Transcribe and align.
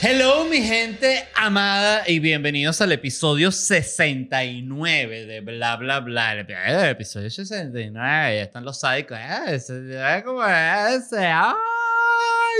Hello, 0.00 0.44
mi 0.44 0.58
gente 0.58 1.26
amada, 1.34 2.04
y 2.06 2.20
bienvenidos 2.20 2.80
al 2.80 2.92
episodio 2.92 3.50
69 3.50 5.26
de 5.26 5.40
Bla 5.40 5.74
Bla 5.74 5.98
Bla. 5.98 6.34
El 6.38 6.90
episodio 6.90 7.28
69, 7.28 8.36
ya 8.36 8.42
están 8.44 8.64
los 8.64 8.78
sádicos. 8.78 9.18
Eh, 9.18 9.54
ese. 9.56 11.26
¡Ay! 11.26 11.56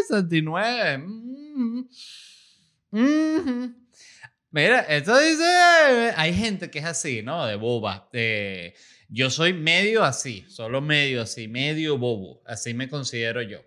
69. 0.08 0.98
Mm, 0.98 1.84
mm. 2.90 3.74
Mira, 4.50 4.80
esto 4.80 5.16
dice. 5.16 6.12
Hay 6.16 6.34
gente 6.34 6.68
que 6.72 6.80
es 6.80 6.86
así, 6.86 7.22
¿no? 7.22 7.46
De 7.46 7.54
boba. 7.54 8.08
Eh, 8.14 8.74
yo 9.08 9.30
soy 9.30 9.52
medio 9.52 10.02
así, 10.02 10.44
solo 10.48 10.80
medio 10.80 11.22
así, 11.22 11.46
medio 11.46 11.98
bobo. 11.98 12.42
Así 12.46 12.74
me 12.74 12.88
considero 12.88 13.42
yo. 13.42 13.60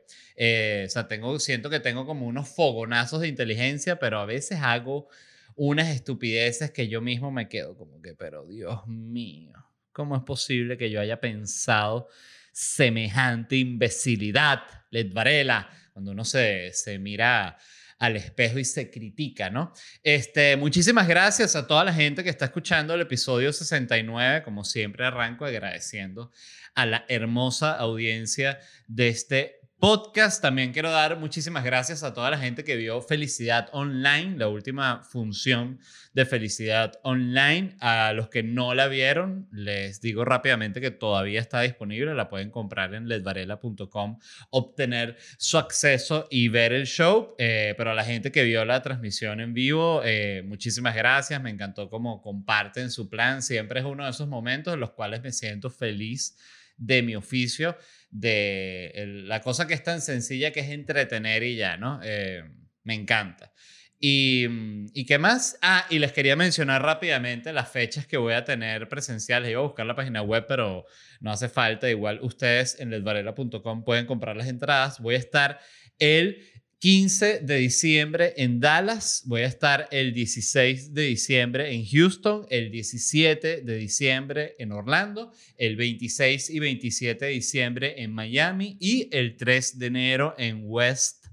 Eh, 0.44 0.86
o 0.88 0.90
sea, 0.90 1.08
tengo, 1.08 1.38
siento 1.38 1.70
que 1.70 1.80
tengo 1.80 2.08
como 2.08 2.26
unos 2.26 2.50
fogonazos 2.50 3.22
de 3.22 3.28
inteligencia, 3.28 4.00
pero 4.00 4.18
a 4.18 4.26
veces 4.26 4.58
hago 4.60 5.08
unas 5.56 5.90
estupideces 5.90 6.72
que 6.72 6.88
yo 6.88 7.00
mismo 7.00 7.30
me 7.30 7.48
quedo 7.48 7.78
como 7.78 8.02
que, 8.02 8.16
pero 8.16 8.48
Dios 8.48 8.88
mío, 8.88 9.54
¿cómo 9.92 10.16
es 10.16 10.24
posible 10.24 10.80
que 10.80 10.90
yo 10.90 11.00
haya 11.00 11.22
pensado 11.22 12.08
semejante 12.52 13.58
imbecilidad? 13.58 14.64
Led 14.90 15.14
Varela, 15.14 15.70
cuando 15.94 16.10
uno 16.10 16.26
se, 16.26 16.74
se 16.74 16.98
mira 16.98 17.60
al 18.00 18.16
espejo 18.16 18.58
y 18.58 18.66
se 18.66 18.90
critica, 18.90 19.52
¿no? 19.52 19.72
Este, 20.02 20.58
muchísimas 20.58 21.08
gracias 21.08 21.56
a 21.56 21.68
toda 21.68 21.84
la 21.84 21.94
gente 21.94 22.24
que 22.24 22.32
está 22.32 22.46
escuchando 22.46 22.96
el 22.96 23.02
episodio 23.02 23.54
69. 23.54 24.42
Como 24.42 24.64
siempre, 24.64 25.06
arranco 25.06 25.46
agradeciendo 25.46 26.32
a 26.74 26.88
la 26.88 27.06
hermosa 27.10 27.74
audiencia 27.76 28.58
de 28.88 29.10
este 29.10 29.61
podcast. 29.82 30.44
También 30.44 30.74
quiero 30.74 30.92
dar 30.92 31.18
muchísimas 31.18 31.64
gracias 31.64 32.04
a 32.04 32.14
toda 32.14 32.30
la 32.30 32.38
gente 32.38 32.64
que 32.64 32.76
vio 32.76 33.02
Felicidad 33.02 33.68
Online, 33.72 34.38
la 34.38 34.48
última 34.48 35.02
función 35.02 35.80
de 36.14 36.24
Felicidad 36.28 37.00
Online. 37.02 37.76
A 37.80 38.14
los 38.14 38.30
que 38.30 38.44
no 38.44 38.76
la 38.76 38.88
vieron, 38.88 39.48
les 39.52 40.00
digo 40.00 40.24
rápidamente 40.24 40.82
que 40.82 40.92
todavía 40.92 41.40
está 41.40 41.62
disponible. 41.62 42.14
La 42.14 42.30
pueden 42.30 42.52
comprar 42.52 42.94
en 42.94 43.08
ledvarela.com, 43.08 44.20
obtener 44.52 45.18
su 45.40 45.58
acceso 45.58 46.28
y 46.30 46.48
ver 46.50 46.74
el 46.74 46.86
show. 46.86 47.34
Eh, 47.40 47.74
pero 47.76 47.90
a 47.90 47.96
la 47.96 48.04
gente 48.04 48.32
que 48.32 48.44
vio 48.44 48.64
la 48.66 48.84
transmisión 48.84 49.42
en 49.42 49.56
vivo, 49.56 50.04
eh, 50.06 50.44
muchísimas 50.46 50.96
gracias. 50.96 51.42
Me 51.42 51.50
encantó 51.50 51.90
cómo 51.90 52.22
comparten 52.22 52.92
su 52.92 53.10
plan. 53.10 53.42
Siempre 53.42 53.80
es 53.80 53.86
uno 53.88 54.04
de 54.04 54.12
esos 54.12 54.28
momentos 54.28 54.76
en 54.76 54.80
los 54.80 54.92
cuales 54.92 55.24
me 55.24 55.32
siento 55.32 55.72
feliz 55.72 56.38
de 56.82 57.04
mi 57.04 57.16
oficio 57.16 57.78
de 58.10 59.24
la 59.26 59.40
cosa 59.42 59.68
que 59.68 59.76
es 59.76 59.84
tan 59.84 60.02
sencilla 60.02 60.52
que 60.52 60.62
es 60.62 60.70
entretener 60.70 61.44
y 61.44 61.56
ya, 61.56 61.78
¿no? 61.78 62.00
Eh, 62.04 62.44
me 62.84 62.96
encanta. 62.96 63.54
Y, 64.00 64.48
mm, 64.50 64.88
y, 64.96 65.06
qué 65.06 65.20
más? 65.20 65.60
Ah, 65.62 65.86
y 65.90 66.00
les 66.00 66.12
quería 66.12 66.36
mencionar 66.36 66.82
rápidamente 66.82 67.54
las 67.54 67.70
fechas 67.70 68.08
que 68.08 68.18
voy 68.18 68.34
a 68.34 68.44
tener 68.44 68.90
presenciales. 68.90 69.52
Iba 69.52 69.60
a 69.60 69.64
buscar 69.64 69.86
la 69.86 69.96
página 69.96 70.24
web, 70.24 70.46
pero 70.48 70.86
no 71.20 71.32
hace 71.32 71.50
falta. 71.50 71.88
Igual 71.88 72.20
ustedes 72.24 72.80
en 72.80 72.90
ledvarela.com 72.90 73.84
pueden 73.84 74.08
comprar 74.08 74.36
las 74.36 74.48
entradas. 74.48 75.00
Voy 75.00 75.16
a 75.16 75.20
estar 75.20 75.60
el 76.00 76.44
15 76.82 77.42
de 77.42 77.58
diciembre 77.58 78.34
en 78.38 78.60
Dallas, 78.60 79.22
voy 79.28 79.42
a 79.42 79.46
estar 79.46 79.88
el 79.92 80.16
16 80.16 80.96
de 80.96 81.04
diciembre 81.04 81.72
en 81.76 81.86
Houston, 81.86 82.48
el 82.50 82.72
17 82.72 83.62
de 83.62 83.76
diciembre 83.76 84.56
en 84.58 84.72
Orlando, 84.72 85.32
el 85.58 85.76
26 85.76 86.50
y 86.50 86.60
27 86.60 87.26
de 87.26 87.32
diciembre 87.34 88.02
en 88.02 88.12
Miami 88.12 88.78
y 88.80 89.16
el 89.16 89.38
3 89.38 89.78
de 89.78 89.86
enero 89.86 90.34
en 90.40 90.64
West 90.64 91.28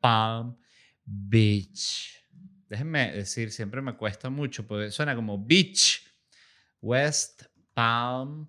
Palm 0.00 0.56
Beach. 1.04 2.08
Déjenme 2.70 3.12
decir, 3.12 3.52
siempre 3.52 3.82
me 3.82 3.94
cuesta 3.94 4.30
mucho 4.30 4.66
porque 4.66 4.90
suena 4.90 5.14
como 5.14 5.36
beach. 5.38 6.02
West 6.80 7.42
Palm 7.74 8.48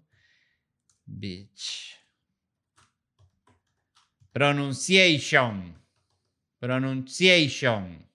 Beach. 1.05 1.97
Pronunciation. 4.31 5.78
Pronunciation. 6.59 8.05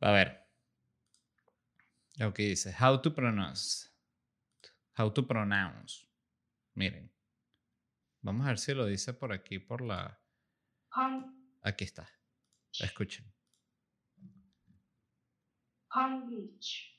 A 0.00 0.10
ver. 0.12 0.42
Lo 2.18 2.32
que 2.32 2.48
dice. 2.48 2.74
How 2.78 3.00
to 3.00 3.14
pronounce. 3.14 3.88
How 4.98 5.10
to 5.10 5.26
pronounce. 5.26 6.06
Miren. 6.74 7.10
Vamos 8.20 8.46
a 8.46 8.50
ver 8.50 8.58
si 8.58 8.74
lo 8.74 8.86
dice 8.86 9.14
por 9.14 9.32
aquí, 9.32 9.58
por 9.58 9.80
la... 9.80 10.20
Aquí 11.62 11.84
está. 11.84 12.08
Escuchen. 12.78 13.24
Palm 15.88 16.28
Beach. 16.28 16.98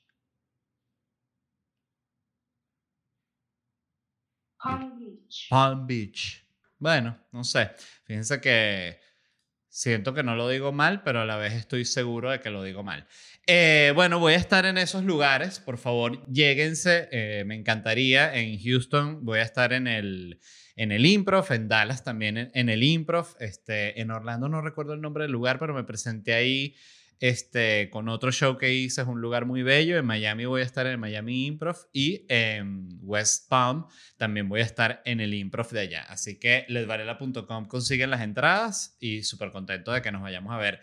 Palm 4.58 4.98
Beach. 4.98 5.48
Palm 5.48 5.86
Beach. 5.86 6.43
Bueno, 6.84 7.18
no 7.32 7.44
sé. 7.44 7.70
Fíjense 8.04 8.42
que 8.42 9.00
siento 9.70 10.12
que 10.12 10.22
no 10.22 10.36
lo 10.36 10.50
digo 10.50 10.70
mal, 10.70 11.02
pero 11.02 11.22
a 11.22 11.24
la 11.24 11.38
vez 11.38 11.54
estoy 11.54 11.86
seguro 11.86 12.30
de 12.30 12.40
que 12.40 12.50
lo 12.50 12.62
digo 12.62 12.82
mal. 12.82 13.06
Eh, 13.46 13.92
bueno, 13.94 14.18
voy 14.18 14.34
a 14.34 14.36
estar 14.36 14.66
en 14.66 14.76
esos 14.76 15.02
lugares. 15.02 15.60
Por 15.60 15.78
favor, 15.78 16.30
lléguense. 16.30 17.08
Eh, 17.10 17.44
me 17.46 17.54
encantaría. 17.54 18.34
En 18.34 18.60
Houston 18.60 19.24
voy 19.24 19.38
a 19.38 19.44
estar 19.44 19.72
en 19.72 19.86
el, 19.86 20.40
en 20.76 20.92
el 20.92 21.06
Improv, 21.06 21.50
en 21.54 21.68
Dallas 21.68 22.04
también 22.04 22.50
en, 22.52 22.68
el 22.68 22.82
Improv. 22.82 23.28
Este, 23.40 23.98
en 24.02 24.10
Orlando 24.10 24.50
no 24.50 24.60
recuerdo 24.60 24.92
el 24.92 25.00
nombre 25.00 25.24
del 25.24 25.32
lugar, 25.32 25.58
pero 25.58 25.72
me 25.72 25.84
presenté 25.84 26.34
ahí 26.34 26.76
este, 27.20 27.90
con 27.90 28.08
otro 28.08 28.32
show 28.32 28.58
que 28.58 28.72
hice, 28.72 29.02
es 29.02 29.06
un 29.06 29.20
lugar 29.20 29.46
muy 29.46 29.62
bello. 29.62 29.96
En 29.96 30.04
Miami 30.04 30.44
voy 30.44 30.62
a 30.62 30.64
estar 30.64 30.86
en 30.86 31.00
Miami 31.00 31.46
Improv 31.46 31.76
y 31.92 32.26
en 32.28 32.98
West 33.02 33.48
Palm 33.48 33.86
también 34.16 34.48
voy 34.48 34.60
a 34.60 34.64
estar 34.64 35.02
en 35.04 35.20
el 35.20 35.34
Improv 35.34 35.70
de 35.70 35.80
allá. 35.80 36.02
Así 36.04 36.38
que 36.38 36.64
ledvarela.com 36.68 37.66
consiguen 37.66 38.10
las 38.10 38.22
entradas 38.22 38.96
y 39.00 39.22
súper 39.22 39.50
contento 39.50 39.92
de 39.92 40.02
que 40.02 40.12
nos 40.12 40.22
vayamos 40.22 40.52
a 40.52 40.58
ver 40.58 40.80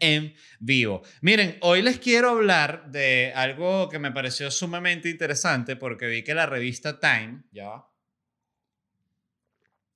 en 0.00 0.34
vivo. 0.58 1.02
Miren, 1.20 1.58
hoy 1.60 1.82
les 1.82 1.98
quiero 1.98 2.30
hablar 2.30 2.90
de 2.90 3.32
algo 3.34 3.88
que 3.88 3.98
me 3.98 4.12
pareció 4.12 4.50
sumamente 4.50 5.08
interesante 5.08 5.76
porque 5.76 6.06
vi 6.06 6.22
que 6.22 6.34
la 6.34 6.46
revista 6.46 7.00
Time, 7.00 7.44
ya 7.52 7.84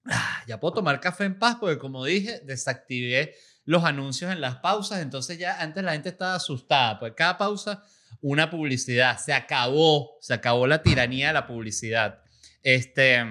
ah, 0.06 0.44
ya 0.46 0.60
puedo 0.60 0.74
tomar 0.74 1.00
café 1.00 1.24
en 1.24 1.38
paz 1.38 1.56
porque 1.60 1.78
como 1.78 2.04
dije, 2.04 2.40
desactivé 2.44 3.34
los 3.68 3.84
anuncios 3.84 4.32
en 4.32 4.40
las 4.40 4.56
pausas, 4.56 5.02
entonces 5.02 5.38
ya 5.38 5.60
antes 5.60 5.84
la 5.84 5.92
gente 5.92 6.08
estaba 6.08 6.36
asustada, 6.36 6.98
pues 6.98 7.12
cada 7.14 7.36
pausa 7.36 7.84
una 8.22 8.48
publicidad, 8.48 9.18
se 9.18 9.34
acabó, 9.34 10.16
se 10.22 10.32
acabó 10.32 10.66
la 10.66 10.82
tiranía 10.82 11.26
de 11.26 11.32
la 11.34 11.46
publicidad. 11.46 12.22
Este, 12.62 13.22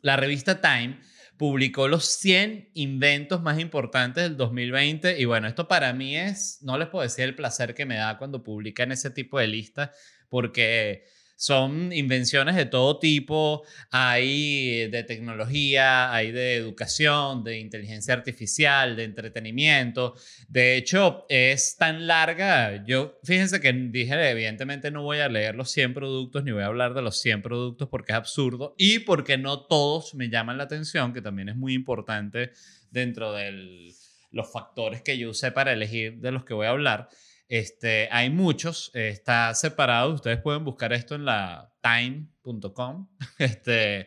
la 0.00 0.16
revista 0.16 0.62
Time 0.62 1.00
publicó 1.36 1.88
los 1.88 2.06
100 2.06 2.70
inventos 2.72 3.42
más 3.42 3.58
importantes 3.58 4.24
del 4.24 4.38
2020 4.38 5.20
y 5.20 5.26
bueno, 5.26 5.46
esto 5.46 5.68
para 5.68 5.92
mí 5.92 6.16
es, 6.16 6.60
no 6.62 6.78
les 6.78 6.88
puedo 6.88 7.02
decir 7.02 7.24
el 7.24 7.34
placer 7.34 7.74
que 7.74 7.84
me 7.84 7.96
da 7.96 8.16
cuando 8.16 8.42
publican 8.42 8.92
ese 8.92 9.10
tipo 9.10 9.38
de 9.38 9.48
listas 9.48 9.90
porque 10.30 11.04
son 11.38 11.92
invenciones 11.92 12.56
de 12.56 12.66
todo 12.66 12.98
tipo, 12.98 13.62
hay 13.92 14.88
de 14.88 15.04
tecnología, 15.04 16.12
hay 16.12 16.32
de 16.32 16.56
educación, 16.56 17.44
de 17.44 17.60
inteligencia 17.60 18.12
artificial, 18.12 18.96
de 18.96 19.04
entretenimiento. 19.04 20.16
De 20.48 20.76
hecho, 20.76 21.26
es 21.28 21.76
tan 21.76 22.08
larga, 22.08 22.84
yo 22.84 23.20
fíjense 23.22 23.60
que 23.60 23.72
dije, 23.72 24.30
evidentemente 24.30 24.90
no 24.90 25.04
voy 25.04 25.18
a 25.18 25.28
leer 25.28 25.54
los 25.54 25.70
100 25.70 25.94
productos 25.94 26.42
ni 26.42 26.50
voy 26.50 26.64
a 26.64 26.66
hablar 26.66 26.92
de 26.92 27.02
los 27.02 27.20
100 27.20 27.42
productos 27.42 27.88
porque 27.88 28.10
es 28.10 28.18
absurdo 28.18 28.74
y 28.76 28.98
porque 28.98 29.38
no 29.38 29.60
todos 29.60 30.16
me 30.16 30.30
llaman 30.30 30.58
la 30.58 30.64
atención, 30.64 31.12
que 31.12 31.22
también 31.22 31.50
es 31.50 31.56
muy 31.56 31.72
importante 31.72 32.50
dentro 32.90 33.32
de 33.32 33.94
los 34.32 34.52
factores 34.52 35.02
que 35.02 35.16
yo 35.16 35.30
usé 35.30 35.52
para 35.52 35.72
elegir 35.72 36.18
de 36.18 36.32
los 36.32 36.44
que 36.44 36.54
voy 36.54 36.66
a 36.66 36.70
hablar. 36.70 37.08
Este, 37.48 38.08
hay 38.12 38.30
muchos, 38.30 38.90
está 38.94 39.54
separado, 39.54 40.14
ustedes 40.14 40.38
pueden 40.42 40.64
buscar 40.64 40.92
esto 40.92 41.14
en 41.14 41.24
la 41.24 41.72
time.com. 41.82 43.08
Este, 43.38 44.06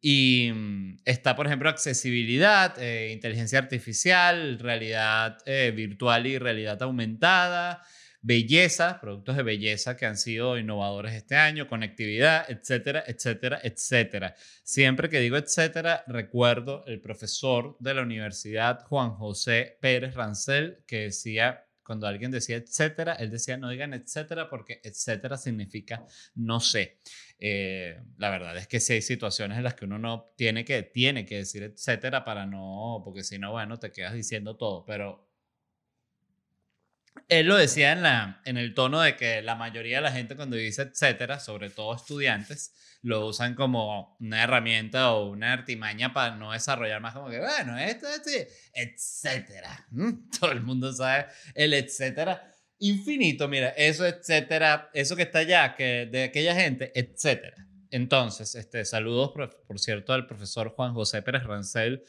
y 0.00 0.50
mm, 0.52 1.00
está, 1.04 1.36
por 1.36 1.46
ejemplo, 1.46 1.68
accesibilidad, 1.68 2.78
eh, 2.82 3.12
inteligencia 3.12 3.58
artificial, 3.58 4.58
realidad 4.58 5.38
eh, 5.44 5.72
virtual 5.76 6.26
y 6.26 6.38
realidad 6.38 6.82
aumentada, 6.82 7.82
belleza, 8.22 8.98
productos 9.00 9.36
de 9.36 9.42
belleza 9.42 9.96
que 9.96 10.06
han 10.06 10.16
sido 10.16 10.58
innovadores 10.58 11.14
este 11.14 11.36
año, 11.36 11.68
conectividad, 11.68 12.50
etcétera, 12.50 13.04
etcétera, 13.06 13.60
etcétera. 13.62 14.34
Siempre 14.62 15.08
que 15.10 15.20
digo 15.20 15.36
etcétera, 15.36 16.04
recuerdo 16.06 16.84
el 16.86 17.00
profesor 17.00 17.76
de 17.78 17.94
la 17.94 18.02
universidad, 18.02 18.84
Juan 18.86 19.10
José 19.12 19.78
Pérez 19.80 20.14
Rancel, 20.14 20.82
que 20.86 21.00
decía 21.00 21.66
cuando 21.90 22.06
alguien 22.06 22.30
decía 22.30 22.54
etcétera, 22.54 23.14
él 23.14 23.32
decía 23.32 23.56
no 23.56 23.68
digan 23.68 23.92
etcétera 23.94 24.48
porque 24.48 24.80
etcétera 24.84 25.36
significa 25.36 26.06
no 26.36 26.60
sé. 26.60 27.00
Eh, 27.40 28.00
la 28.16 28.30
verdad 28.30 28.56
es 28.56 28.68
que 28.68 28.78
sí 28.78 28.92
hay 28.92 29.02
situaciones 29.02 29.58
en 29.58 29.64
las 29.64 29.74
que 29.74 29.86
uno 29.86 29.98
no 29.98 30.32
tiene 30.36 30.64
que, 30.64 30.84
tiene 30.84 31.26
que 31.26 31.38
decir 31.38 31.64
etcétera 31.64 32.24
para 32.24 32.46
no, 32.46 33.02
porque 33.04 33.24
si 33.24 33.40
no, 33.40 33.50
bueno, 33.50 33.76
te 33.80 33.90
quedas 33.90 34.14
diciendo 34.14 34.56
todo, 34.56 34.84
pero 34.84 35.29
él 37.28 37.46
lo 37.46 37.56
decía 37.56 37.92
en, 37.92 38.02
la, 38.02 38.40
en 38.44 38.56
el 38.56 38.74
tono 38.74 39.00
de 39.00 39.16
que 39.16 39.40
la 39.42 39.54
mayoría 39.54 39.96
de 39.96 40.02
la 40.02 40.12
gente 40.12 40.36
cuando 40.36 40.56
dice 40.56 40.82
etcétera, 40.82 41.38
sobre 41.38 41.70
todo 41.70 41.94
estudiantes, 41.94 42.72
lo 43.02 43.26
usan 43.26 43.54
como 43.54 44.16
una 44.20 44.42
herramienta 44.42 45.12
o 45.12 45.30
una 45.30 45.52
artimaña 45.52 46.12
para 46.12 46.36
no 46.36 46.52
desarrollar 46.52 47.00
más 47.00 47.14
como 47.14 47.30
que, 47.30 47.38
bueno, 47.38 47.78
esto, 47.78 48.06
esto, 48.08 48.30
etcétera. 48.74 49.86
Todo 50.40 50.52
el 50.52 50.60
mundo 50.60 50.92
sabe 50.92 51.26
el 51.54 51.72
etcétera. 51.72 52.52
Infinito, 52.78 53.46
mira, 53.48 53.68
eso, 53.70 54.06
etcétera, 54.06 54.90
eso 54.94 55.14
que 55.14 55.22
está 55.22 55.40
allá, 55.40 55.74
que 55.74 56.08
de 56.10 56.24
aquella 56.24 56.54
gente, 56.54 56.92
etcétera. 56.94 57.66
Entonces, 57.90 58.54
este, 58.54 58.84
saludos, 58.84 59.32
por, 59.32 59.64
por 59.66 59.78
cierto, 59.78 60.12
al 60.12 60.26
profesor 60.26 60.70
Juan 60.70 60.94
José 60.94 61.22
Pérez 61.22 61.44
Rancel, 61.44 62.04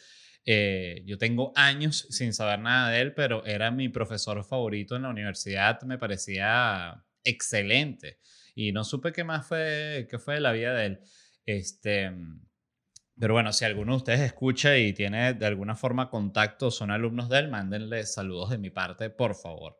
eh, 0.45 1.03
yo 1.05 1.17
tengo 1.17 1.51
años 1.55 2.07
sin 2.09 2.33
saber 2.33 2.59
nada 2.59 2.89
de 2.89 3.01
él, 3.01 3.13
pero 3.13 3.45
era 3.45 3.71
mi 3.71 3.89
profesor 3.89 4.43
favorito 4.43 4.95
en 4.95 5.03
la 5.03 5.09
universidad, 5.09 5.81
me 5.83 5.97
parecía 5.97 7.03
excelente. 7.23 8.19
Y 8.55 8.71
no 8.71 8.83
supe 8.83 9.11
qué 9.11 9.23
más 9.23 9.47
fue, 9.47 10.07
qué 10.09 10.19
fue 10.19 10.35
de 10.35 10.41
la 10.41 10.51
vida 10.51 10.73
de 10.73 10.85
él. 10.85 10.99
Este, 11.45 12.11
pero 13.19 13.35
bueno, 13.35 13.53
si 13.53 13.65
alguno 13.65 13.93
de 13.93 13.97
ustedes 13.97 14.21
escucha 14.21 14.77
y 14.77 14.93
tiene 14.93 15.35
de 15.35 15.45
alguna 15.45 15.75
forma 15.75 16.09
contacto, 16.09 16.71
son 16.71 16.89
alumnos 16.89 17.29
de 17.29 17.39
él, 17.39 17.49
mándenle 17.49 18.05
saludos 18.05 18.49
de 18.49 18.57
mi 18.57 18.71
parte, 18.71 19.09
por 19.11 19.35
favor. 19.35 19.77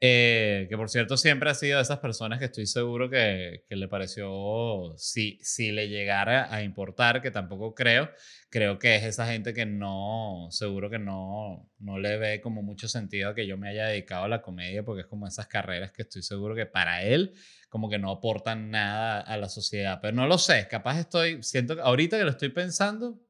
Eh, 0.00 0.66
que 0.68 0.76
por 0.76 0.88
cierto 0.90 1.16
siempre 1.16 1.50
ha 1.50 1.54
sido 1.54 1.78
de 1.78 1.82
esas 1.82 1.98
personas 1.98 2.38
que 2.38 2.44
estoy 2.44 2.66
seguro 2.66 3.10
que, 3.10 3.64
que, 3.68 3.74
le 3.74 3.88
pareció, 3.88 4.94
si, 4.96 5.40
si 5.42 5.72
le 5.72 5.88
llegara 5.88 6.54
a 6.54 6.62
importar, 6.62 7.20
que 7.20 7.32
tampoco 7.32 7.74
creo, 7.74 8.08
creo 8.48 8.78
que 8.78 8.94
es 8.94 9.02
esa 9.02 9.26
gente 9.26 9.52
que 9.52 9.66
no, 9.66 10.46
seguro 10.50 10.88
que 10.88 11.00
no, 11.00 11.68
no 11.80 11.98
le 11.98 12.16
ve 12.16 12.40
como 12.40 12.62
mucho 12.62 12.86
sentido 12.86 13.34
que 13.34 13.48
yo 13.48 13.56
me 13.56 13.70
haya 13.70 13.86
dedicado 13.86 14.24
a 14.24 14.28
la 14.28 14.40
comedia, 14.40 14.84
porque 14.84 15.00
es 15.00 15.08
como 15.08 15.26
esas 15.26 15.48
carreras 15.48 15.90
que 15.90 16.02
estoy 16.02 16.22
seguro 16.22 16.54
que 16.54 16.66
para 16.66 17.02
él 17.02 17.34
como 17.68 17.90
que 17.90 17.98
no 17.98 18.12
aportan 18.12 18.70
nada 18.70 19.20
a 19.20 19.36
la 19.36 19.48
sociedad, 19.48 19.98
pero 20.00 20.14
no 20.14 20.28
lo 20.28 20.38
sé, 20.38 20.68
capaz 20.68 21.00
estoy, 21.00 21.42
siento 21.42 21.74
que 21.74 21.82
ahorita 21.82 22.16
que 22.16 22.24
lo 22.24 22.30
estoy 22.30 22.50
pensando, 22.50 23.20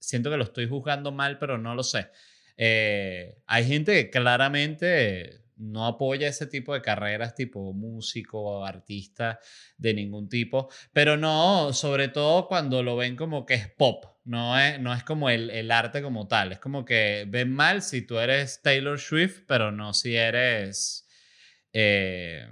siento 0.00 0.30
que 0.30 0.38
lo 0.38 0.44
estoy 0.44 0.68
juzgando 0.68 1.12
mal, 1.12 1.38
pero 1.38 1.58
no 1.58 1.74
lo 1.74 1.82
sé. 1.82 2.08
Eh, 2.56 3.36
hay 3.46 3.66
gente 3.66 3.94
que 3.94 4.10
claramente 4.10 5.43
no 5.56 5.86
apoya 5.86 6.28
ese 6.28 6.46
tipo 6.46 6.74
de 6.74 6.82
carreras 6.82 7.34
tipo 7.34 7.72
músico 7.72 8.40
o 8.40 8.64
artista 8.64 9.38
de 9.76 9.94
ningún 9.94 10.28
tipo, 10.28 10.68
pero 10.92 11.16
no, 11.16 11.72
sobre 11.72 12.08
todo 12.08 12.46
cuando 12.46 12.82
lo 12.82 12.96
ven 12.96 13.16
como 13.16 13.46
que 13.46 13.54
es 13.54 13.68
pop, 13.68 14.04
no 14.24 14.58
es, 14.58 14.80
no 14.80 14.92
es 14.92 15.04
como 15.04 15.30
el, 15.30 15.50
el 15.50 15.70
arte 15.70 16.02
como 16.02 16.26
tal, 16.26 16.52
es 16.52 16.58
como 16.58 16.84
que 16.84 17.26
ven 17.28 17.52
mal 17.52 17.82
si 17.82 18.02
tú 18.02 18.18
eres 18.18 18.62
Taylor 18.62 18.98
Swift, 18.98 19.42
pero 19.46 19.70
no 19.70 19.94
si 19.94 20.16
eres, 20.16 21.06
eh, 21.72 22.46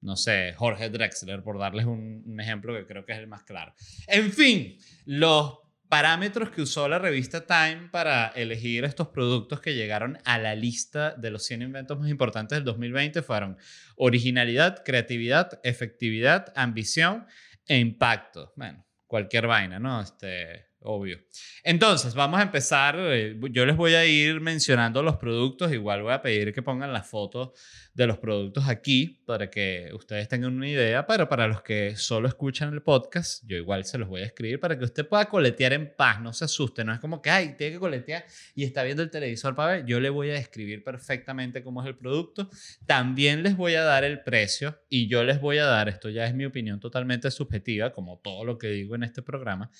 no 0.00 0.16
sé, 0.16 0.52
Jorge 0.54 0.90
Drexler, 0.90 1.42
por 1.42 1.58
darles 1.58 1.86
un, 1.86 2.22
un 2.26 2.40
ejemplo 2.40 2.74
que 2.74 2.86
creo 2.86 3.04
que 3.04 3.12
es 3.12 3.18
el 3.18 3.26
más 3.26 3.42
claro. 3.42 3.74
En 4.06 4.32
fin, 4.32 4.78
los 5.06 5.58
parámetros 5.88 6.50
que 6.50 6.62
usó 6.62 6.88
la 6.88 6.98
revista 6.98 7.46
Time 7.46 7.88
para 7.90 8.28
elegir 8.28 8.84
estos 8.84 9.08
productos 9.08 9.60
que 9.60 9.74
llegaron 9.74 10.18
a 10.24 10.38
la 10.38 10.54
lista 10.54 11.14
de 11.14 11.30
los 11.30 11.44
100 11.44 11.62
inventos 11.62 11.98
más 11.98 12.10
importantes 12.10 12.56
del 12.56 12.64
2020 12.64 13.22
fueron 13.22 13.56
originalidad, 13.96 14.82
creatividad, 14.84 15.60
efectividad, 15.62 16.52
ambición 16.54 17.26
e 17.66 17.78
impacto. 17.78 18.52
Bueno, 18.56 18.86
cualquier 19.06 19.46
vaina, 19.46 19.78
¿no? 19.78 20.00
Este, 20.00 20.66
obvio. 20.80 21.18
Entonces, 21.64 22.14
vamos 22.14 22.38
a 22.40 22.44
empezar. 22.44 22.96
Eh, 22.98 23.38
yo 23.50 23.66
les 23.66 23.76
voy 23.76 23.94
a 23.94 24.04
ir 24.04 24.40
mencionando 24.40 25.02
los 25.02 25.16
productos. 25.16 25.72
Igual 25.72 26.02
voy 26.02 26.12
a 26.12 26.22
pedir 26.22 26.52
que 26.52 26.62
pongan 26.62 26.92
las 26.92 27.08
fotos 27.08 27.50
de 27.94 28.06
los 28.06 28.18
productos 28.18 28.68
aquí 28.68 29.17
para 29.28 29.50
que 29.50 29.90
ustedes 29.92 30.26
tengan 30.26 30.54
una 30.54 30.66
idea. 30.68 31.06
Pero 31.06 31.28
para 31.28 31.46
los 31.46 31.62
que 31.62 31.96
solo 31.96 32.28
escuchan 32.28 32.72
el 32.72 32.82
podcast, 32.82 33.44
yo 33.46 33.56
igual 33.56 33.84
se 33.84 33.98
los 33.98 34.08
voy 34.08 34.22
a 34.22 34.24
escribir 34.24 34.58
para 34.58 34.78
que 34.78 34.84
usted 34.84 35.06
pueda 35.06 35.26
coletear 35.26 35.74
en 35.74 35.94
paz. 35.94 36.20
No 36.20 36.32
se 36.32 36.46
asuste. 36.46 36.82
No 36.84 36.92
es 36.92 36.98
como 36.98 37.20
que, 37.20 37.30
ay, 37.30 37.54
tiene 37.56 37.74
que 37.74 37.78
coletear 37.78 38.24
y 38.54 38.64
está 38.64 38.82
viendo 38.82 39.02
el 39.02 39.10
televisor 39.10 39.54
para 39.54 39.72
ver. 39.72 39.86
Yo 39.86 40.00
le 40.00 40.10
voy 40.10 40.30
a 40.30 40.34
describir 40.34 40.82
perfectamente 40.82 41.62
cómo 41.62 41.82
es 41.82 41.88
el 41.88 41.96
producto. 41.96 42.48
También 42.86 43.42
les 43.42 43.56
voy 43.56 43.74
a 43.74 43.82
dar 43.82 44.02
el 44.02 44.22
precio 44.22 44.80
y 44.88 45.08
yo 45.08 45.22
les 45.22 45.40
voy 45.40 45.58
a 45.58 45.66
dar, 45.66 45.88
esto 45.88 46.08
ya 46.08 46.26
es 46.26 46.34
mi 46.34 46.44
opinión 46.44 46.80
totalmente 46.80 47.30
subjetiva, 47.30 47.92
como 47.92 48.18
todo 48.18 48.44
lo 48.44 48.58
que 48.58 48.68
digo 48.68 48.94
en 48.94 49.02
este 49.02 49.22
programa 49.22 49.70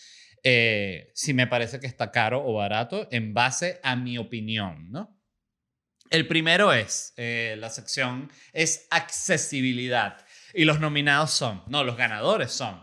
eh, 0.43 1.11
si 1.15 1.35
me 1.35 1.47
parece 1.47 1.81
que 1.81 1.87
está 1.87 2.11
caro 2.11 2.45
o 2.45 2.55
barato 2.55 3.09
en 3.11 3.35
base 3.35 3.81
a 3.83 3.97
mi 3.97 4.19
opinión, 4.19 4.91
¿no? 4.91 5.18
El 6.11 6.27
primero 6.27 6.73
es, 6.73 7.13
eh, 7.17 7.57
la 7.59 7.71
sección 7.71 8.31
es 8.53 8.87
accesibilidad 8.91 10.25
y 10.55 10.65
los 10.65 10.81
nominados 10.81 11.33
son, 11.33 11.63
no, 11.67 11.85
los 11.85 11.97
ganadores 11.97 12.53
son 12.53 12.83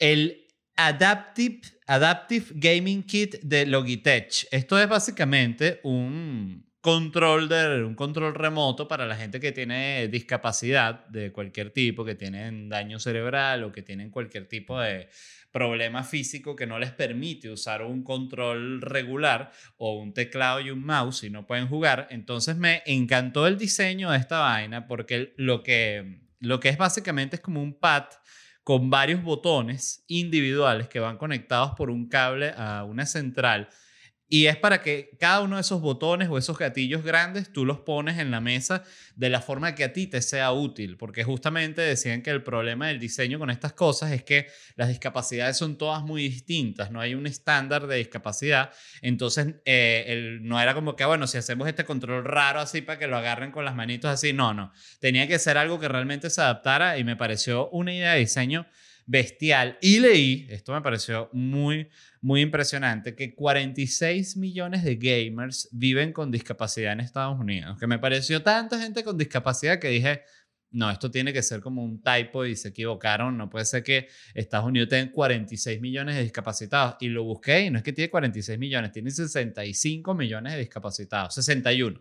el 0.00 0.48
Adaptive, 0.76 1.60
Adaptive 1.86 2.46
Gaming 2.54 3.02
Kit 3.02 3.36
de 3.42 3.66
Logitech. 3.66 4.48
Esto 4.50 4.80
es 4.80 4.88
básicamente 4.88 5.80
un 5.84 6.69
control, 6.80 7.48
de, 7.48 7.84
un 7.84 7.94
control 7.94 8.34
remoto 8.34 8.88
para 8.88 9.06
la 9.06 9.16
gente 9.16 9.38
que 9.38 9.52
tiene 9.52 10.08
discapacidad 10.08 11.06
de 11.08 11.30
cualquier 11.30 11.70
tipo, 11.70 12.04
que 12.04 12.14
tienen 12.14 12.68
daño 12.68 12.98
cerebral 12.98 13.64
o 13.64 13.72
que 13.72 13.82
tienen 13.82 14.10
cualquier 14.10 14.46
tipo 14.46 14.80
de 14.80 15.08
problema 15.52 16.04
físico 16.04 16.54
que 16.56 16.66
no 16.66 16.78
les 16.78 16.92
permite 16.92 17.50
usar 17.50 17.82
un 17.82 18.02
control 18.02 18.80
regular 18.80 19.50
o 19.76 19.98
un 19.98 20.14
teclado 20.14 20.60
y 20.60 20.70
un 20.70 20.84
mouse 20.84 21.24
y 21.24 21.30
no 21.30 21.46
pueden 21.46 21.68
jugar. 21.68 22.06
Entonces 22.10 22.56
me 22.56 22.82
encantó 22.86 23.46
el 23.46 23.58
diseño 23.58 24.10
de 24.10 24.18
esta 24.18 24.38
vaina 24.38 24.86
porque 24.86 25.34
lo 25.36 25.62
que, 25.62 26.20
lo 26.38 26.60
que 26.60 26.68
es 26.70 26.78
básicamente 26.78 27.36
es 27.36 27.42
como 27.42 27.62
un 27.62 27.74
pad 27.74 28.04
con 28.62 28.90
varios 28.90 29.22
botones 29.22 30.04
individuales 30.06 30.88
que 30.88 31.00
van 31.00 31.18
conectados 31.18 31.72
por 31.76 31.90
un 31.90 32.08
cable 32.08 32.54
a 32.56 32.84
una 32.84 33.04
central 33.04 33.68
y 34.32 34.46
es 34.46 34.56
para 34.56 34.80
que 34.80 35.10
cada 35.18 35.40
uno 35.40 35.56
de 35.56 35.62
esos 35.62 35.80
botones 35.80 36.28
o 36.28 36.38
esos 36.38 36.56
gatillos 36.56 37.02
grandes 37.02 37.52
tú 37.52 37.66
los 37.66 37.80
pones 37.80 38.16
en 38.20 38.30
la 38.30 38.40
mesa 38.40 38.84
de 39.16 39.28
la 39.28 39.40
forma 39.40 39.74
que 39.74 39.82
a 39.82 39.92
ti 39.92 40.06
te 40.06 40.22
sea 40.22 40.52
útil, 40.52 40.96
porque 40.96 41.24
justamente 41.24 41.82
decían 41.82 42.22
que 42.22 42.30
el 42.30 42.44
problema 42.44 42.86
del 42.86 43.00
diseño 43.00 43.40
con 43.40 43.50
estas 43.50 43.72
cosas 43.72 44.12
es 44.12 44.22
que 44.22 44.46
las 44.76 44.86
discapacidades 44.86 45.56
son 45.56 45.76
todas 45.76 46.04
muy 46.04 46.28
distintas, 46.28 46.92
no 46.92 47.00
hay 47.00 47.16
un 47.16 47.26
estándar 47.26 47.88
de 47.88 47.96
discapacidad, 47.96 48.70
entonces 49.02 49.56
eh, 49.64 50.38
no 50.40 50.60
era 50.60 50.74
como 50.74 50.94
que, 50.94 51.04
bueno, 51.04 51.26
si 51.26 51.36
hacemos 51.36 51.66
este 51.66 51.84
control 51.84 52.24
raro 52.24 52.60
así 52.60 52.82
para 52.82 53.00
que 53.00 53.08
lo 53.08 53.16
agarren 53.16 53.50
con 53.50 53.64
las 53.64 53.74
manitos 53.74 54.12
así, 54.12 54.32
no, 54.32 54.54
no, 54.54 54.72
tenía 55.00 55.26
que 55.26 55.40
ser 55.40 55.58
algo 55.58 55.80
que 55.80 55.88
realmente 55.88 56.30
se 56.30 56.40
adaptara 56.40 56.98
y 56.98 57.02
me 57.02 57.16
pareció 57.16 57.68
una 57.70 57.92
idea 57.92 58.12
de 58.12 58.20
diseño 58.20 58.64
bestial. 59.10 59.76
Y 59.80 59.98
leí, 59.98 60.46
esto 60.50 60.72
me 60.72 60.82
pareció 60.82 61.28
muy, 61.32 61.88
muy 62.20 62.42
impresionante, 62.42 63.14
que 63.14 63.34
46 63.34 64.36
millones 64.36 64.84
de 64.84 64.96
gamers 64.96 65.68
viven 65.72 66.12
con 66.12 66.30
discapacidad 66.30 66.92
en 66.92 67.00
Estados 67.00 67.38
Unidos. 67.38 67.78
Que 67.78 67.86
me 67.86 67.98
pareció 67.98 68.42
tanta 68.42 68.78
gente 68.78 69.02
con 69.02 69.16
discapacidad 69.16 69.78
que 69.78 69.88
dije, 69.88 70.22
no, 70.72 70.90
esto 70.90 71.10
tiene 71.10 71.32
que 71.32 71.42
ser 71.42 71.60
como 71.60 71.82
un 71.82 72.02
typo 72.02 72.44
y 72.44 72.54
se 72.56 72.68
equivocaron. 72.68 73.36
No 73.36 73.50
puede 73.50 73.64
ser 73.64 73.82
que 73.82 74.08
Estados 74.34 74.66
Unidos 74.66 74.88
tenga 74.88 75.10
46 75.10 75.80
millones 75.80 76.16
de 76.16 76.22
discapacitados. 76.22 76.96
Y 77.00 77.08
lo 77.08 77.24
busqué 77.24 77.62
y 77.62 77.70
no 77.70 77.78
es 77.78 77.84
que 77.84 77.92
tiene 77.92 78.10
46 78.10 78.58
millones, 78.58 78.92
tiene 78.92 79.10
65 79.10 80.14
millones 80.14 80.52
de 80.52 80.58
discapacitados, 80.60 81.34
61. 81.34 82.00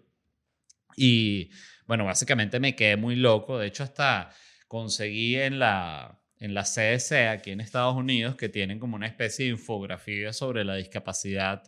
Y 0.97 1.49
bueno, 1.87 2.05
básicamente 2.05 2.59
me 2.59 2.75
quedé 2.75 2.97
muy 2.97 3.15
loco. 3.15 3.57
De 3.57 3.67
hecho, 3.67 3.83
hasta 3.83 4.29
conseguí 4.67 5.35
en 5.35 5.59
la, 5.59 6.18
en 6.39 6.53
la 6.53 6.63
CDC 6.63 7.27
aquí 7.29 7.51
en 7.51 7.61
Estados 7.61 7.95
Unidos 7.95 8.35
que 8.35 8.49
tienen 8.49 8.79
como 8.79 8.95
una 8.95 9.07
especie 9.07 9.45
de 9.45 9.51
infografía 9.51 10.33
sobre 10.33 10.63
la 10.63 10.75
discapacidad 10.75 11.63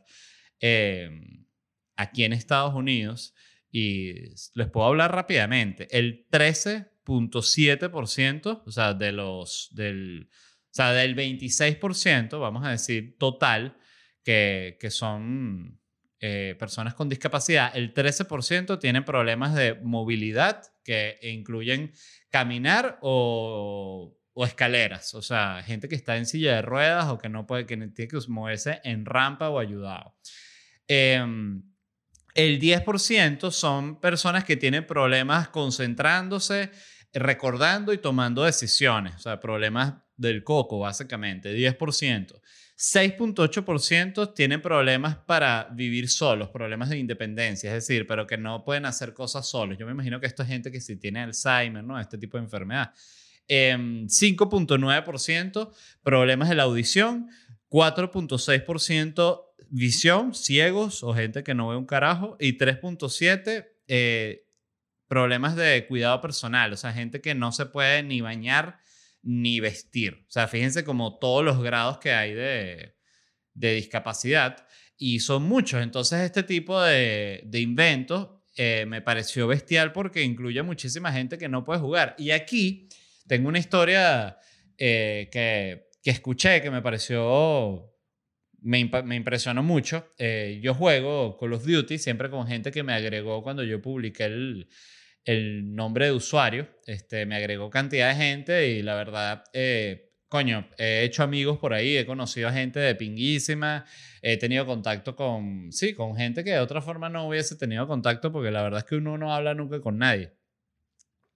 em, 0.60 1.46
aquí 1.96 2.24
en 2.24 2.34
Estados 2.34 2.74
Unidos 2.74 3.36
y 3.70 4.30
les 4.54 4.70
puedo 4.72 4.88
hablar 4.88 5.14
rápidamente. 5.14 5.88
El 5.98 6.28
13.7%, 6.30 8.64
o 8.66 8.72
sea, 8.72 8.94
de 8.94 9.12
los, 9.12 9.70
del, 9.74 10.30
o 10.32 10.72
sea, 10.72 10.94
del 10.94 11.16
26%, 11.16 12.40
vamos 12.40 12.66
a 12.66 12.72
decir, 12.72 13.18
total, 13.18 13.78
que, 14.24 14.78
que 14.80 14.92
son 14.92 15.82
eh, 16.20 16.56
personas 16.60 16.94
con 16.94 17.10
discapacidad, 17.10 17.76
el 17.76 17.96
13% 17.96 18.80
tienen 18.80 19.04
problemas 19.04 19.56
de 19.56 19.74
movilidad 19.76 20.62
que 20.84 21.18
incluyen 21.24 21.92
caminar 22.30 23.00
o 23.02 24.21
o 24.34 24.46
escaleras, 24.46 25.14
o 25.14 25.22
sea, 25.22 25.62
gente 25.66 25.90
que 25.90 25.96
está 25.96 26.18
en 26.18 26.26
silla 26.26 26.56
de 26.56 26.62
ruedas 26.62 27.08
o 27.10 27.18
que 27.18 27.30
no 27.30 27.46
puede, 27.46 27.66
que 27.66 27.76
tiene 27.76 28.08
que 28.08 28.18
moverse 28.30 28.80
en 28.84 29.06
rampa 29.06 29.50
o 29.50 29.60
ayudado. 29.60 30.16
Em, 30.88 31.64
El 32.34 32.60
10% 32.60 33.52
son 33.52 34.00
personas 34.00 34.46
que 34.46 34.56
tienen 34.56 34.88
problemas 34.88 35.50
concentrándose, 35.50 36.72
recordando 37.14 37.92
y 37.92 37.98
tomando 37.98 38.44
decisiones. 38.46 39.16
O 39.16 39.20
sea, 39.20 39.40
problemas 39.40 39.96
del 40.16 40.44
coco, 40.44 40.80
básicamente. 40.80 41.54
10%. 41.54 42.42
6.8% 42.78 44.34
tienen 44.34 44.62
problemas 44.62 45.18
para 45.18 45.68
vivir 45.72 46.10
solos, 46.10 46.50
problemas 46.50 46.90
de 46.90 46.98
independencia, 46.98 47.70
es 47.70 47.88
decir, 47.88 48.08
pero 48.08 48.26
que 48.26 48.38
no 48.38 48.64
pueden 48.64 48.86
hacer 48.86 49.14
cosas 49.14 49.48
solos. 49.48 49.78
Yo 49.78 49.86
me 49.86 49.92
imagino 49.92 50.20
que 50.20 50.26
esto 50.26 50.42
es 50.42 50.50
gente 50.50 50.72
que 50.72 50.82
si 50.82 50.96
tiene 50.98 51.22
Alzheimer, 51.22 51.84
¿no? 51.84 52.00
Este 52.00 52.18
tipo 52.18 52.38
de 52.38 52.44
enfermedad. 52.46 52.92
5.9% 53.48 55.62
em, 55.62 55.68
problemas 56.04 56.50
de 56.50 56.56
la 56.56 56.64
audición, 56.64 57.30
4.6% 57.70 59.46
visión, 59.70 60.34
ciegos 60.34 61.04
o 61.04 61.14
gente 61.14 61.44
que 61.44 61.54
no 61.54 61.70
ve 61.70 61.78
un 61.78 61.86
carajo, 61.86 62.38
y 62.40 62.58
3.7% 62.58 63.68
eh, 63.88 64.48
problemas 65.08 65.56
de 65.56 65.86
cuidado 65.88 66.22
personal, 66.22 66.72
o 66.72 66.78
sea, 66.78 66.94
gente 66.94 67.22
que 67.22 67.36
no 67.36 67.52
se 67.52 67.66
puede 67.66 68.04
ni 68.04 68.22
bañar 68.22 68.80
ni 69.24 69.60
vestir. 69.60 70.26
O 70.28 70.32
sea, 70.32 70.48
fíjense 70.48 70.84
como 70.84 71.20
todos 71.20 71.44
los 71.44 71.62
grados 71.62 71.98
que 71.98 72.14
hay 72.14 72.34
de, 72.34 72.96
discapacidad 73.54 74.66
y 74.98 75.20
son 75.20 75.44
muchos. 75.44 75.84
Entonces, 75.84 76.22
este 76.22 76.44
tipo 76.44 76.82
de, 76.82 77.48
inventos 77.54 78.30
eh, 78.56 78.86
me 78.88 79.02
pareció 79.02 79.48
bestial 79.48 79.92
porque 79.92 80.24
incluye 80.24 80.62
muchísima 80.64 81.12
gente 81.12 81.38
que 81.38 81.50
no 81.50 81.64
puede 81.64 81.80
jugar. 81.80 82.16
Y 82.18 82.32
aquí 82.32 82.90
tengo 83.28 83.50
una 83.50 83.60
historia 83.60 84.38
eh, 84.78 85.30
que, 85.32 85.90
escuché 86.04 86.62
que 86.62 86.72
me 86.72 86.82
pareció 86.82 87.92
me, 88.62 88.80
impresionó 88.80 89.64
mucho. 89.64 90.14
Eh, 90.18 90.60
yo 90.64 90.74
juego 90.74 91.38
Call 91.38 91.54
of 91.54 91.66
Duty 91.66 91.98
siempre 91.98 92.30
con 92.30 92.48
gente 92.48 92.72
que 92.72 92.84
me 92.84 92.94
agregó 92.94 93.44
cuando 93.44 93.64
yo 93.64 93.82
publiqué 93.82 94.26
el, 94.26 94.68
el 95.26 95.76
nombre 95.76 96.06
de 96.06 96.12
usuario. 96.12 96.68
Este, 96.86 97.26
me 97.26 97.36
agregó 97.36 97.70
cantidad 97.70 98.10
de 98.10 98.16
gente 98.16 98.70
y 98.70 98.82
la 98.82 98.96
verdad, 98.96 99.44
eh, 99.54 100.12
coño, 100.28 100.68
he 100.78 101.04
hecho 101.04 101.24
amigos 101.24 101.58
por 101.60 101.74
ahí, 101.74 101.98
he 101.98 102.06
conocido 102.06 102.48
a 102.50 102.54
gente 102.54 102.80
de 102.80 102.96
pinguísima, 102.96 103.86
he 104.22 104.38
tenido 104.38 104.66
contacto 104.66 105.16
con, 105.16 105.72
sí, 105.72 105.94
con 105.94 106.16
gente 106.16 106.44
que 106.44 106.52
de 106.52 106.60
otra 106.60 106.82
forma 106.82 107.10
no 107.10 107.28
hubiese 107.28 107.56
tenido 107.56 107.88
contacto 107.88 108.32
porque 108.32 108.52
la 108.52 108.64
verdad 108.64 108.80
es 108.80 108.86
que 108.86 108.96
uno 108.96 109.18
no 109.18 109.34
habla 109.34 109.54
nunca 109.54 109.82
con 109.82 109.98
nadie. 109.98 110.32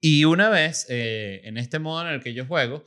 Y 0.07 0.23
una 0.23 0.49
vez, 0.49 0.85
eh, 0.87 1.41
en 1.45 1.57
este 1.57 1.79
modo 1.79 2.07
en 2.07 2.13
el 2.13 2.21
que 2.21 2.31
yo 2.35 2.45
juego, 2.45 2.85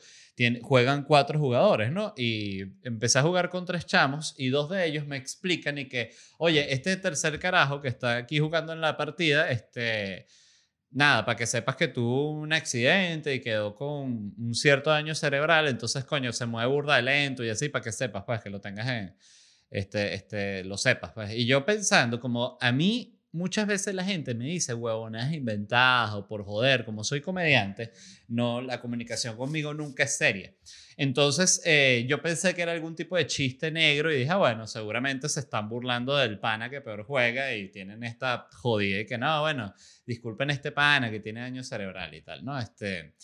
juegan 0.62 1.02
cuatro 1.02 1.36
jugadores, 1.36 1.90
¿no? 1.90 2.14
Y 2.16 2.60
empecé 2.84 3.18
a 3.18 3.22
jugar 3.22 3.50
con 3.50 3.66
tres 3.66 3.86
chamos 3.86 4.36
y 4.38 4.50
dos 4.50 4.70
de 4.70 4.86
ellos 4.86 5.04
me 5.04 5.16
explican 5.16 5.78
y 5.78 5.88
que, 5.88 6.12
oye, 6.38 6.72
este 6.72 6.96
tercer 6.96 7.40
carajo 7.40 7.80
que 7.80 7.88
está 7.88 8.18
aquí 8.18 8.38
jugando 8.38 8.72
en 8.72 8.80
la 8.80 8.96
partida, 8.96 9.50
este 9.50 10.26
nada, 10.92 11.24
para 11.24 11.36
que 11.36 11.46
sepas 11.48 11.74
que 11.74 11.88
tuvo 11.88 12.30
un 12.30 12.52
accidente 12.52 13.34
y 13.34 13.40
quedó 13.40 13.74
con 13.74 14.32
un 14.38 14.54
cierto 14.54 14.90
daño 14.90 15.16
cerebral, 15.16 15.66
entonces, 15.66 16.04
coño, 16.04 16.32
se 16.32 16.46
mueve 16.46 16.70
burda 16.70 16.94
de 16.94 17.02
lento 17.02 17.42
y 17.42 17.48
así, 17.48 17.68
para 17.68 17.82
que 17.82 17.90
sepas, 17.90 18.22
pues, 18.24 18.40
que 18.40 18.48
lo 18.48 18.60
tengas 18.60 18.86
en, 18.86 19.16
este, 19.70 20.14
este, 20.14 20.62
lo 20.62 20.78
sepas, 20.78 21.10
pues. 21.14 21.32
Y 21.32 21.46
yo 21.46 21.64
pensando, 21.64 22.20
como 22.20 22.56
a 22.60 22.70
mí 22.70 23.17
muchas 23.32 23.66
veces 23.66 23.94
la 23.94 24.04
gente 24.04 24.34
me 24.34 24.46
dice 24.46 24.74
huevonas 24.74 25.32
inventadas 25.32 26.14
o 26.14 26.26
por 26.26 26.44
joder, 26.44 26.84
como 26.84 27.04
soy 27.04 27.20
comediante, 27.20 27.92
no, 28.28 28.60
la 28.60 28.80
comunicación 28.80 29.36
conmigo 29.36 29.74
nunca 29.74 30.04
es 30.04 30.16
seria. 30.16 30.54
Entonces 30.96 31.62
eh, 31.64 32.06
yo 32.08 32.20
pensé 32.20 32.54
que 32.54 32.62
era 32.62 32.72
algún 32.72 32.96
tipo 32.96 33.16
de 33.16 33.26
chiste 33.26 33.70
negro 33.70 34.12
y 34.12 34.18
dije, 34.18 34.30
ah, 34.30 34.36
bueno, 34.36 34.66
seguramente 34.66 35.28
se 35.28 35.40
están 35.40 35.68
burlando 35.68 36.16
del 36.16 36.38
pana 36.40 36.70
que 36.70 36.80
peor 36.80 37.04
juega 37.04 37.54
y 37.54 37.68
tienen 37.70 38.02
esta 38.02 38.48
jodida 38.52 39.00
y 39.00 39.06
que 39.06 39.18
no, 39.18 39.40
bueno, 39.42 39.74
disculpen 40.06 40.50
este 40.50 40.72
pana 40.72 41.10
que 41.10 41.20
tiene 41.20 41.40
daño 41.40 41.62
cerebral 41.62 42.14
y 42.14 42.22
tal, 42.22 42.44
¿no? 42.44 42.58
Este, 42.58 43.14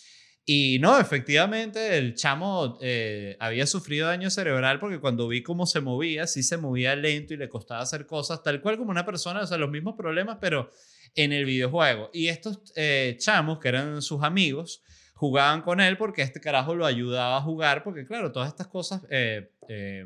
y 0.47 0.79
no, 0.79 0.99
efectivamente, 0.99 1.97
el 1.97 2.15
chamo 2.15 2.79
eh, 2.83 3.37
había 3.41 3.67
sufrido 3.67 4.09
daño 4.09 4.29
cerebral 4.29 4.79
porque 4.79 5.01
cuando 5.01 5.27
vi 5.27 5.43
cómo 5.43 5.65
se 5.65 5.81
movía, 5.81 6.27
sí 6.27 6.43
se 6.43 6.59
movía 6.59 6.95
lento 6.97 7.33
y 7.33 7.39
le 7.39 7.49
costaba 7.49 7.81
hacer 7.81 8.07
cosas 8.07 8.43
tal 8.43 8.61
cual 8.61 8.77
como 8.77 8.91
una 8.91 9.07
persona, 9.07 9.41
o 9.41 9.47
sea, 9.47 9.57
los 9.57 9.71
mismos 9.71 9.95
problemas, 9.97 10.37
pero 10.43 10.71
en 11.15 11.33
el 11.33 11.47
videojuego. 11.47 12.11
Y 12.13 12.29
estos 12.29 12.61
eh, 12.77 13.17
chamos, 13.19 13.59
que 13.59 13.69
eran 13.69 14.03
sus 14.03 14.23
amigos, 14.23 14.83
jugaban 15.15 15.63
con 15.63 15.81
él 15.81 15.97
porque 15.97 16.21
este 16.21 16.41
carajo 16.41 16.75
lo 16.75 16.85
ayudaba 16.85 17.39
a 17.39 17.41
jugar, 17.41 17.83
porque 17.83 18.05
claro, 18.05 18.31
todas 18.31 18.49
estas 18.51 18.67
cosas, 18.67 19.01
eh, 19.09 19.51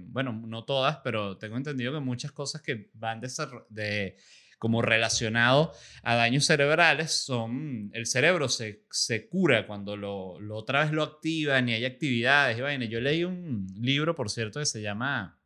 bueno, 0.03 0.33
no 0.47 0.65
todas, 0.65 0.99
pero 1.03 1.37
tengo 1.37 1.57
entendido 1.57 1.93
que 1.93 2.01
muchas 2.01 2.31
cosas 2.31 2.63
que 2.63 2.91
van 2.95 3.21
de, 3.21 3.29
de 3.71 4.17
como 4.59 4.83
relacionado 4.83 5.73
a 6.03 6.17
daños 6.17 6.47
cerebrales 6.47 7.13
son, 7.13 7.91
el 7.95 8.07
cerebro 8.07 8.49
se, 8.49 8.85
se 8.91 9.29
cura 9.29 9.67
cuando 9.67 9.97
lo, 9.97 10.41
lo, 10.41 10.57
otra 10.57 10.83
vez 10.83 10.93
lo 10.93 11.03
activan 11.03 11.69
y 11.69 11.75
hay 11.75 11.85
actividades 11.85 12.57
y. 12.57 12.89
Yo 12.89 13.01
leí 13.01 13.25
un 13.25 13.67
libro, 13.81 14.15
por 14.15 14.31
cierto, 14.31 14.61
que 14.61 14.67
se 14.67 14.83
llama 14.83 15.41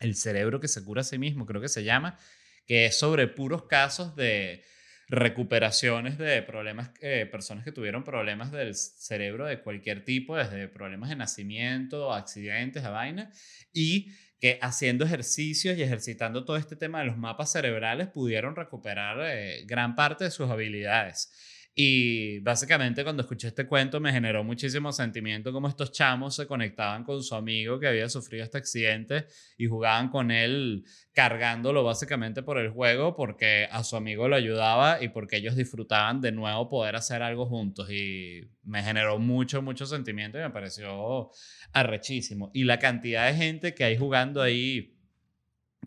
El 0.00 0.16
cerebro 0.16 0.60
que 0.60 0.68
se 0.68 0.84
cura 0.84 1.02
a 1.02 1.04
sí 1.04 1.18
mismo, 1.18 1.46
creo 1.46 1.60
que 1.60 1.68
se 1.68 1.84
llama, 1.84 2.18
que 2.66 2.86
es 2.86 2.98
sobre 2.98 3.28
puros 3.28 3.64
casos 3.66 4.16
de 4.16 4.64
recuperaciones 5.08 6.16
de 6.16 6.42
problemas, 6.42 6.90
eh, 7.00 7.28
personas 7.30 7.64
que 7.64 7.72
tuvieron 7.72 8.02
problemas 8.02 8.50
del 8.50 8.74
cerebro 8.74 9.46
de 9.46 9.60
cualquier 9.60 10.04
tipo, 10.04 10.36
desde 10.36 10.68
problemas 10.68 11.10
de 11.10 11.16
nacimiento, 11.16 12.12
accidentes, 12.12 12.82
a 12.82 12.90
vaina, 12.90 13.30
y 13.72 14.10
que 14.42 14.58
haciendo 14.60 15.04
ejercicios 15.04 15.78
y 15.78 15.84
ejercitando 15.84 16.44
todo 16.44 16.56
este 16.56 16.74
tema 16.74 16.98
de 16.98 17.04
los 17.06 17.16
mapas 17.16 17.52
cerebrales 17.52 18.08
pudieron 18.08 18.56
recuperar 18.56 19.18
eh, 19.20 19.62
gran 19.66 19.94
parte 19.94 20.24
de 20.24 20.32
sus 20.32 20.50
habilidades. 20.50 21.32
Y 21.74 22.40
básicamente 22.40 23.02
cuando 23.02 23.22
escuché 23.22 23.48
este 23.48 23.66
cuento 23.66 23.98
me 23.98 24.12
generó 24.12 24.44
muchísimo 24.44 24.92
sentimiento 24.92 25.52
como 25.52 25.68
estos 25.68 25.90
chamos 25.90 26.36
se 26.36 26.46
conectaban 26.46 27.02
con 27.02 27.22
su 27.22 27.34
amigo 27.34 27.80
que 27.80 27.88
había 27.88 28.10
sufrido 28.10 28.44
este 28.44 28.58
accidente 28.58 29.24
y 29.56 29.66
jugaban 29.66 30.10
con 30.10 30.30
él 30.30 30.84
cargándolo 31.14 31.82
básicamente 31.82 32.42
por 32.42 32.58
el 32.58 32.68
juego 32.68 33.16
porque 33.16 33.68
a 33.70 33.84
su 33.84 33.96
amigo 33.96 34.28
lo 34.28 34.36
ayudaba 34.36 35.02
y 35.02 35.08
porque 35.08 35.38
ellos 35.38 35.56
disfrutaban 35.56 36.20
de 36.20 36.32
nuevo 36.32 36.68
poder 36.68 36.94
hacer 36.94 37.22
algo 37.22 37.46
juntos 37.46 37.90
y 37.90 38.42
me 38.64 38.82
generó 38.82 39.18
mucho, 39.18 39.62
mucho 39.62 39.86
sentimiento 39.86 40.38
y 40.38 40.42
me 40.42 40.50
pareció 40.50 41.30
arrechísimo. 41.72 42.50
Y 42.52 42.64
la 42.64 42.78
cantidad 42.78 43.26
de 43.28 43.34
gente 43.34 43.74
que 43.74 43.84
hay 43.84 43.96
jugando 43.96 44.42
ahí 44.42 44.94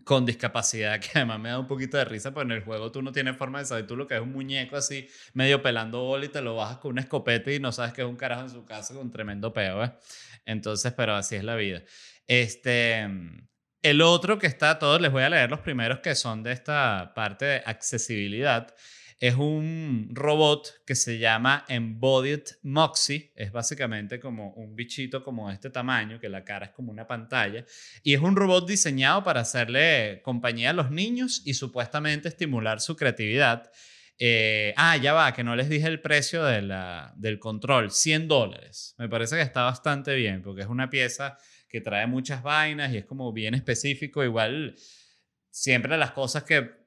con 0.04 0.26
discapacidad, 0.26 1.00
que 1.00 1.10
además 1.14 1.40
me 1.40 1.48
da 1.48 1.58
un 1.58 1.66
poquito 1.66 1.96
de 1.96 2.04
risa, 2.04 2.32
porque 2.32 2.52
en 2.52 2.58
el 2.58 2.64
juego 2.64 2.92
tú 2.92 3.02
no 3.02 3.12
tienes 3.12 3.36
forma 3.36 3.58
de 3.58 3.66
saber 3.66 3.86
tú 3.86 3.96
lo 3.96 4.06
que 4.06 4.14
es 4.14 4.20
un 4.20 4.32
muñeco 4.32 4.76
así, 4.76 5.08
medio 5.34 5.62
pelando 5.62 6.02
bola 6.02 6.24
y 6.24 6.28
te 6.28 6.40
lo 6.40 6.56
bajas 6.56 6.78
con 6.78 6.92
una 6.92 7.00
escopeta 7.02 7.52
y 7.52 7.60
no 7.60 7.72
sabes 7.72 7.92
que 7.92 8.02
es 8.02 8.08
un 8.08 8.16
carajo 8.16 8.42
en 8.42 8.50
su 8.50 8.64
casa 8.64 8.94
con 8.94 9.10
tremendo 9.10 9.52
peo, 9.52 9.84
¿eh? 9.84 9.92
Entonces, 10.44 10.92
pero 10.92 11.14
así 11.14 11.36
es 11.36 11.44
la 11.44 11.56
vida. 11.56 11.82
Este, 12.26 13.08
el 13.82 14.02
otro 14.02 14.38
que 14.38 14.46
está, 14.46 14.78
todos 14.78 15.00
les 15.00 15.12
voy 15.12 15.22
a 15.22 15.30
leer 15.30 15.50
los 15.50 15.60
primeros 15.60 16.00
que 16.00 16.14
son 16.14 16.42
de 16.42 16.52
esta 16.52 17.12
parte 17.14 17.44
de 17.44 17.62
accesibilidad 17.66 18.74
es 19.18 19.34
un 19.34 20.10
robot 20.12 20.82
que 20.84 20.94
se 20.94 21.18
llama 21.18 21.64
Embodied 21.68 22.42
Moxie. 22.62 23.32
Es 23.34 23.50
básicamente 23.50 24.20
como 24.20 24.50
un 24.50 24.76
bichito 24.76 25.24
como 25.24 25.50
este 25.50 25.70
tamaño, 25.70 26.20
que 26.20 26.28
la 26.28 26.44
cara 26.44 26.66
es 26.66 26.72
como 26.72 26.92
una 26.92 27.06
pantalla. 27.06 27.64
Y 28.02 28.12
es 28.12 28.20
un 28.20 28.36
robot 28.36 28.68
diseñado 28.68 29.24
para 29.24 29.40
hacerle 29.40 30.20
compañía 30.22 30.70
a 30.70 30.74
los 30.74 30.90
niños 30.90 31.42
y 31.46 31.54
supuestamente 31.54 32.28
estimular 32.28 32.80
su 32.80 32.94
creatividad. 32.94 33.70
Eh, 34.18 34.74
ah, 34.76 34.96
ya 34.98 35.14
va, 35.14 35.32
que 35.32 35.44
no 35.44 35.56
les 35.56 35.68
dije 35.70 35.86
el 35.86 36.00
precio 36.00 36.44
de 36.44 36.60
la, 36.60 37.14
del 37.16 37.38
control. 37.38 37.90
100 37.90 38.28
dólares. 38.28 38.94
Me 38.98 39.08
parece 39.08 39.36
que 39.36 39.42
está 39.42 39.62
bastante 39.62 40.14
bien 40.14 40.42
porque 40.42 40.60
es 40.60 40.68
una 40.68 40.90
pieza 40.90 41.38
que 41.68 41.80
trae 41.80 42.06
muchas 42.06 42.42
vainas 42.42 42.92
y 42.92 42.98
es 42.98 43.06
como 43.06 43.32
bien 43.32 43.54
específico. 43.54 44.22
Igual, 44.22 44.76
siempre 45.50 45.96
las 45.96 46.12
cosas 46.12 46.44
que 46.44 46.85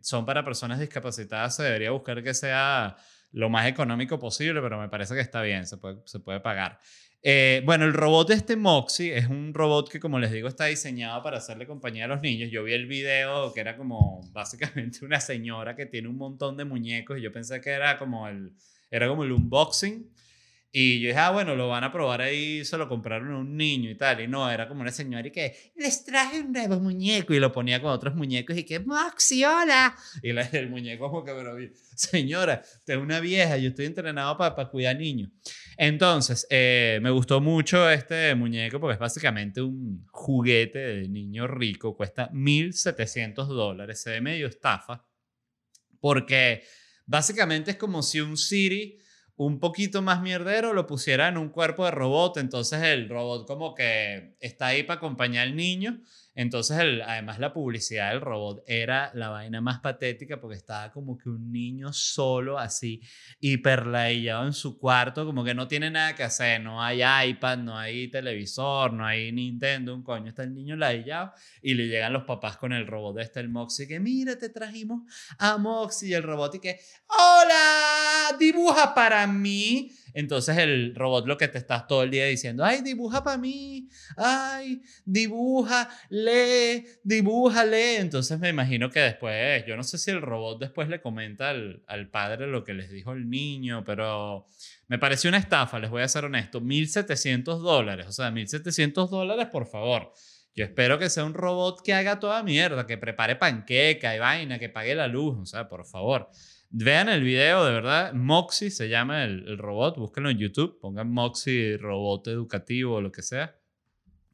son 0.00 0.26
para 0.26 0.44
personas 0.44 0.80
discapacitadas, 0.80 1.56
se 1.56 1.62
debería 1.62 1.90
buscar 1.90 2.22
que 2.22 2.34
sea 2.34 2.96
lo 3.32 3.48
más 3.48 3.66
económico 3.66 4.18
posible, 4.18 4.60
pero 4.60 4.78
me 4.80 4.88
parece 4.88 5.14
que 5.14 5.20
está 5.20 5.42
bien, 5.42 5.66
se 5.66 5.76
puede, 5.76 5.98
se 6.04 6.18
puede 6.20 6.40
pagar. 6.40 6.78
Eh, 7.22 7.60
bueno, 7.66 7.84
el 7.84 7.92
robot 7.92 8.28
de 8.28 8.34
este 8.34 8.56
Moxie 8.56 9.14
es 9.16 9.26
un 9.26 9.52
robot 9.52 9.90
que, 9.90 10.00
como 10.00 10.18
les 10.18 10.32
digo, 10.32 10.48
está 10.48 10.66
diseñado 10.66 11.22
para 11.22 11.36
hacerle 11.36 11.66
compañía 11.66 12.06
a 12.06 12.08
los 12.08 12.22
niños. 12.22 12.50
Yo 12.50 12.64
vi 12.64 12.72
el 12.72 12.86
video 12.86 13.52
que 13.52 13.60
era 13.60 13.76
como 13.76 14.22
básicamente 14.32 15.04
una 15.04 15.20
señora 15.20 15.76
que 15.76 15.86
tiene 15.86 16.08
un 16.08 16.16
montón 16.16 16.56
de 16.56 16.64
muñecos 16.64 17.18
y 17.18 17.22
yo 17.22 17.30
pensé 17.30 17.60
que 17.60 17.70
era 17.70 17.98
como 17.98 18.26
el, 18.26 18.54
era 18.90 19.06
como 19.06 19.24
el 19.24 19.32
unboxing. 19.32 20.10
Y 20.72 21.00
yo 21.00 21.08
dije, 21.08 21.18
ah, 21.18 21.30
bueno, 21.30 21.56
lo 21.56 21.68
van 21.68 21.82
a 21.82 21.90
probar 21.90 22.20
ahí, 22.20 22.64
se 22.64 22.78
lo 22.78 22.88
compraron 22.88 23.32
a 23.32 23.38
un 23.38 23.56
niño 23.56 23.90
y 23.90 23.96
tal. 23.96 24.20
Y 24.20 24.28
no, 24.28 24.48
era 24.48 24.68
como 24.68 24.82
una 24.82 24.92
señora 24.92 25.26
y 25.26 25.32
que 25.32 25.72
les 25.74 26.04
traje 26.04 26.40
un 26.40 26.52
nuevo 26.52 26.78
muñeco 26.78 27.34
y 27.34 27.40
lo 27.40 27.50
ponía 27.50 27.82
con 27.82 27.90
otros 27.90 28.14
muñecos 28.14 28.56
y 28.56 28.62
que, 28.62 28.78
Moxie, 28.78 29.44
hola. 29.44 29.96
Y 30.22 30.32
la- 30.32 30.42
el 30.52 30.70
muñeco 30.70 31.10
como 31.10 31.24
que, 31.24 31.32
pero, 31.32 31.56
señora, 31.96 32.62
usted 32.64 32.94
es 32.94 33.00
una 33.00 33.18
vieja, 33.18 33.56
yo 33.56 33.70
estoy 33.70 33.86
entrenado 33.86 34.36
para 34.38 34.54
cuidar 34.68 34.96
niños. 34.96 35.30
Entonces, 35.76 36.46
eh, 36.50 37.00
me 37.02 37.10
gustó 37.10 37.40
mucho 37.40 37.90
este 37.90 38.32
muñeco 38.36 38.78
porque 38.78 38.92
es 38.94 39.00
básicamente 39.00 39.60
un 39.62 40.06
juguete 40.12 40.78
de 40.78 41.08
niño 41.08 41.48
rico, 41.48 41.96
cuesta 41.96 42.30
1.700 42.32 43.48
dólares, 43.48 44.00
se 44.02 44.10
ve 44.10 44.20
medio 44.20 44.46
estafa, 44.46 45.04
porque 46.00 46.62
básicamente 47.06 47.72
es 47.72 47.76
como 47.76 48.02
si 48.02 48.20
un 48.20 48.36
Siri 48.36 48.98
un 49.42 49.58
poquito 49.58 50.02
más 50.02 50.20
mierdero 50.20 50.74
lo 50.74 50.86
pusiera 50.86 51.26
en 51.28 51.38
un 51.38 51.48
cuerpo 51.48 51.86
de 51.86 51.92
robot, 51.92 52.36
entonces 52.36 52.82
el 52.82 53.08
robot 53.08 53.46
como 53.46 53.74
que 53.74 54.34
está 54.38 54.66
ahí 54.66 54.82
para 54.82 54.98
acompañar 54.98 55.46
al 55.46 55.56
niño, 55.56 56.02
entonces 56.40 56.78
además 57.06 57.38
la 57.38 57.52
publicidad 57.52 58.12
del 58.12 58.22
robot 58.22 58.64
era 58.66 59.10
la 59.12 59.28
vaina 59.28 59.60
más 59.60 59.80
patética 59.80 60.40
porque 60.40 60.56
estaba 60.56 60.90
como 60.90 61.18
que 61.18 61.28
un 61.28 61.52
niño 61.52 61.92
solo 61.92 62.58
así 62.58 63.02
hiperlaillado 63.40 64.46
en 64.46 64.54
su 64.54 64.78
cuarto, 64.78 65.26
como 65.26 65.44
que 65.44 65.52
no 65.52 65.68
tiene 65.68 65.90
nada 65.90 66.14
que 66.14 66.22
hacer, 66.22 66.62
no 66.62 66.82
hay 66.82 67.02
iPad, 67.28 67.58
no 67.58 67.76
hay 67.76 68.08
televisor, 68.08 68.90
no 68.94 69.04
hay 69.04 69.30
Nintendo, 69.32 69.94
un 69.94 70.02
coño, 70.02 70.30
está 70.30 70.42
el 70.42 70.54
niño 70.54 70.76
laillado 70.76 71.34
y 71.60 71.74
le 71.74 71.88
llegan 71.88 72.14
los 72.14 72.24
papás 72.24 72.56
con 72.56 72.72
el 72.72 72.86
robot 72.86 73.18
este, 73.18 73.40
el 73.40 73.50
Moxie, 73.50 73.86
que 73.86 74.00
mira, 74.00 74.38
te 74.38 74.48
trajimos 74.48 75.02
a 75.38 75.58
Moxie 75.58 76.08
y 76.08 76.14
el 76.14 76.22
robot 76.22 76.54
y 76.54 76.60
que, 76.60 76.80
hola, 77.06 78.34
dibuja 78.38 78.94
para 78.94 79.26
mí. 79.26 79.92
Entonces 80.14 80.56
el 80.58 80.94
robot 80.94 81.26
lo 81.26 81.36
que 81.36 81.48
te 81.48 81.58
estás 81.58 81.86
todo 81.86 82.02
el 82.02 82.10
día 82.10 82.26
diciendo, 82.26 82.64
ay, 82.64 82.82
dibuja 82.82 83.22
para 83.22 83.38
mí, 83.38 83.88
ay, 84.16 84.82
dibuja, 85.04 85.88
lee, 86.08 86.86
dibuja, 87.02 87.64
lee. 87.64 87.96
Entonces 87.98 88.38
me 88.38 88.48
imagino 88.48 88.90
que 88.90 89.00
después, 89.00 89.64
yo 89.66 89.76
no 89.76 89.82
sé 89.82 89.98
si 89.98 90.10
el 90.10 90.22
robot 90.22 90.60
después 90.60 90.88
le 90.88 91.00
comenta 91.00 91.50
al, 91.50 91.82
al 91.86 92.08
padre 92.10 92.46
lo 92.46 92.64
que 92.64 92.74
les 92.74 92.90
dijo 92.90 93.12
el 93.12 93.28
niño, 93.28 93.84
pero 93.84 94.46
me 94.88 94.98
pareció 94.98 95.28
una 95.28 95.38
estafa, 95.38 95.78
les 95.78 95.90
voy 95.90 96.02
a 96.02 96.08
ser 96.08 96.24
honesto, 96.24 96.60
1.700 96.60 97.58
dólares, 97.58 98.06
o 98.08 98.12
sea, 98.12 98.30
1.700 98.30 99.08
dólares, 99.08 99.46
por 99.46 99.66
favor. 99.66 100.12
Yo 100.54 100.64
espero 100.64 100.98
que 100.98 101.08
sea 101.08 101.24
un 101.24 101.34
robot 101.34 101.80
que 101.82 101.94
haga 101.94 102.18
toda 102.18 102.42
mierda, 102.42 102.86
que 102.86 102.98
prepare 102.98 103.36
panqueca 103.36 104.14
y 104.14 104.18
vaina, 104.18 104.58
que 104.58 104.68
pague 104.68 104.94
la 104.94 105.06
luz, 105.06 105.38
o 105.38 105.46
sea, 105.46 105.68
por 105.68 105.86
favor. 105.86 106.28
Vean 106.72 107.08
el 107.08 107.22
video, 107.22 107.64
de 107.64 107.72
verdad. 107.72 108.12
Moxie 108.12 108.70
se 108.70 108.88
llama 108.88 109.24
el, 109.24 109.46
el 109.48 109.58
robot. 109.58 109.96
Búsquenlo 109.98 110.30
en 110.30 110.38
YouTube. 110.38 110.78
Pongan 110.80 111.10
Moxie 111.10 111.76
robot 111.76 112.28
educativo 112.28 112.94
o 112.94 113.00
lo 113.00 113.10
que 113.10 113.22
sea. 113.22 113.58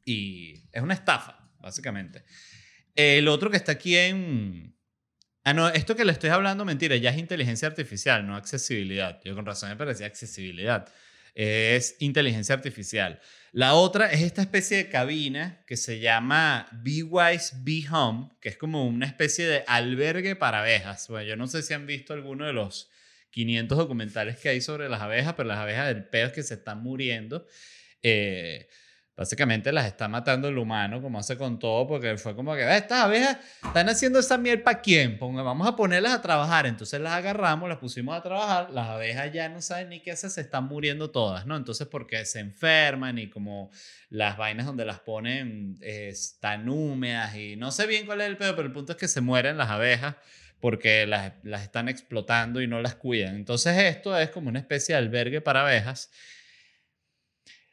Y 0.05 0.53
es 0.71 0.81
una 0.81 0.93
estafa, 0.93 1.49
básicamente. 1.59 2.23
El 2.95 3.27
otro 3.27 3.49
que 3.49 3.57
está 3.57 3.73
aquí 3.73 3.95
en... 3.97 4.75
Ah, 5.43 5.53
no, 5.53 5.67
esto 5.69 5.95
que 5.95 6.05
le 6.05 6.11
estoy 6.11 6.29
hablando, 6.29 6.65
mentira, 6.65 6.95
ya 6.95 7.09
es 7.09 7.17
inteligencia 7.17 7.67
artificial, 7.67 8.25
no 8.25 8.35
accesibilidad. 8.35 9.19
Yo 9.23 9.33
con 9.33 9.45
razón 9.45 9.69
me 9.69 9.75
parecía 9.75 10.05
accesibilidad. 10.05 10.87
Es 11.33 11.95
inteligencia 11.99 12.55
artificial. 12.55 13.19
La 13.51 13.75
otra 13.75 14.11
es 14.11 14.21
esta 14.21 14.41
especie 14.41 14.77
de 14.77 14.89
cabina 14.89 15.63
que 15.65 15.77
se 15.77 15.99
llama 15.99 16.67
Be 16.83 17.03
Wise 17.03 17.55
Be 17.59 17.83
Home, 17.89 18.29
que 18.41 18.49
es 18.49 18.57
como 18.57 18.85
una 18.85 19.05
especie 19.05 19.47
de 19.47 19.63
albergue 19.67 20.35
para 20.35 20.59
abejas. 20.59 21.07
Bueno, 21.07 21.27
yo 21.27 21.35
no 21.37 21.47
sé 21.47 21.61
si 21.63 21.73
han 21.73 21.87
visto 21.87 22.13
alguno 22.13 22.45
de 22.45 22.53
los 22.53 22.89
500 23.31 23.77
documentales 23.77 24.37
que 24.37 24.49
hay 24.49 24.61
sobre 24.61 24.89
las 24.89 25.01
abejas, 25.01 25.33
pero 25.35 25.47
las 25.47 25.59
abejas 25.59 25.87
del 25.87 26.03
pedo 26.05 26.27
es 26.27 26.33
que 26.33 26.43
se 26.43 26.55
están 26.55 26.83
muriendo. 26.83 27.47
Eh, 28.03 28.67
básicamente 29.17 29.71
las 29.73 29.87
está 29.87 30.07
matando 30.07 30.47
el 30.47 30.57
humano, 30.57 31.01
como 31.01 31.19
hace 31.19 31.35
con 31.37 31.57
todo, 31.59 31.87
porque 31.87 32.17
fue 32.17 32.35
como 32.35 32.55
que, 32.55 32.63
"Ah, 32.63 32.77
estas 32.77 32.99
abejas 33.03 33.37
están 33.65 33.89
haciendo 33.89 34.19
esa 34.19 34.37
miel 34.37 34.61
para 34.61 34.79
quién, 34.79 35.17
Ponga- 35.19 35.43
vamos 35.43 35.67
a 35.67 35.75
ponerlas 35.75 36.13
a 36.13 36.21
trabajar. 36.21 36.67
Entonces 36.67 37.01
las 37.01 37.13
agarramos, 37.13 37.67
las 37.67 37.79
pusimos 37.79 38.15
a 38.15 38.21
trabajar, 38.21 38.69
las 38.71 38.87
abejas 38.89 39.33
ya 39.33 39.49
no 39.49 39.61
saben 39.61 39.89
ni 39.89 40.01
qué 40.01 40.11
hacer, 40.11 40.29
se 40.29 40.41
están 40.41 40.65
muriendo 40.65 41.09
todas, 41.09 41.45
¿no? 41.47 41.57
Entonces 41.57 41.87
porque 41.87 42.23
se 42.25 42.39
enferman 42.39 43.17
y 43.17 43.29
como 43.29 43.71
las 44.09 44.37
vainas 44.37 44.65
donde 44.67 44.85
las 44.85 44.99
ponen 44.99 45.77
eh, 45.81 46.09
están 46.11 46.69
húmedas 46.69 47.35
y 47.35 47.55
no 47.55 47.71
sé 47.71 47.87
bien 47.87 48.05
cuál 48.05 48.21
es 48.21 48.27
el 48.27 48.37
pedo, 48.37 48.55
pero 48.55 48.67
el 48.67 48.73
punto 48.73 48.91
es 48.93 48.97
que 48.97 49.07
se 49.07 49.19
mueren 49.21 49.57
las 49.57 49.69
abejas 49.69 50.15
porque 50.59 51.05
las, 51.05 51.33
las 51.43 51.61
están 51.63 51.87
explotando 51.89 52.61
y 52.61 52.67
no 52.67 52.81
las 52.81 52.95
cuidan. 52.95 53.35
Entonces 53.35 53.77
esto 53.77 54.17
es 54.17 54.29
como 54.29 54.49
una 54.49 54.59
especie 54.59 54.93
de 54.95 54.99
albergue 54.99 55.41
para 55.41 55.61
abejas. 55.61 56.09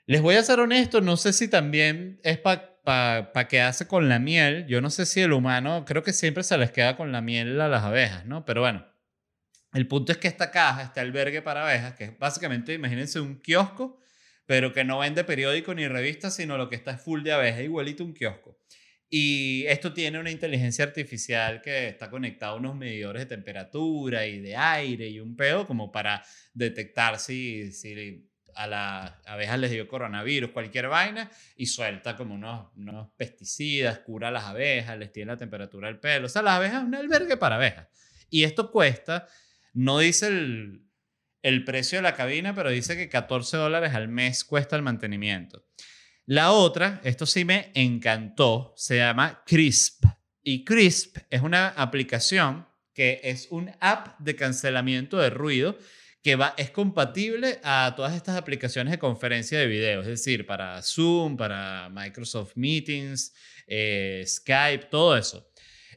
Les 0.07 0.21
voy 0.21 0.35
a 0.35 0.43
ser 0.43 0.61
honesto, 0.61 1.01
no 1.01 1.17
sé 1.17 1.33
si 1.33 1.49
también 1.49 2.21
es 2.23 2.39
para 2.39 2.75
pa, 2.85 3.31
pa 3.33 3.49
quedarse 3.49 3.87
con 3.87 4.09
la 4.09 4.19
miel. 4.19 4.67
Yo 4.67 4.81
no 4.81 4.91
sé 4.91 5.07
si 5.07 5.21
el 5.21 5.33
humano, 5.33 5.85
creo 5.87 6.03
que 6.03 6.13
siempre 6.13 6.45
se 6.45 6.59
les 6.59 6.71
queda 6.71 6.97
con 6.97 7.11
la 7.11 7.23
miel 7.23 7.61
a 7.61 7.69
las 7.69 7.83
abejas, 7.85 8.27
¿no? 8.27 8.45
Pero 8.45 8.61
bueno, 8.61 8.87
el 9.73 9.89
punto 9.89 10.13
es 10.13 10.19
que 10.19 10.29
esta 10.29 10.51
caja, 10.51 10.83
este 10.83 11.01
albergue 11.01 11.43
para 11.43 11.65
abejas, 11.65 11.95
que 11.95 12.05
es 12.05 12.19
básicamente, 12.19 12.75
imagínense 12.75 13.19
un 13.19 13.41
kiosco, 13.41 13.99
pero 14.47 14.73
que 14.75 14.85
no 14.85 14.99
vende 14.99 15.25
periódico 15.25 15.75
ni 15.75 15.89
revistas, 15.89 16.37
sino 16.37 16.59
lo 16.59 16.69
que 16.69 16.77
está 16.77 16.93
es 16.93 17.01
full 17.01 17.23
de 17.23 17.33
abejas, 17.33 17.63
igualito 17.63 18.05
un 18.05 18.13
kiosco. 18.13 18.59
Y 19.09 19.65
esto 19.69 19.93
tiene 19.95 20.19
una 20.19 20.31
inteligencia 20.31 20.85
artificial 20.85 21.63
que 21.63 21.89
está 21.89 22.11
conectada 22.11 22.53
a 22.53 22.57
unos 22.57 22.77
medidores 22.77 23.23
de 23.23 23.27
temperatura 23.37 24.27
y 24.27 24.41
de 24.41 24.57
aire 24.57 25.09
y 25.09 25.21
un 25.21 25.37
pedo 25.37 25.67
como 25.67 25.93
para 25.93 26.23
detectar 26.53 27.19
si, 27.19 27.73
si 27.73 28.29
a 28.57 28.67
las 28.67 29.13
abejas 29.27 29.59
les 29.59 29.71
dio 29.71 29.89
coronavirus, 29.89 30.51
cualquier 30.51 30.89
vaina, 30.89 31.31
y 31.57 31.67
suelta 31.67 32.17
como 32.17 32.35
unos, 32.35 32.69
unos 32.77 33.09
pesticidas, 33.17 34.01
cura 34.01 34.29
a 34.29 34.31
las 34.31 34.45
abejas, 34.45 34.99
les 34.99 35.13
tiene 35.13 35.33
la 35.33 35.39
temperatura 35.39 35.89
del 35.89 35.99
pelo. 35.99 36.27
O 36.27 36.29
sea, 36.29 36.43
las 36.43 36.55
abejas 36.55 36.83
es 36.83 36.89
un 36.89 36.95
albergue 36.95 37.37
para 37.37 37.57
abejas. 37.57 37.89
Y 38.31 38.45
esto 38.45 38.71
cuesta, 38.71 39.27
no 39.73 39.99
dice 39.99 40.29
el, 40.29 40.85
el 41.43 41.65
precio 41.65 41.99
de 41.99 42.03
la 42.03 42.15
cabina, 42.15 42.55
pero 42.55 42.71
dice 42.71 42.97
que 42.97 43.09
14 43.09 43.57
dólares 43.57 43.95
al 43.95 44.09
mes 44.09 44.45
cuesta 44.45 44.77
el 44.77 44.83
mantenimiento. 44.83 45.65
La 46.27 46.53
otra, 46.53 47.01
esto 47.05 47.27
sí 47.27 47.45
me 47.45 47.71
encantó, 47.75 48.73
se 48.77 48.97
llama 48.97 49.43
Crisp. 49.45 50.05
Y 50.43 50.65
Crisp 50.65 51.19
es 51.29 51.43
una 51.43 51.69
aplicación 51.69 52.67
que 52.95 53.21
es 53.25 53.49
un 53.51 53.71
app 53.81 54.19
de 54.21 54.37
cancelamiento 54.37 55.19
de 55.19 55.29
ruido 55.29 55.77
que 56.25 56.37
va, 56.37 56.55
es 56.57 56.71
compatible 56.71 57.61
a 57.63 57.93
todas 57.95 58.17
estas 58.17 58.39
aplicaciones 58.39 58.91
de 58.93 58.99
conferencia 58.99 59.59
de 59.59 59.67
video, 59.67 60.01
es 60.01 60.07
decir, 60.07 60.47
para 60.47 60.81
Zoom, 60.81 61.37
para 61.37 61.91
Microsoft 61.91 62.53
Meetings, 62.57 63.35
eh, 63.67 64.25
Skype, 64.27 64.87
todo 64.91 65.19
eso. 65.19 65.47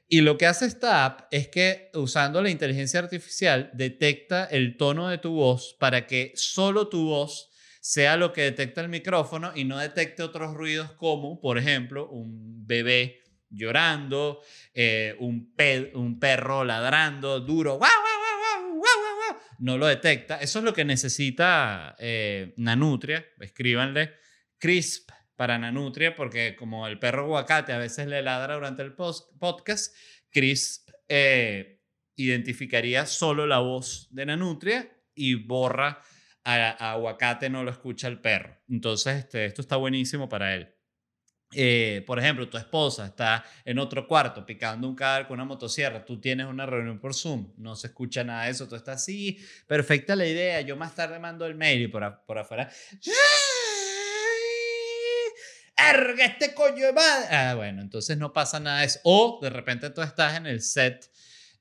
Y 0.10 0.20
lo 0.20 0.38
que 0.38 0.46
hace 0.46 0.66
esta 0.66 1.06
app 1.06 1.22
es 1.32 1.48
que 1.48 1.92
usando 1.94 2.42
la 2.42 2.50
inteligencia 2.50 3.00
artificial 3.00 3.72
detecta 3.74 4.44
el 4.44 4.76
tono 4.76 5.08
de 5.08 5.18
tu 5.18 5.32
voz 5.32 5.78
para 5.80 6.06
que 6.08 6.34
solo 6.36 6.90
tu 6.90 7.06
voz 7.08 7.50
sea 7.80 8.18
lo 8.18 8.34
que 8.34 8.42
detecta 8.42 8.82
el 8.82 8.90
micrófono 8.90 9.54
y 9.56 9.64
no 9.64 9.78
detecte 9.78 10.24
otros 10.24 10.54
ruidos 10.56 10.92
como, 10.92 11.40
por 11.40 11.58
ejemplo, 11.58 12.10
un 12.10 12.68
bebé 12.68 13.22
llorando, 13.50 14.42
eh, 14.74 15.16
un, 15.20 15.54
un 15.94 16.20
perro 16.20 16.66
ladrando 16.66 17.40
duro, 17.40 17.78
guau, 17.78 17.90
guau, 17.90 18.18
guau, 18.20 18.82
guau, 18.82 19.16
guau. 19.16 19.47
No 19.60 19.78
lo 19.78 19.88
detecta. 19.88 20.38
Eso 20.38 20.60
es 20.60 20.66
lo 20.66 20.74
que 20.74 20.86
necesita 20.86 21.96
eh, 22.00 22.54
Nanutria. 22.58 23.26
Escríbanle 23.40 24.14
crisp 24.58 25.10
para 25.36 25.58
Nanutria, 25.58 26.16
porque 26.16 26.56
como 26.56 26.88
el 26.88 27.00
perro 27.00 27.24
aguacate 27.24 27.72
a 27.72 27.78
veces 27.78 28.08
le 28.08 28.22
ladra 28.22 28.56
durante 28.56 28.82
el 28.82 28.94
podcast, 28.94 29.96
Crisp 30.30 30.90
eh, 31.08 31.84
identificaría 32.16 33.06
solo 33.06 33.46
la 33.46 33.60
voz 33.60 34.08
de 34.12 34.26
Nanutria 34.26 34.92
y 35.14 35.36
borra 35.36 36.02
a, 36.44 36.56
a 36.84 36.92
aguacate, 36.94 37.50
no 37.50 37.64
lo 37.64 37.72
escucha 37.72 38.08
el 38.08 38.20
perro. 38.20 38.58
Entonces, 38.68 39.18
este, 39.18 39.46
esto 39.46 39.62
está 39.62 39.76
buenísimo 39.76 40.28
para 40.28 40.56
él. 40.56 40.77
Eh, 41.54 42.04
por 42.06 42.20
ejemplo, 42.20 42.50
tu 42.50 42.58
esposa 42.58 43.06
está 43.06 43.46
en 43.64 43.80
otro 43.80 44.06
cuarto 44.06 44.46
picando 44.46 44.88
un 44.88 44.96
cadáver 44.96 45.28
con 45.28 45.36
una 45.36 45.46
motosierra, 45.46 46.04
tú 46.04 46.20
tienes 46.20 46.46
una 46.46 46.66
reunión 46.66 47.00
por 47.00 47.14
Zoom, 47.14 47.54
no 47.58 47.76
se 47.78 47.88
escucha 47.88 48.24
nada 48.26 48.44
de 48.46 48.52
eso, 48.52 48.68
tú 48.68 48.76
estás 48.76 48.98
así, 49.02 49.38
perfecta 49.66 50.16
la 50.18 50.26
idea, 50.26 50.60
yo 50.62 50.76
más 50.76 50.94
tarde 50.94 51.20
mando 51.20 51.46
el 51.46 51.56
mail 51.56 51.84
y 51.84 51.88
por, 51.88 52.04
a- 52.04 52.22
por 52.26 52.38
afuera... 52.38 52.70
¡Erga, 55.78 56.26
este 56.26 56.54
coño 56.54 56.88
de 56.88 56.94
madre! 56.94 57.28
Ah, 57.30 57.54
bueno, 57.56 57.82
entonces 57.82 58.18
no 58.18 58.34
pasa 58.34 58.60
nada 58.60 58.80
de 58.80 58.88
eso. 58.88 59.00
O 59.04 59.40
de 59.42 59.50
repente 59.52 59.90
tú 59.92 60.02
estás 60.02 60.36
en 60.36 60.48
el 60.48 60.62
set 60.62 61.10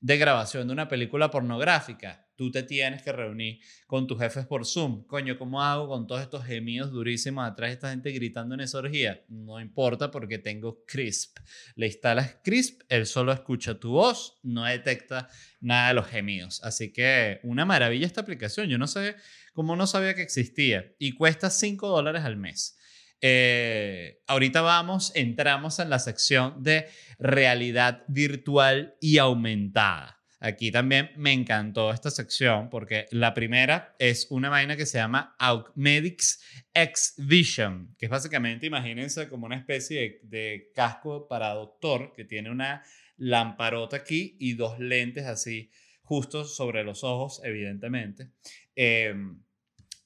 de 0.01 0.17
grabación 0.17 0.67
de 0.67 0.73
una 0.73 0.87
película 0.87 1.29
pornográfica 1.29 2.26
tú 2.37 2.51
te 2.51 2.63
tienes 2.63 3.01
que 3.01 3.11
reunir 3.11 3.59
con 3.87 4.07
tus 4.07 4.19
jefes 4.19 4.45
por 4.45 4.65
Zoom. 4.65 5.05
Coño, 5.05 5.37
¿cómo 5.37 5.61
hago 5.61 5.87
con 5.89 6.07
todos 6.07 6.21
estos 6.21 6.45
gemidos 6.45 6.91
durísimos 6.91 7.45
atrás 7.45 7.69
de 7.69 7.73
esta 7.73 7.89
gente 7.89 8.11
gritando 8.11 8.55
en 8.55 8.61
esa 8.61 8.77
orgía? 8.77 9.23
No 9.27 9.59
importa 9.59 10.11
porque 10.11 10.37
tengo 10.37 10.85
Crisp. 10.85 11.39
Le 11.75 11.87
instalas 11.87 12.37
Crisp, 12.43 12.83
él 12.87 13.05
solo 13.05 13.33
escucha 13.33 13.79
tu 13.79 13.91
voz, 13.91 14.39
no 14.43 14.63
detecta 14.63 15.27
nada 15.59 15.89
de 15.89 15.93
los 15.95 16.07
gemidos. 16.07 16.63
Así 16.63 16.93
que 16.93 17.39
una 17.43 17.65
maravilla 17.65 18.05
esta 18.05 18.21
aplicación. 18.21 18.69
Yo 18.69 18.77
no 18.77 18.87
sé 18.87 19.15
cómo 19.53 19.75
no 19.75 19.87
sabía 19.87 20.13
que 20.13 20.21
existía 20.21 20.93
y 20.99 21.13
cuesta 21.13 21.49
5 21.49 21.89
dólares 21.89 22.23
al 22.23 22.37
mes. 22.37 22.77
Eh, 23.19 24.21
ahorita 24.27 24.61
vamos, 24.61 25.11
entramos 25.15 25.79
en 25.79 25.89
la 25.89 25.97
sección 25.97 26.61
de 26.61 26.87
realidad 27.17 28.03
virtual 28.07 28.95
y 29.01 29.17
aumentada. 29.17 30.16
Aquí 30.39 30.71
también 30.71 31.09
me 31.15 31.33
encantó 31.33 31.91
esta 31.91 32.11
sección 32.11 32.69
porque 32.69 33.07
la 33.09 33.33
primera 33.33 33.95
es 33.97 34.27
una 34.29 34.49
vaina 34.49 34.77
que 34.77 34.85
se 34.85 34.99
llama 34.99 35.35
Augmedix 35.39 36.43
X 36.73 37.15
Vision, 37.17 37.95
que 37.97 38.05
es 38.05 38.11
básicamente, 38.11 38.67
imagínense, 38.67 39.29
como 39.29 39.47
una 39.47 39.57
especie 39.57 40.19
de, 40.21 40.71
casco 40.75 41.27
para 41.27 41.53
doctor 41.53 42.13
que 42.15 42.23
tiene 42.23 42.51
una 42.51 42.83
lamparota 43.17 43.97
aquí 43.97 44.37
y 44.39 44.53
dos 44.53 44.77
lentes 44.79 45.25
así 45.25 45.71
justo 46.03 46.45
sobre 46.45 46.83
los 46.83 47.03
ojos, 47.03 47.41
evidentemente. 47.43 48.29
Em, 48.75 49.41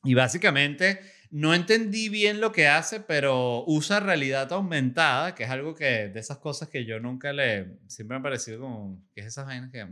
y 0.06 0.14
básicamente 0.14 1.00
no 1.32 1.54
entendí 1.54 2.10
bien 2.10 2.42
lo 2.42 2.52
que 2.52 2.68
hace, 2.68 3.00
pero 3.00 3.64
usa 3.66 4.02
realidad 4.02 4.52
aumentada, 4.52 5.34
que 5.34 5.46
es 5.46 5.50
algo 5.50 5.74
que, 5.74 6.10
de 6.10 6.20
esas 6.20 6.38
cosas 6.40 6.68
que 6.68 6.86
yo 6.86 7.00
nunca 7.00 7.32
le, 7.32 7.78
siempre 7.88 8.16
me 8.16 8.20
ha 8.20 8.24
parecido 8.24 8.60
como, 8.60 9.02
que 9.16 9.22
es 9.22 9.28
esas 9.28 9.46
vainas 9.46 9.72
que, 9.72 9.82
o 9.82 9.88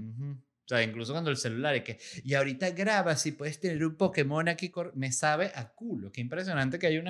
sea, 0.66 0.84
incluso 0.84 1.14
cuando 1.14 1.32
el 1.32 1.38
celular 1.38 1.74
es 1.76 1.84
que, 1.84 1.98
y 2.26 2.34
ahorita 2.34 2.72
grabas 2.72 3.26
y 3.26 3.32
puedes 3.32 3.60
tener 3.60 3.84
un 3.86 3.96
Pokémon 3.96 4.50
aquí, 4.50 4.72
me 4.96 5.14
sabe 5.14 5.52
a 5.56 5.70
culo, 5.70 6.12
qué 6.12 6.20
impresionante 6.20 6.78
que 6.78 6.88
hay 6.88 7.02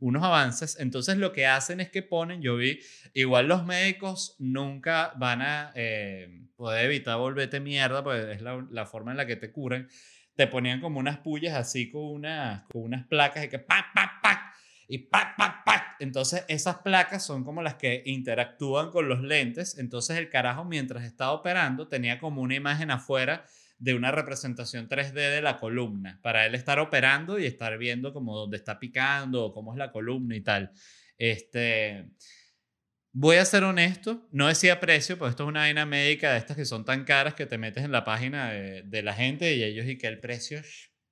unos 0.00 0.22
avances. 0.22 0.76
Entonces 0.80 1.16
lo 1.16 1.32
que 1.32 1.46
hacen 1.46 1.80
es 1.80 1.88
que 1.88 2.02
ponen, 2.02 2.42
yo 2.42 2.56
vi, 2.56 2.80
igual 3.14 3.46
los 3.46 3.64
médicos 3.64 4.34
nunca 4.38 5.12
van 5.16 5.42
a 5.42 5.72
eh, 5.76 6.42
poder 6.56 6.86
evitar 6.86 7.18
volverte 7.18 7.60
mierda, 7.60 8.02
pues 8.02 8.26
es 8.26 8.42
la 8.42 8.84
forma 8.86 9.12
en 9.12 9.16
la 9.16 9.26
que 9.26 9.36
te 9.36 9.50
curan 9.50 9.88
te 10.36 10.46
ponían 10.46 10.80
como 10.80 11.00
unas 11.00 11.18
pullas 11.18 11.54
así 11.54 11.90
con, 11.90 12.02
unas, 12.02 12.62
con 12.70 12.82
unas 12.82 13.06
placas 13.06 13.44
y 13.44 13.48
que 13.48 13.58
¡pac, 13.58 13.86
pac, 13.94 14.20
pac! 14.22 14.54
Y 14.86 14.98
¡pac, 14.98 15.36
pac, 15.36 15.64
pac! 15.64 15.96
Entonces 15.98 16.44
esas 16.48 16.78
placas 16.78 17.24
son 17.24 17.42
como 17.42 17.62
las 17.62 17.74
que 17.74 18.02
interactúan 18.04 18.90
con 18.90 19.08
los 19.08 19.22
lentes. 19.22 19.78
Entonces 19.78 20.18
el 20.18 20.28
carajo 20.28 20.64
mientras 20.64 21.04
estaba 21.04 21.32
operando 21.32 21.88
tenía 21.88 22.18
como 22.18 22.42
una 22.42 22.54
imagen 22.54 22.90
afuera 22.90 23.44
de 23.78 23.94
una 23.94 24.10
representación 24.10 24.88
3D 24.88 25.12
de 25.12 25.42
la 25.42 25.58
columna 25.58 26.18
para 26.22 26.46
él 26.46 26.54
estar 26.54 26.78
operando 26.78 27.38
y 27.38 27.46
estar 27.46 27.76
viendo 27.76 28.12
como 28.12 28.36
dónde 28.36 28.56
está 28.56 28.78
picando 28.78 29.52
cómo 29.52 29.72
es 29.72 29.78
la 29.78 29.90
columna 29.90 30.36
y 30.36 30.40
tal. 30.42 30.70
Este, 31.18 32.10
Voy 33.18 33.36
a 33.36 33.46
ser 33.46 33.64
honesto, 33.64 34.28
no 34.30 34.46
decía 34.46 34.78
precio, 34.78 35.16
pues 35.16 35.30
esto 35.30 35.44
es 35.44 35.48
una 35.48 35.60
vaina 35.60 35.86
médica 35.86 36.32
de 36.32 36.38
estas 36.38 36.54
que 36.54 36.66
son 36.66 36.84
tan 36.84 37.04
caras 37.04 37.32
que 37.32 37.46
te 37.46 37.56
metes 37.56 37.82
en 37.82 37.90
la 37.90 38.04
página 38.04 38.50
de, 38.50 39.02
la 39.02 39.14
gente 39.14 39.54
y 39.56 39.64
ellos 39.64 39.86
y 39.86 39.96
que 39.96 40.06
el 40.06 40.20
precio 40.20 40.60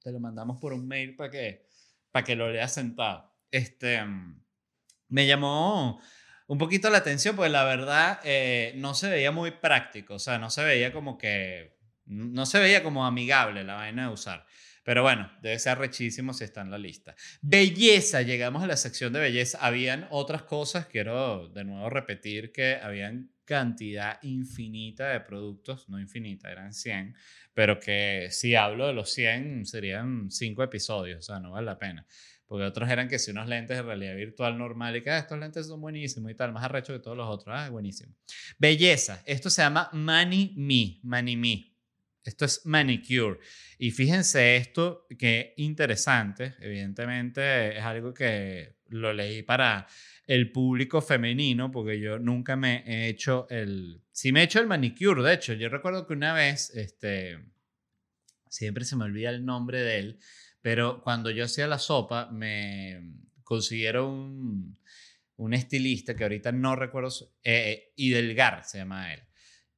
te 0.03 0.12
lo 0.12 0.21
mandamos 0.21 0.59
por 0.61 0.75
un 0.75 0.87
mail 0.87 1.17
para 1.17 1.31
que, 1.31 1.67
para 2.11 2.23
que 2.23 2.37
lo 2.37 2.53
leas 2.53 2.75
sentado. 2.75 3.35
Este, 3.51 4.03
me 5.09 5.27
llamó 5.27 5.99
un 6.47 6.59
poquito 6.59 6.90
la 6.90 6.99
atención, 6.99 7.37
pues 7.37 7.51
la 7.51 7.64
verdad 7.64 8.21
eh, 8.23 8.75
no 8.77 8.93
se 8.93 9.09
veía 9.09 9.33
muy 9.33 9.53
práctico, 9.53 10.17
o 10.17 10.19
sea, 10.19 10.38
no 10.38 10.51
se 10.51 10.62
veía 10.62 10.93
como 10.93 11.17
que, 11.17 11.79
no 12.05 12.45
se 12.45 12.59
veía 12.59 12.83
como 12.83 13.07
amigable 13.07 13.64
la 13.64 13.77
vaina 13.77 14.09
de 14.09 14.12
usar. 14.12 14.45
Pero 14.85 15.03
bueno, 15.03 15.31
debe 15.42 15.59
ser 15.59 15.79
rechísimo 15.79 16.35
si 16.35 16.44
está 16.44 16.61
en 16.61 16.70
la 16.70 16.79
lista. 16.79 17.16
Belleza, 17.40 18.23
llegamos 18.23 18.62
a 18.62 18.66
la 18.66 18.77
sección 18.77 19.12
de 19.12 19.20
belleza. 19.20 19.59
Habían 19.61 20.07
otras 20.11 20.42
cosas, 20.42 20.87
quiero 20.87 21.49
de 21.49 21.64
nuevo 21.64 21.88
repetir 21.88 22.53
que 22.53 22.77
habían 22.77 23.31
cantidad 23.44 24.18
infinita 24.23 25.11
de 25.11 25.20
productos, 25.20 25.88
no 25.88 26.01
infinita, 26.01 26.51
eran 26.51 26.73
100, 26.73 27.14
pero 27.53 27.79
que 27.79 28.29
si 28.31 28.55
hablo 28.55 28.87
de 28.87 28.94
los 28.94 29.11
100 29.12 29.66
serían 29.66 30.31
5 30.31 30.62
episodios, 30.62 31.18
o 31.18 31.23
sea, 31.23 31.40
no 31.40 31.53
vale 31.53 31.66
la 31.66 31.79
pena. 31.79 32.07
Porque 32.47 32.64
otros 32.64 32.90
eran 32.90 33.09
que 33.09 33.18
si 33.18 33.31
unos 33.31 33.49
lentes 33.49 33.77
de 33.77 33.83
realidad 33.83 34.16
virtual 34.16 34.59
normal 34.59 34.97
y 34.97 35.03
que 35.03 35.11
ah, 35.11 35.18
estos 35.18 35.38
lentes 35.38 35.66
son 35.66 35.81
buenísimos 35.81 36.31
y 36.31 36.35
tal, 36.35 36.53
más 36.53 36.64
arrecho 36.64 36.92
que 36.92 36.99
todos 36.99 37.16
los 37.16 37.29
otros, 37.29 37.55
ah, 37.57 37.70
buenísimo. 37.70 38.14
Belleza, 38.59 39.23
esto 39.25 39.49
se 39.49 39.62
llama 39.62 39.88
Money 39.92 40.53
Me, 40.57 41.01
Money 41.03 41.37
Me. 41.37 41.74
Esto 42.25 42.47
es 42.47 42.65
manicure. 42.65 43.39
Y 43.79 43.91
fíjense 43.91 44.57
esto, 44.57 45.07
que 45.19 45.55
interesante. 45.59 46.55
Evidentemente 46.61 47.77
es 47.77 47.85
algo 47.85 48.15
que 48.15 48.77
lo 48.89 49.13
leí 49.13 49.43
para 49.43 49.87
el 50.27 50.51
público 50.51 51.03
femenino, 51.03 51.71
porque 51.71 52.01
yo 52.01 52.19
nunca 52.19 52.57
me 52.57 52.83
he 52.87 53.09
hecho 53.09 53.47
el... 53.51 54.01
Sí 54.11 54.33
me 54.33 54.41
he 54.41 54.45
hecho 54.45 54.61
el 54.61 54.67
manicure, 54.67 55.23
de 55.23 55.35
hecho. 55.35 55.53
Yo 55.53 55.69
recuerdo 55.69 56.07
que 56.07 56.15
una 56.15 56.33
vez, 56.33 56.71
este, 56.75 57.39
siempre 58.49 58.85
se 58.85 58.97
me 58.97 59.05
olvida 59.05 59.31
el 59.31 59.45
nombre 59.45 59.81
de 59.81 59.99
él, 59.99 60.19
pero 60.63 61.03
cuando 61.03 61.31
yo 61.31 61.45
hacía 61.45 61.67
la 61.67 61.79
sopa, 61.79 62.31
me 62.31 63.03
consiguieron 63.43 64.07
un, 64.07 64.79
un 65.37 65.55
estilista 65.55 66.15
que 66.15 66.23
ahorita 66.23 66.53
no 66.53 66.77
recuerdo, 66.77 67.11
eh, 67.43 67.93
Idelgar 67.97 68.65
se 68.65 68.79
llama 68.79 69.13
él. 69.13 69.21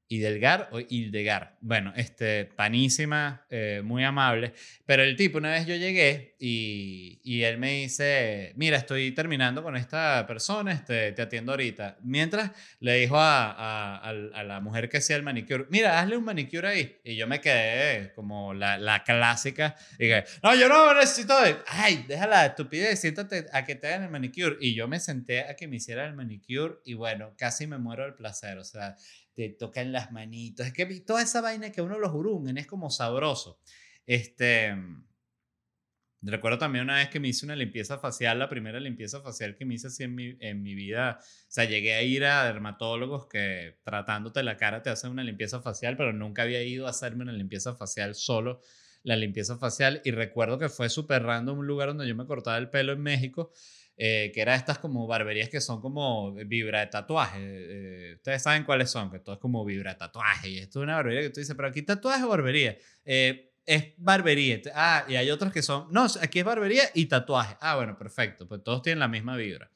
Idelgar 0.08 0.68
o 0.70 0.78
Hildegar. 0.80 1.56
Bueno, 1.60 1.92
este, 1.96 2.44
panísima, 2.44 3.44
eh, 3.50 3.82
muy 3.84 4.04
amable. 4.04 4.52
Pero 4.84 5.02
el 5.02 5.16
tipo, 5.16 5.38
una 5.38 5.50
vez 5.50 5.66
yo 5.66 5.74
llegué 5.74 6.36
y, 6.38 7.20
y, 7.24 7.42
él 7.42 7.58
me 7.58 7.80
dice, 7.80 8.52
mira, 8.56 8.76
estoy 8.76 9.10
terminando 9.12 9.62
con 9.62 9.76
esta 9.76 10.24
persona, 10.26 10.72
este, 10.72 11.12
te 11.12 11.22
atiendo 11.22 11.52
ahorita. 11.52 11.98
Mientras 12.02 12.52
le 12.78 12.94
dijo 12.94 13.18
a, 13.18 13.50
a, 13.50 14.10
a, 14.10 14.44
la 14.44 14.60
mujer 14.60 14.88
que 14.88 14.98
hacía 14.98 15.16
el 15.16 15.22
manicure, 15.22 15.66
mira, 15.70 16.00
hazle 16.00 16.16
un 16.16 16.24
manicure 16.24 16.68
ahí. 16.68 16.96
Y 17.02 17.16
yo 17.16 17.26
me 17.26 17.40
quedé 17.40 18.12
como 18.14 18.54
la, 18.54 18.78
la 18.78 19.02
clásica. 19.02 19.74
Y 19.98 20.04
dije, 20.04 20.24
no, 20.42 20.54
yo 20.54 20.68
no 20.68 20.94
necesito 20.94 21.40
de... 21.42 21.56
Ay, 21.66 22.04
déjala 22.06 22.36
la 22.36 22.46
estupidez, 22.46 23.00
siéntate 23.00 23.46
a 23.52 23.64
que 23.64 23.74
te 23.74 23.88
hagan 23.88 24.04
el 24.04 24.10
manicure. 24.10 24.56
Y 24.60 24.74
yo 24.74 24.86
me 24.86 25.00
senté 25.00 25.40
a 25.40 25.56
que 25.56 25.66
me 25.66 25.76
hiciera 25.76 26.06
el 26.06 26.14
manicure 26.14 26.76
y 26.84 26.94
bueno, 26.94 27.34
casi 27.36 27.66
me 27.66 27.78
muero 27.78 28.04
del 28.04 28.14
placer. 28.14 28.58
O 28.58 28.64
sea, 28.64 28.96
te 29.36 29.50
tocan 29.50 29.92
las 29.92 30.10
manitos. 30.12 30.66
Es 30.66 30.72
que 30.72 30.86
toda 31.00 31.22
esa 31.22 31.42
vaina 31.42 31.70
que 31.70 31.82
uno 31.82 31.98
los 31.98 32.12
urungen 32.12 32.56
es 32.56 32.66
como 32.66 32.90
sabroso. 32.90 33.60
Este. 34.06 34.74
Recuerdo 36.22 36.58
también 36.58 36.84
una 36.84 36.96
vez 36.96 37.10
que 37.10 37.20
me 37.20 37.28
hice 37.28 37.44
una 37.44 37.54
limpieza 37.54 37.98
facial, 37.98 38.38
la 38.38 38.48
primera 38.48 38.80
limpieza 38.80 39.20
facial 39.20 39.54
que 39.54 39.66
me 39.66 39.74
hice 39.74 39.88
así 39.88 40.02
en 40.02 40.14
mi, 40.14 40.36
en 40.40 40.62
mi 40.62 40.74
vida. 40.74 41.18
O 41.20 41.46
sea, 41.46 41.66
llegué 41.66 41.94
a 41.94 42.02
ir 42.02 42.24
a 42.24 42.46
dermatólogos 42.46 43.28
que 43.28 43.78
tratándote 43.84 44.42
la 44.42 44.56
cara 44.56 44.82
te 44.82 44.90
hacen 44.90 45.10
una 45.10 45.22
limpieza 45.22 45.60
facial, 45.60 45.96
pero 45.96 46.14
nunca 46.14 46.42
había 46.42 46.62
ido 46.62 46.86
a 46.86 46.90
hacerme 46.90 47.22
una 47.22 47.32
limpieza 47.32 47.76
facial 47.76 48.14
solo 48.14 48.62
la 49.02 49.14
limpieza 49.14 49.56
facial. 49.58 50.00
Y 50.04 50.10
recuerdo 50.10 50.58
que 50.58 50.70
fue 50.70 50.88
súper 50.88 51.22
random 51.22 51.58
un 51.58 51.66
lugar 51.66 51.88
donde 51.88 52.08
yo 52.08 52.16
me 52.16 52.26
cortaba 52.26 52.56
el 52.56 52.70
pelo 52.70 52.92
en 52.92 53.02
México 53.02 53.52
eh, 53.96 54.30
que 54.34 54.42
era 54.42 54.54
estas 54.54 54.78
como 54.78 55.06
barberías 55.06 55.48
que 55.48 55.60
son 55.60 55.80
como 55.80 56.32
vibra 56.34 56.80
de 56.80 56.86
tatuaje. 56.88 57.38
Eh, 57.40 58.14
ustedes 58.16 58.42
saben 58.42 58.64
cuáles 58.64 58.90
son, 58.90 59.10
que 59.10 59.20
todo 59.20 59.36
es 59.36 59.40
como 59.40 59.64
vibra 59.64 59.92
de 59.92 59.98
tatuaje. 59.98 60.50
Y 60.50 60.58
esto 60.58 60.80
es 60.80 60.84
una 60.84 60.96
barbería 60.96 61.22
que 61.22 61.30
tú 61.30 61.40
dices, 61.40 61.56
pero 61.56 61.68
aquí 61.68 61.82
tatuaje 61.82 62.24
o 62.24 62.28
barbería. 62.28 62.76
Eh, 63.04 63.52
es 63.64 63.94
barbería. 63.96 64.60
Ah, 64.74 65.04
y 65.08 65.16
hay 65.16 65.30
otros 65.30 65.52
que 65.52 65.62
son, 65.62 65.88
no, 65.90 66.06
aquí 66.20 66.38
es 66.38 66.44
barbería 66.44 66.84
y 66.94 67.06
tatuaje. 67.06 67.56
Ah, 67.60 67.76
bueno, 67.76 67.96
perfecto, 67.98 68.46
pues 68.46 68.62
todos 68.62 68.82
tienen 68.82 69.00
la 69.00 69.08
misma 69.08 69.36
vibra. 69.36 69.70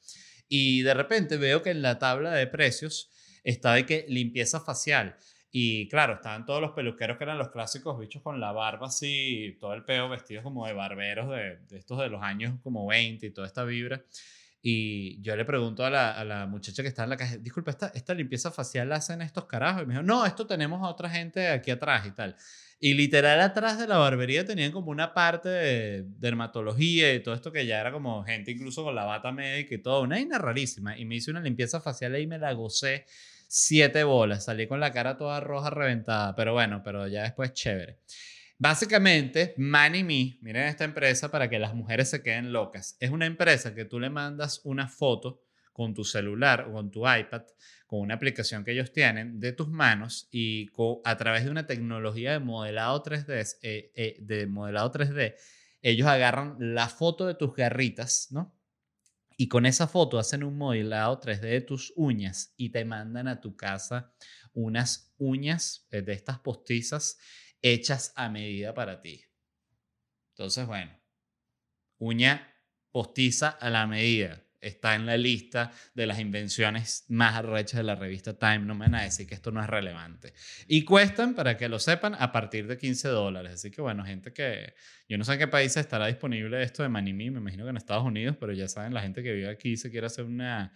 Y 0.47 0.81
de 0.81 0.93
repente 0.93 1.37
veo 1.37 1.61
que 1.63 1.71
en 1.71 1.81
la 1.81 1.97
tabla 1.97 2.31
de 2.31 2.47
precios 2.47 3.09
está 3.43 3.73
de 3.73 3.85
que 3.85 4.05
limpieza 4.07 4.59
facial. 4.59 5.17
Y 5.51 5.89
claro, 5.89 6.13
estaban 6.13 6.45
todos 6.45 6.61
los 6.61 6.71
peluqueros 6.71 7.17
que 7.17 7.25
eran 7.25 7.37
los 7.37 7.49
clásicos 7.49 7.99
bichos 7.99 8.21
con 8.21 8.39
la 8.39 8.53
barba 8.53 8.87
así, 8.87 9.57
todo 9.59 9.73
el 9.73 9.83
peo 9.83 10.07
vestidos 10.07 10.43
como 10.43 10.65
de 10.65 10.73
barberos 10.73 11.29
de, 11.29 11.57
de 11.67 11.77
estos 11.77 11.99
de 11.99 12.09
los 12.09 12.23
años 12.23 12.55
como 12.63 12.87
20 12.87 13.25
y 13.25 13.31
toda 13.31 13.47
esta 13.47 13.65
vibra. 13.65 14.01
Y 14.63 15.19
yo 15.21 15.35
le 15.35 15.43
pregunto 15.43 15.83
a 15.83 15.89
la, 15.89 16.11
a 16.11 16.23
la 16.23 16.45
muchacha 16.45 16.83
que 16.83 16.89
está 16.89 17.03
en 17.03 17.09
la 17.09 17.17
caja, 17.17 17.37
disculpa, 17.37 17.71
¿esta, 17.71 17.87
¿esta 17.95 18.13
limpieza 18.13 18.51
facial 18.51 18.89
la 18.89 18.97
hacen 18.97 19.21
estos 19.21 19.45
carajos? 19.45 19.83
Y 19.83 19.85
me 19.87 19.93
dijo, 19.95 20.03
no, 20.03 20.25
esto 20.25 20.45
tenemos 20.45 20.81
a 20.83 20.89
otra 20.89 21.09
gente 21.09 21.47
aquí 21.47 21.71
atrás 21.71 22.05
y 22.05 22.11
tal. 22.11 22.35
Y 22.79 22.93
literal 22.93 23.41
atrás 23.41 23.79
de 23.79 23.87
la 23.87 23.97
barbería 23.97 24.45
tenían 24.45 24.71
como 24.71 24.91
una 24.91 25.13
parte 25.13 25.49
de 25.49 26.03
dermatología 26.19 27.13
y 27.13 27.21
todo 27.21 27.33
esto 27.33 27.51
que 27.51 27.65
ya 27.65 27.79
era 27.79 27.91
como 27.91 28.23
gente 28.23 28.51
incluso 28.51 28.83
con 28.83 28.95
la 28.95 29.03
bata 29.03 29.31
médica 29.31 29.75
y 29.75 29.79
todo, 29.79 30.01
una 30.01 30.15
vaina 30.15 30.37
rarísima. 30.37 30.97
Y 30.97 31.05
me 31.05 31.15
hice 31.15 31.31
una 31.31 31.41
limpieza 31.41 31.81
facial 31.81 32.19
y 32.19 32.27
me 32.27 32.37
la 32.37 32.53
gocé 32.53 33.05
siete 33.53 34.05
bolas. 34.05 34.45
Salí 34.45 34.65
con 34.65 34.79
la 34.79 34.93
cara 34.93 35.17
toda 35.17 35.41
roja 35.41 35.69
reventada, 35.69 36.33
pero 36.35 36.53
bueno, 36.53 36.81
pero 36.85 37.05
ya 37.09 37.23
después 37.23 37.51
chévere. 37.51 37.99
Básicamente, 38.57 39.53
Money 39.57 40.03
Me, 40.05 40.37
miren 40.41 40.67
esta 40.67 40.85
empresa 40.85 41.29
para 41.29 41.49
que 41.49 41.59
las 41.59 41.73
mujeres 41.73 42.09
se 42.09 42.23
queden 42.23 42.53
locas. 42.53 42.95
Es 43.01 43.09
una 43.09 43.25
empresa 43.25 43.75
que 43.75 43.83
tú 43.83 43.99
le 43.99 44.09
mandas 44.09 44.61
una 44.63 44.87
foto 44.87 45.43
con 45.73 45.93
tu 45.93 46.05
celular 46.05 46.67
o 46.69 46.73
con 46.73 46.91
tu 46.91 47.01
iPad, 47.01 47.41
con 47.87 47.99
una 47.99 48.13
aplicación 48.13 48.63
que 48.63 48.71
ellos 48.71 48.93
tienen 48.93 49.41
de 49.41 49.51
tus 49.51 49.67
manos 49.67 50.29
y 50.31 50.69
a 51.03 51.17
través 51.17 51.43
de 51.43 51.51
una 51.51 51.67
tecnología 51.67 52.31
de 52.31 52.39
modelado 52.39 53.03
3D, 53.03 53.57
eh, 53.63 53.91
eh, 53.95 54.15
de 54.21 54.47
modelado 54.47 54.93
3D, 54.93 55.35
ellos 55.81 56.07
agarran 56.07 56.55
la 56.59 56.87
foto 56.87 57.27
de 57.27 57.35
tus 57.35 57.53
garritas, 57.53 58.29
¿no? 58.31 58.55
Y 59.37 59.47
con 59.47 59.65
esa 59.65 59.87
foto 59.87 60.19
hacen 60.19 60.43
un 60.43 60.57
modelado 60.57 61.19
3D 61.19 61.41
de 61.41 61.61
tus 61.61 61.93
uñas 61.95 62.53
y 62.57 62.69
te 62.69 62.85
mandan 62.85 63.27
a 63.27 63.41
tu 63.41 63.55
casa 63.55 64.13
unas 64.53 65.13
uñas 65.17 65.87
eh, 65.91 66.01
de 66.01 66.13
estas 66.13 66.39
postizas 66.39 67.17
hechas 67.61 68.13
a 68.15 68.29
medida 68.29 68.73
para 68.73 69.01
ti. 69.01 69.23
Entonces, 70.31 70.65
bueno, 70.65 70.99
uña 71.97 72.53
postiza 72.91 73.49
a 73.49 73.69
la 73.69 73.87
medida. 73.87 74.43
Está 74.61 74.93
en 74.93 75.07
la 75.07 75.17
lista 75.17 75.71
de 75.95 76.05
las 76.05 76.19
invenciones 76.19 77.05
más 77.09 77.35
arrechas 77.35 77.79
de 77.79 77.83
la 77.83 77.95
revista 77.95 78.37
Time. 78.37 78.59
No 78.59 78.75
me 78.75 78.85
van 78.85 78.95
a 78.95 79.01
decir 79.01 79.25
que 79.25 79.33
esto 79.33 79.51
no 79.51 79.59
es 79.59 79.67
relevante. 79.67 80.33
Y 80.67 80.83
cuestan, 80.83 81.33
para 81.33 81.57
que 81.57 81.67
lo 81.67 81.79
sepan, 81.79 82.15
a 82.17 82.31
partir 82.31 82.67
de 82.67 82.77
15 82.77 83.07
dólares. 83.07 83.53
Así 83.53 83.71
que, 83.71 83.81
bueno, 83.81 84.05
gente 84.05 84.31
que. 84.33 84.75
Yo 85.09 85.17
no 85.17 85.23
sé 85.23 85.33
en 85.33 85.39
qué 85.39 85.47
países 85.47 85.77
estará 85.77 86.05
disponible 86.05 86.61
esto 86.61 86.83
de 86.83 86.89
Manimi. 86.89 87.31
Me 87.31 87.39
imagino 87.39 87.63
que 87.63 87.71
en 87.71 87.77
Estados 87.77 88.05
Unidos, 88.05 88.37
pero 88.39 88.53
ya 88.53 88.67
saben, 88.67 88.93
la 88.93 89.01
gente 89.01 89.23
que 89.23 89.33
vive 89.33 89.49
aquí 89.49 89.75
se 89.77 89.89
quiere 89.89 90.07
hacer 90.07 90.25
una, 90.25 90.71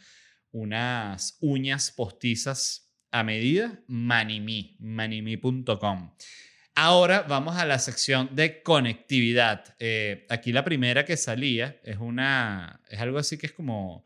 unas 0.51 1.37
uñas 1.41 1.91
postizas 1.91 2.91
a 3.11 3.23
medida. 3.23 3.83
Manimi, 3.87 4.77
manimi.com. 4.79 6.11
Ahora 6.77 7.21
vamos 7.21 7.55
a 7.55 7.65
la 7.65 7.79
sección 7.79 8.35
de 8.35 8.61
conectividad. 8.61 9.63
Eh, 9.79 10.25
aquí 10.29 10.51
la 10.51 10.65
primera 10.65 11.05
que 11.05 11.15
salía 11.15 11.79
es 11.83 11.95
una, 11.99 12.81
es 12.89 12.99
algo 12.99 13.17
así 13.17 13.37
que 13.37 13.45
es 13.45 13.53
como, 13.53 14.03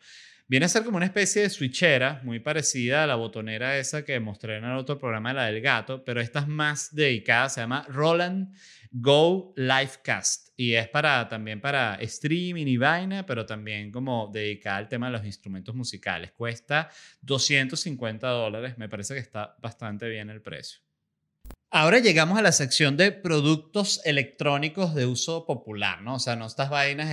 viene 0.47 0.67
a 0.67 0.69
ser 0.69 0.83
como 0.83 0.97
una 0.97 1.07
especie 1.07 1.41
de 1.41 1.49
switchera 1.49 2.21
muy 2.23 2.39
parecida 2.39 3.03
a 3.03 3.07
la 3.07 3.15
botonera 3.15 3.79
esa 3.79 4.05
que 4.05 4.19
mostré 4.19 4.57
en 4.57 4.65
el 4.65 4.77
otro 4.77 4.99
programa, 4.99 5.33
la 5.33 5.45
del 5.45 5.61
gato, 5.61 6.05
pero 6.05 6.21
esta 6.21 6.41
es 6.41 6.47
más 6.47 6.93
dedicada, 6.93 7.49
se 7.49 7.61
llama 7.61 7.87
Roland 7.89 8.53
Go 8.91 9.51
Livecast 9.57 10.49
y 10.55 10.75
es 10.75 10.87
para 10.89 11.27
también 11.27 11.61
para 11.61 11.95
streaming 11.95 12.67
y 12.67 12.77
vaina, 12.77 13.25
pero 13.25 13.47
también 13.47 13.91
como 13.91 14.29
dedicada 14.31 14.77
al 14.77 14.87
tema 14.87 15.07
de 15.07 15.13
los 15.13 15.25
instrumentos 15.25 15.73
musicales. 15.73 16.33
Cuesta 16.33 16.91
250 17.21 18.27
dólares, 18.27 18.77
me 18.77 18.89
parece 18.89 19.15
que 19.15 19.21
está 19.21 19.55
bastante 19.59 20.07
bien 20.07 20.29
el 20.29 20.43
precio. 20.43 20.81
Ahora 21.71 21.99
llegamos 21.99 22.39
a 22.39 22.41
la 22.41 22.51
sección 22.51 22.97
de 22.97 23.11
productos 23.11 24.01
electrónicos 24.03 24.95
de 24.95 25.05
uso 25.05 25.45
popular, 25.45 26.01
¿no? 26.01 26.15
O 26.15 26.19
sea, 26.19 26.35
no 26.35 26.47
estas 26.47 26.71
vainas 26.71 27.11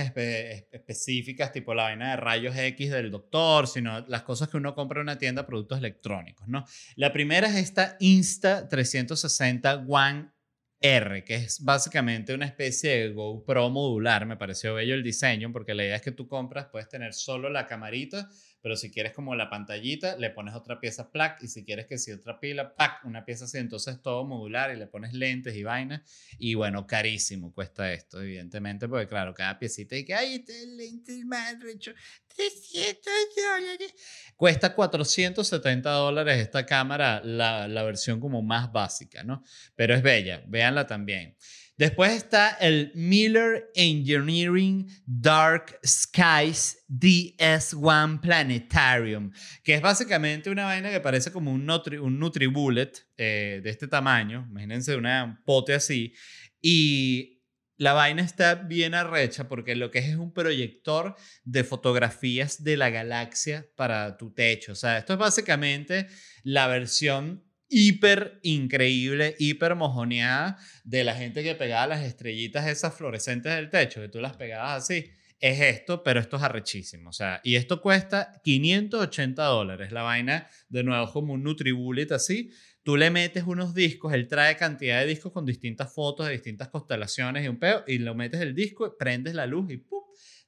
específicas, 0.71 1.51
tipo 1.51 1.75
la 1.75 1.83
vaina 1.83 2.09
de 2.09 2.15
rayos 2.15 2.57
X 2.57 2.89
del 2.89 3.11
doctor, 3.11 3.67
sino 3.67 3.99
las 4.07 4.23
cosas 4.23 4.49
que 4.49 4.57
uno 4.57 4.73
compra 4.73 4.99
en 4.99 5.03
una 5.03 5.19
tienda, 5.19 5.45
productos 5.45 5.77
electrónicos, 5.77 6.47
¿no? 6.47 6.65
La 6.95 7.13
primera 7.13 7.47
es 7.47 7.55
esta 7.57 7.99
Insta360 7.99 9.85
One 9.87 10.31
R, 10.79 11.23
que 11.23 11.35
es 11.35 11.63
básicamente 11.63 12.33
una 12.33 12.47
especie 12.47 12.97
de 12.97 13.09
GoPro 13.09 13.69
modular. 13.69 14.25
Me 14.25 14.37
pareció 14.37 14.73
bello 14.73 14.95
el 14.95 15.03
diseño, 15.03 15.51
porque 15.53 15.75
la 15.75 15.83
idea 15.83 15.97
es 15.97 16.01
que 16.01 16.11
tú 16.11 16.27
compras, 16.27 16.69
puedes 16.71 16.89
tener 16.89 17.13
solo 17.13 17.51
la 17.51 17.67
camarita 17.67 18.27
pero 18.61 18.75
si 18.75 18.91
quieres 18.91 19.13
como 19.13 19.35
la 19.35 19.49
pantallita, 19.49 20.17
le 20.17 20.29
pones 20.29 20.55
otra 20.55 20.79
pieza 20.79 21.11
plac 21.11 21.41
y 21.43 21.47
si 21.47 21.63
quieres 21.63 21.85
que 21.85 21.97
si 21.97 22.11
otra 22.11 22.39
pila, 22.39 22.75
pack, 22.75 23.05
una 23.05 23.23
pieza 23.23 23.45
así, 23.45 23.57
entonces 23.57 24.01
todo 24.01 24.25
modular 24.25 24.73
y 24.73 24.77
le 24.77 24.87
pones 24.87 25.13
lentes 25.13 25.55
y 25.55 25.63
vainas. 25.63 26.01
Y 26.37 26.55
bueno, 26.55 26.87
carísimo 26.87 27.53
cuesta 27.53 27.91
esto, 27.93 28.21
evidentemente, 28.21 28.87
porque 28.87 29.07
claro, 29.07 29.33
cada 29.33 29.57
piecita 29.59 29.95
y 29.95 30.05
que, 30.05 30.13
ay, 30.13 30.35
este 30.35 30.65
lente 30.67 31.23
más 31.25 31.59
recho, 31.59 31.93
300 32.35 33.13
dólares. 33.35 33.93
Cuesta 34.35 34.73
470 34.73 35.89
dólares 35.91 36.37
esta 36.39 36.65
cámara, 36.65 37.21
la, 37.23 37.67
la 37.67 37.83
versión 37.83 38.19
como 38.19 38.41
más 38.41 38.71
básica, 38.71 39.23
¿no? 39.23 39.43
Pero 39.75 39.95
es 39.95 40.01
bella, 40.01 40.43
véanla 40.47 40.85
también. 40.87 41.35
Después 41.77 42.11
está 42.11 42.57
el 42.59 42.91
Miller 42.95 43.69
Engineering 43.75 44.87
Dark 45.05 45.79
Skies 45.85 46.83
DS1 46.89 48.19
Planetarium, 48.19 49.31
que 49.63 49.75
es 49.75 49.81
básicamente 49.81 50.49
una 50.49 50.65
vaina 50.65 50.89
que 50.89 50.99
parece 50.99 51.31
como 51.31 51.51
un, 51.51 51.67
Nutri, 51.67 51.97
un 51.97 52.17
Nutribullet 52.17 53.05
eh, 53.15 53.61
de 53.63 53.69
este 53.69 53.87
tamaño. 53.87 54.47
Imagínense 54.49 54.95
una 54.95 55.43
pote 55.45 55.75
así. 55.75 56.15
Y 56.59 57.43
la 57.77 57.93
vaina 57.93 58.23
está 58.23 58.55
bien 58.55 58.95
arrecha 58.95 59.47
porque 59.47 59.75
lo 59.75 59.91
que 59.91 59.99
es 59.99 60.07
es 60.07 60.15
un 60.15 60.33
proyector 60.33 61.15
de 61.43 61.63
fotografías 61.63 62.63
de 62.63 62.75
la 62.75 62.89
galaxia 62.89 63.67
para 63.75 64.17
tu 64.17 64.33
techo. 64.33 64.71
O 64.71 64.75
sea, 64.75 64.97
esto 64.97 65.13
es 65.13 65.19
básicamente 65.19 66.07
la 66.41 66.65
versión 66.65 67.46
hiper 67.69 68.39
increíble, 68.43 69.35
hiper 69.39 69.75
mojoneada 69.75 70.57
de 70.83 71.03
la 71.03 71.15
gente 71.15 71.43
que 71.43 71.55
pegaba 71.55 71.87
las 71.87 72.03
estrellitas 72.03 72.67
esas 72.67 72.95
fluorescentes 72.95 73.53
del 73.55 73.69
techo, 73.69 74.01
que 74.01 74.09
tú 74.09 74.19
las 74.19 74.35
pegabas 74.35 74.83
así. 74.83 75.11
Es 75.39 75.61
esto, 75.61 76.01
pero 76.03 76.19
esto 76.19 76.37
es 76.37 76.43
arrechísimo. 76.43 77.09
O 77.09 77.13
sea, 77.13 77.41
y 77.43 77.55
esto 77.55 77.79
cuesta 77.79 78.41
580 78.43 79.43
dólares. 79.43 79.91
La 79.91 80.01
vaina, 80.01 80.47
de 80.67 80.83
nuevo, 80.83 81.11
como 81.11 81.33
un 81.33 81.43
Nutribullet 81.43 82.11
así. 82.11 82.51
Tú 82.81 82.95
le 82.95 83.11
metes 83.11 83.43
unos 83.43 83.75
discos, 83.75 84.13
él 84.13 84.27
trae 84.27 84.55
cantidad 84.55 85.01
de 85.01 85.05
discos 85.05 85.33
con 85.33 85.45
distintas 85.45 85.93
fotos 85.93 86.25
de 86.25 86.31
distintas 86.31 86.69
constelaciones 86.69 87.43
y 87.43 87.49
un 87.49 87.59
peo, 87.59 87.83
y 87.85 87.97
lo 87.97 88.15
metes 88.15 88.39
el 88.39 88.55
disco, 88.55 88.95
prendes 88.97 89.35
la 89.35 89.45
luz 89.45 89.69
y 89.69 89.75
¡pum! 89.75 90.06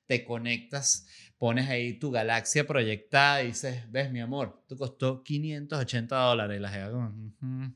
Te 0.10 0.26
conectas 0.26 1.06
pones 1.38 1.70
ahí 1.70 1.94
tu 1.94 2.10
galaxia 2.10 2.66
proyectada 2.66 3.44
y 3.44 3.48
dices, 3.48 3.90
ves 3.92 4.12
mi 4.12 4.20
amor, 4.20 4.66
tú 4.68 4.76
costó 4.76 5.24
580 5.24 6.16
dólares. 6.16 6.60
La 6.60 7.72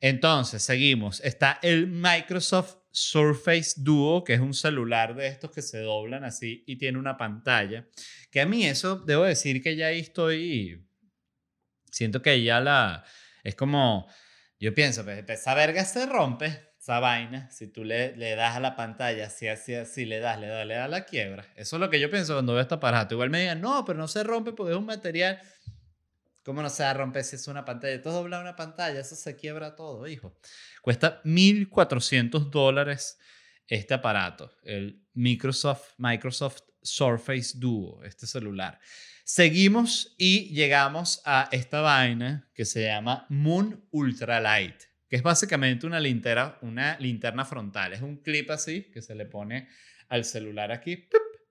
Entonces, 0.00 0.62
seguimos. 0.62 1.20
Está 1.20 1.58
el 1.62 1.88
Microsoft 1.88 2.76
Surface 2.92 3.74
Duo, 3.76 4.22
que 4.22 4.34
es 4.34 4.40
un 4.40 4.54
celular 4.54 5.16
de 5.16 5.26
estos 5.26 5.50
que 5.50 5.60
se 5.60 5.80
doblan 5.80 6.24
así 6.24 6.64
y 6.66 6.76
tiene 6.76 6.98
una 6.98 7.18
pantalla. 7.18 7.86
Que 8.30 8.40
a 8.40 8.46
mí 8.46 8.64
eso, 8.64 8.96
debo 8.96 9.24
decir 9.24 9.60
que 9.60 9.74
ya 9.74 9.88
ahí 9.88 10.00
estoy, 10.00 10.88
siento 11.90 12.22
que 12.22 12.42
ya 12.42 12.60
la, 12.60 13.04
es 13.44 13.56
como, 13.56 14.08
yo 14.60 14.72
pienso, 14.72 15.04
pues, 15.04 15.22
esa 15.28 15.54
verga 15.54 15.84
se 15.84 16.06
rompe, 16.06 16.75
esa 16.86 17.00
vaina, 17.00 17.50
si 17.50 17.66
tú 17.66 17.82
le, 17.82 18.16
le 18.16 18.36
das 18.36 18.54
a 18.54 18.60
la 18.60 18.76
pantalla, 18.76 19.28
si 19.28 19.48
así, 19.48 19.74
así, 19.74 20.04
le 20.04 20.20
das, 20.20 20.38
le 20.38 20.46
das, 20.46 20.64
le 20.64 20.74
das 20.74 20.88
la 20.88 21.04
quiebra. 21.04 21.44
Eso 21.56 21.74
es 21.74 21.80
lo 21.80 21.90
que 21.90 21.98
yo 21.98 22.08
pienso 22.08 22.34
cuando 22.34 22.52
veo 22.52 22.62
esta 22.62 22.76
aparato. 22.76 23.16
Igual 23.16 23.28
me 23.28 23.40
digan, 23.40 23.60
no, 23.60 23.84
pero 23.84 23.98
no 23.98 24.06
se 24.06 24.22
rompe 24.22 24.52
porque 24.52 24.70
es 24.72 24.78
un 24.78 24.86
material. 24.86 25.40
¿Cómo 26.44 26.62
no 26.62 26.70
se 26.70 26.84
va 26.84 26.90
a 26.90 26.94
romper 26.94 27.24
si 27.24 27.34
es 27.34 27.48
una 27.48 27.64
pantalla? 27.64 28.00
Todo 28.00 28.14
dobla 28.14 28.38
una 28.38 28.54
pantalla, 28.54 29.00
eso 29.00 29.16
se 29.16 29.34
quiebra 29.34 29.74
todo, 29.74 30.06
hijo. 30.06 30.38
Cuesta 30.80 31.20
1.400 31.24 32.50
dólares 32.50 33.18
este 33.66 33.94
aparato, 33.94 34.52
el 34.62 35.02
Microsoft, 35.12 35.94
Microsoft 35.98 36.60
Surface 36.82 37.58
Duo, 37.58 38.04
este 38.04 38.28
celular. 38.28 38.78
Seguimos 39.24 40.14
y 40.18 40.54
llegamos 40.54 41.20
a 41.24 41.48
esta 41.50 41.80
vaina 41.80 42.48
que 42.54 42.64
se 42.64 42.84
llama 42.84 43.26
Moon 43.28 43.88
Ultralight 43.90 44.84
que 45.08 45.16
es 45.16 45.22
básicamente 45.22 45.86
una 45.86 46.00
linterna, 46.00 46.58
una 46.62 46.98
linterna 46.98 47.44
frontal. 47.44 47.92
Es 47.92 48.02
un 48.02 48.18
clip 48.18 48.50
así 48.50 48.84
que 48.92 49.02
se 49.02 49.14
le 49.14 49.26
pone 49.26 49.68
al 50.08 50.24
celular 50.24 50.72
aquí. 50.72 51.08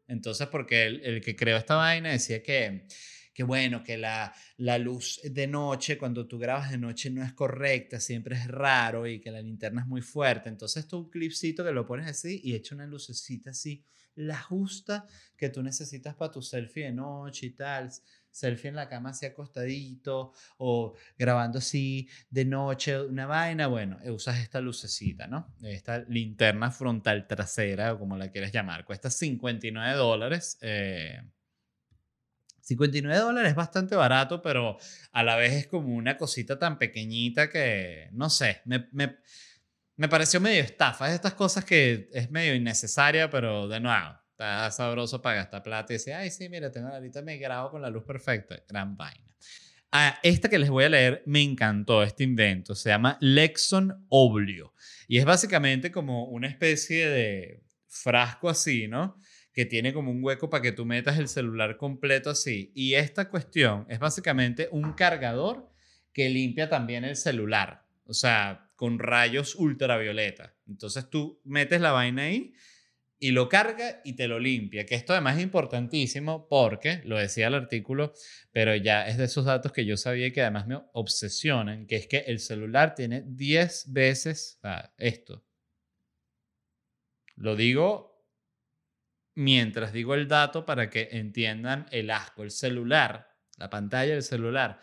Entonces, 0.07 0.47
porque 0.47 0.85
el, 0.85 1.21
que 1.21 1.35
creó 1.35 1.57
esta 1.57 1.75
vaina 1.75 2.11
decía 2.11 2.43
que, 2.43 2.85
que 3.33 3.43
bueno, 3.43 3.83
que 3.83 3.97
la, 3.97 4.33
la 4.57 4.77
luz 4.77 5.19
de 5.23 5.47
noche, 5.47 5.97
cuando 5.97 6.27
tú 6.27 6.37
grabas 6.37 6.71
de 6.71 6.77
noche, 6.77 7.09
no 7.09 7.23
es 7.23 7.33
correcta, 7.33 7.99
siempre 7.99 8.35
es 8.35 8.47
raro 8.47 9.07
y 9.07 9.19
que 9.19 9.31
la 9.31 9.41
linterna 9.41 9.81
es 9.81 9.87
muy 9.87 10.01
fuerte. 10.01 10.49
Entonces, 10.49 10.85
es 10.85 10.93
un 10.93 11.09
clipcito 11.09 11.63
que 11.63 11.71
lo 11.71 11.85
pones 11.85 12.07
así 12.07 12.41
y 12.43 12.53
echa 12.53 12.75
una 12.75 12.85
lucecita 12.85 13.51
así, 13.51 13.83
la 14.15 14.39
justa 14.39 15.05
que 15.35 15.49
tú 15.49 15.61
necesitas 15.63 16.15
para 16.15 16.31
tu 16.31 16.41
selfie 16.41 16.85
de 16.85 16.93
noche 16.93 17.47
y 17.47 17.49
tal 17.51 17.89
selfie 18.35 18.67
en 18.69 18.75
la 18.75 18.89
cama 18.89 19.11
así 19.11 19.25
acostadito 19.25 20.33
o 20.57 20.93
grabando 21.17 21.59
así 21.59 22.09
de 22.29 22.43
noche 22.43 23.01
una 23.01 23.25
vaina, 23.25 23.67
bueno, 23.67 23.97
eh, 24.03 24.11
usas 24.11 24.39
esta 24.39 24.59
lucecita, 24.59 25.25
¿no? 25.25 25.55
Esta 25.63 25.99
linterna 25.99 26.69
frontal 26.69 27.27
trasera 27.27 27.93
o 27.93 27.99
como 27.99 28.17
la 28.17 28.29
quieres 28.29 28.51
llamar. 28.51 28.83
Cuesta 28.83 29.09
59 29.09 29.95
dólares. 29.95 30.57
59 32.59 33.15
eh, 33.15 33.19
dólares 33.21 33.51
es 33.51 33.55
bastante 33.55 33.95
barato, 33.95 34.41
pero 34.41 34.77
a 35.13 35.23
la 35.23 35.37
vez 35.37 35.53
es 35.53 35.67
como 35.67 35.95
una 35.95 36.17
cosita 36.17 36.59
tan 36.59 36.77
pequeñita 36.77 37.49
que, 37.49 38.09
no 38.11 38.29
sé, 38.29 38.61
me, 38.65 38.89
me, 38.91 39.15
me 39.95 40.09
pareció 40.09 40.41
medio 40.41 40.61
estafa. 40.61 41.07
Es 41.07 41.15
estas 41.15 41.35
cosas 41.35 41.63
que 41.63 42.09
es 42.11 42.29
medio 42.31 42.53
innecesaria, 42.53 43.29
pero 43.29 43.69
de 43.69 43.79
nuevo, 43.79 44.24
Está 44.35 44.69
sabroso 44.69 45.21
para 45.21 45.37
gastar 45.37 45.63
plata 45.63 45.93
y 45.93 45.95
decir, 45.95 46.13
ay, 46.13 46.29
sí, 46.29 46.49
mira, 46.49 46.69
tengo 46.69 46.89
ahorita 46.89 47.21
me 47.21 47.37
grabo 47.37 47.71
con 47.71 47.81
la 47.81 47.89
luz 47.89 48.03
perfecta. 48.03 48.61
Gran 48.67 48.97
vaina. 48.97 49.33
Ah, 49.93 50.19
esta 50.23 50.49
que 50.49 50.59
les 50.59 50.69
voy 50.69 50.83
a 50.83 50.89
leer 50.89 51.23
me 51.25 51.41
encantó, 51.41 52.03
este 52.03 52.25
invento. 52.25 52.75
Se 52.75 52.89
llama 52.89 53.17
Lexon 53.21 54.05
Oblio. 54.09 54.73
Y 55.07 55.19
es 55.19 55.25
básicamente 55.25 55.89
como 55.89 56.25
una 56.25 56.47
especie 56.47 57.07
de 57.07 57.63
frasco 57.87 58.49
así, 58.49 58.89
¿no? 58.89 59.17
que 59.53 59.65
tiene 59.65 59.93
como 59.93 60.11
un 60.11 60.21
hueco 60.21 60.49
para 60.49 60.61
que 60.61 60.73
tú 60.73 60.85
metas 60.85 61.17
el 61.17 61.29
celular 61.29 61.77
completo 61.77 62.29
así. 62.29 62.73
Y 62.75 62.95
esta 62.95 63.29
cuestión 63.29 63.85
es 63.87 63.99
básicamente 63.99 64.67
un 64.69 64.91
cargador 64.91 65.71
que 66.11 66.27
limpia 66.27 66.67
también 66.67 67.05
el 67.05 67.15
celular. 67.15 67.85
O 68.05 68.13
sea, 68.13 68.69
con 68.75 68.99
rayos 68.99 69.55
ultravioleta. 69.55 70.53
Entonces 70.67 71.09
tú 71.09 71.39
metes 71.45 71.79
la 71.79 71.93
vaina 71.93 72.23
ahí 72.23 72.53
y 73.19 73.31
lo 73.31 73.47
carga 73.49 74.01
y 74.03 74.13
te 74.13 74.27
lo 74.27 74.39
limpia. 74.39 74.85
Que 74.85 74.95
esto 74.95 75.13
además 75.13 75.37
es 75.37 75.43
importantísimo 75.43 76.47
porque, 76.47 77.01
lo 77.05 77.17
decía 77.17 77.47
el 77.47 77.55
artículo, 77.55 78.13
pero 78.51 78.75
ya 78.75 79.07
es 79.07 79.17
de 79.17 79.25
esos 79.25 79.45
datos 79.45 79.71
que 79.71 79.85
yo 79.85 79.97
sabía 79.97 80.31
que 80.31 80.41
además 80.41 80.67
me 80.67 80.79
obsesionan, 80.93 81.87
que 81.87 81.95
es 81.95 82.07
que 82.07 82.19
el 82.27 82.39
celular 82.39 82.95
tiene 82.95 83.23
10 83.25 83.93
veces 83.93 84.59
esto. 84.97 85.45
Lo 87.35 87.55
digo 87.55 88.15
mientras 89.35 89.91
digo 89.91 90.15
el 90.15 90.27
dato 90.27 90.65
para 90.65 90.89
que 90.89 91.09
entiendan 91.11 91.85
el 91.91 92.09
asco. 92.09 92.43
El 92.43 92.51
celular, 92.51 93.27
la 93.57 93.69
pantalla 93.69 94.13
del 94.13 94.23
celular 94.23 94.79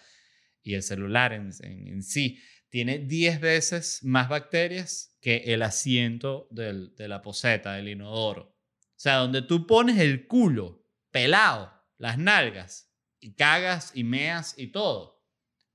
y 0.62 0.74
el 0.74 0.82
celular 0.82 1.32
en, 1.32 1.50
en 1.62 2.02
sí 2.02 2.38
tiene 2.72 3.00
10 3.00 3.38
veces 3.42 4.02
más 4.02 4.30
bacterias 4.30 5.14
que 5.20 5.42
el 5.48 5.60
asiento 5.60 6.48
de 6.50 7.06
la 7.06 7.20
poseta, 7.20 7.74
del 7.74 7.90
inodoro. 7.90 8.44
O 8.44 8.94
sea, 8.96 9.16
donde 9.16 9.42
tú 9.42 9.66
pones 9.66 9.98
el 9.98 10.26
culo 10.26 10.82
pelado, 11.10 11.70
las 11.98 12.16
nalgas, 12.16 12.90
y 13.20 13.34
cagas 13.34 13.92
y 13.94 14.04
meas 14.04 14.54
y 14.56 14.68
todo. 14.68 15.22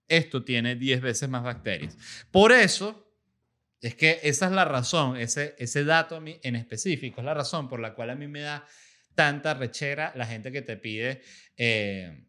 Esto 0.07 0.43
tiene 0.43 0.75
10 0.75 1.01
veces 1.01 1.29
más 1.29 1.43
bacterias. 1.43 1.95
Por 2.31 2.51
eso, 2.51 3.13
es 3.79 3.93
que 3.93 4.19
esa 4.23 4.47
es 4.47 4.53
la 4.53 4.65
razón, 4.65 5.17
ese, 5.17 5.83
dato 5.85 6.19
en 6.25 6.55
específico, 6.55 7.21
es 7.21 7.25
la 7.25 7.35
razón 7.35 7.69
por 7.69 7.79
la 7.79 7.93
cual 7.93 8.09
a 8.09 8.15
mí 8.15 8.27
me 8.27 8.41
da 8.41 8.65
tanta 9.13 9.53
rechera 9.53 10.13
la 10.15 10.25
gente 10.25 10.51
que 10.51 10.63
te 10.63 10.77
pide 10.77 11.21
eh, 11.57 12.25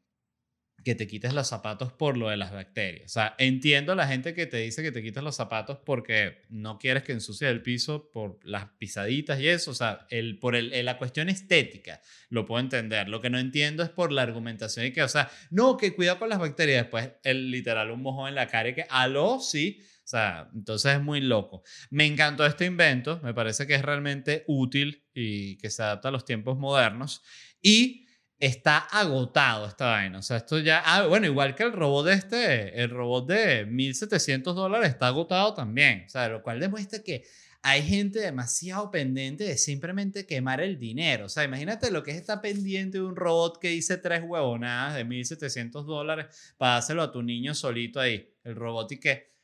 que 0.84 0.94
te 0.94 1.06
quites 1.06 1.34
los 1.34 1.48
zapatos 1.48 1.92
por 1.92 2.16
lo 2.16 2.28
de 2.28 2.36
las 2.36 2.52
bacterias. 2.52 3.06
O 3.06 3.08
sea, 3.08 3.34
entiendo 3.38 3.92
a 3.92 3.96
la 3.96 4.06
gente 4.06 4.32
que 4.32 4.46
te 4.46 4.58
dice 4.58 4.82
que 4.82 4.92
te 4.92 5.02
quites 5.02 5.22
los 5.22 5.34
zapatos 5.34 5.78
porque 5.84 6.42
no 6.48 6.78
quieres 6.78 7.02
que 7.02 7.12
ensucie 7.12 7.48
el 7.48 7.62
piso 7.62 8.10
por 8.12 8.38
las 8.44 8.66
pisaditas 8.78 9.40
y 9.40 9.48
eso. 9.48 9.72
O 9.72 9.74
sea, 9.74 10.06
el, 10.10 10.38
por 10.38 10.54
el, 10.54 10.84
la 10.84 10.96
cuestión 10.98 11.28
estética 11.28 12.00
lo 12.30 12.46
puedo 12.46 12.60
entender. 12.60 13.08
Lo 13.08 13.20
que 13.20 13.28
no 13.28 13.38
entiendo 13.38 13.82
es 13.82 13.90
por 13.90 14.12
la 14.12 14.22
argumentación 14.22 14.86
y 14.86 14.92
que, 14.92 15.02
o 15.02 15.08
sea, 15.08 15.30
no, 15.50 15.76
que 15.76 15.94
cuidado 15.94 16.20
con 16.20 16.28
las 16.28 16.38
bacterias. 16.38 16.84
Después, 16.84 17.10
el 17.24 17.50
literal, 17.50 17.90
un 17.90 18.02
mojón 18.02 18.28
en 18.28 18.36
la 18.36 18.46
cara 18.46 18.68
y 18.68 18.74
que, 18.74 18.86
aló, 18.88 19.40
sí. 19.40 19.80
O 19.82 20.10
sea, 20.10 20.48
entonces 20.54 20.94
es 20.94 21.02
muy 21.02 21.20
loco. 21.20 21.64
Me 21.90 22.06
encantó 22.06 22.46
este 22.46 22.64
invento. 22.64 23.20
Me 23.22 23.34
parece 23.34 23.66
que 23.66 23.74
es 23.74 23.82
realmente 23.82 24.44
útil 24.46 25.04
y 25.12 25.58
que 25.58 25.70
se 25.70 25.82
adapta 25.82 26.08
a 26.08 26.12
los 26.12 26.24
tiempos 26.24 26.56
modernos. 26.56 27.22
Y 27.60 28.07
está 28.38 28.78
agotado 28.78 29.66
esta 29.66 29.86
vaina. 29.86 30.18
O 30.18 30.22
sea, 30.22 30.38
esto 30.38 30.58
ya. 30.58 30.82
Ah, 30.84 31.06
bueno, 31.06 31.26
igual 31.26 31.54
que 31.54 31.64
el 31.64 31.72
robot 31.72 32.06
de 32.06 32.12
este, 32.14 32.82
el 32.82 32.90
robot 32.90 33.26
de 33.28 33.66
1700 33.66 34.54
dólares 34.54 34.90
está 34.90 35.08
agotado 35.08 35.54
también. 35.54 36.04
O 36.06 36.08
sea, 36.08 36.28
lo 36.28 36.42
cual 36.42 36.60
demuestra 36.60 37.02
que 37.02 37.24
hay 37.62 37.82
gente 37.82 38.20
demasiado 38.20 38.90
pendiente 38.90 39.44
de 39.44 39.58
simplemente 39.58 40.26
quemar 40.26 40.60
el 40.60 40.78
dinero. 40.78 41.26
O 41.26 41.28
sea, 41.28 41.44
imagínate 41.44 41.90
lo 41.90 42.02
que 42.02 42.12
es 42.12 42.18
estar 42.18 42.40
pendiente 42.40 42.98
de 42.98 43.04
un 43.04 43.16
robot 43.16 43.58
que 43.60 43.68
dice 43.68 43.96
tres 43.98 44.22
huevonadas 44.24 44.94
de 44.94 45.04
1700 45.04 45.84
dólares 45.84 46.54
para 46.56 46.74
dárselo 46.74 47.02
a 47.02 47.12
tu 47.12 47.22
niño 47.22 47.54
solito 47.54 48.00
ahí. 48.00 48.32
El 48.44 48.54
robot 48.54 48.92
y 48.92 49.00
que. 49.00 49.36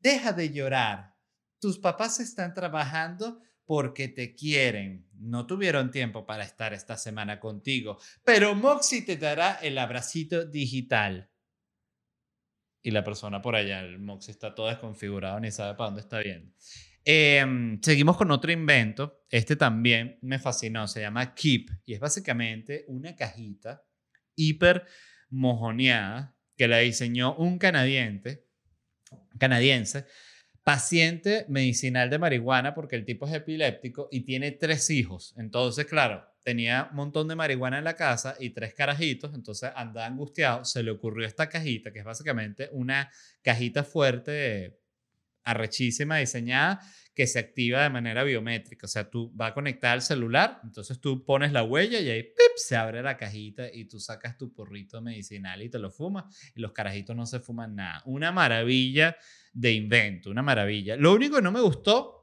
Deja 0.00 0.32
de 0.32 0.52
llorar. 0.52 1.14
Tus 1.60 1.78
papás 1.78 2.20
están 2.20 2.54
trabajando 2.54 3.40
porque 3.64 4.08
te 4.08 4.34
quieren. 4.34 5.06
No 5.14 5.46
tuvieron 5.46 5.90
tiempo 5.90 6.26
para 6.26 6.44
estar 6.44 6.72
esta 6.72 6.96
semana 6.96 7.38
contigo, 7.40 7.98
pero 8.24 8.54
Moxie 8.54 9.02
te 9.02 9.16
dará 9.16 9.54
el 9.62 9.78
abracito 9.78 10.44
digital. 10.44 11.30
Y 12.82 12.90
la 12.90 13.04
persona 13.04 13.40
por 13.40 13.54
allá, 13.54 13.80
el 13.80 14.00
Moxie 14.00 14.32
está 14.32 14.54
todo 14.54 14.68
desconfigurado, 14.68 15.38
ni 15.38 15.52
sabe 15.52 15.76
para 15.76 15.88
dónde 15.88 16.00
está 16.00 16.18
viendo. 16.18 16.52
Em, 17.04 17.80
seguimos 17.80 18.16
con 18.16 18.30
otro 18.30 18.52
invento. 18.52 19.24
Este 19.30 19.56
también 19.56 20.18
me 20.22 20.38
fascinó. 20.38 20.86
Se 20.86 21.00
llama 21.00 21.34
Keep 21.34 21.70
y 21.84 21.94
es 21.94 22.00
básicamente 22.00 22.84
una 22.88 23.14
cajita 23.16 23.84
hiper 24.36 24.86
mojoneada 25.30 26.36
que 26.56 26.68
la 26.68 26.78
diseñó 26.78 27.34
un 27.36 27.58
canadiense, 27.58 28.46
canadiense 29.38 30.06
paciente 30.64 31.44
medicinal 31.48 32.08
de 32.08 32.18
marihuana 32.18 32.74
porque 32.74 32.96
el 32.96 33.04
tipo 33.04 33.26
es 33.26 33.34
epiléptico 33.34 34.08
y 34.10 34.20
tiene 34.20 34.52
tres 34.52 34.90
hijos. 34.90 35.34
Entonces, 35.36 35.86
claro, 35.86 36.24
tenía 36.44 36.88
un 36.90 36.96
montón 36.96 37.28
de 37.28 37.36
marihuana 37.36 37.78
en 37.78 37.84
la 37.84 37.96
casa 37.96 38.36
y 38.38 38.50
tres 38.50 38.74
carajitos, 38.74 39.34
entonces 39.34 39.70
andaba 39.74 40.06
angustiado. 40.06 40.64
Se 40.64 40.82
le 40.82 40.90
ocurrió 40.90 41.26
esta 41.26 41.48
cajita, 41.48 41.92
que 41.92 42.00
es 42.00 42.04
básicamente 42.04 42.68
una 42.72 43.10
cajita 43.42 43.84
fuerte, 43.84 44.78
arrechísima, 45.44 46.18
diseñada, 46.18 46.80
que 47.14 47.26
se 47.26 47.38
activa 47.38 47.82
de 47.82 47.90
manera 47.90 48.24
biométrica. 48.24 48.86
O 48.86 48.88
sea, 48.88 49.10
tú 49.10 49.30
vas 49.34 49.50
a 49.50 49.54
conectar 49.54 49.92
al 49.92 50.02
celular, 50.02 50.60
entonces 50.64 51.00
tú 51.00 51.24
pones 51.24 51.52
la 51.52 51.62
huella 51.62 52.00
y 52.00 52.08
ahí 52.08 52.22
¡pip! 52.22 52.56
se 52.56 52.76
abre 52.76 53.02
la 53.02 53.16
cajita 53.16 53.72
y 53.72 53.84
tú 53.84 54.00
sacas 54.00 54.38
tu 54.38 54.52
porrito 54.54 55.00
medicinal 55.02 55.62
y 55.62 55.68
te 55.68 55.78
lo 55.78 55.90
fumas. 55.90 56.52
Y 56.54 56.60
los 56.60 56.72
carajitos 56.72 57.14
no 57.14 57.26
se 57.26 57.40
fuman 57.40 57.76
nada. 57.76 58.02
Una 58.06 58.32
maravilla 58.32 59.16
de 59.52 59.72
invento, 59.72 60.30
una 60.30 60.42
maravilla. 60.42 60.96
Lo 60.96 61.12
único 61.12 61.36
que 61.36 61.42
no 61.42 61.52
me 61.52 61.60
gustó 61.60 62.21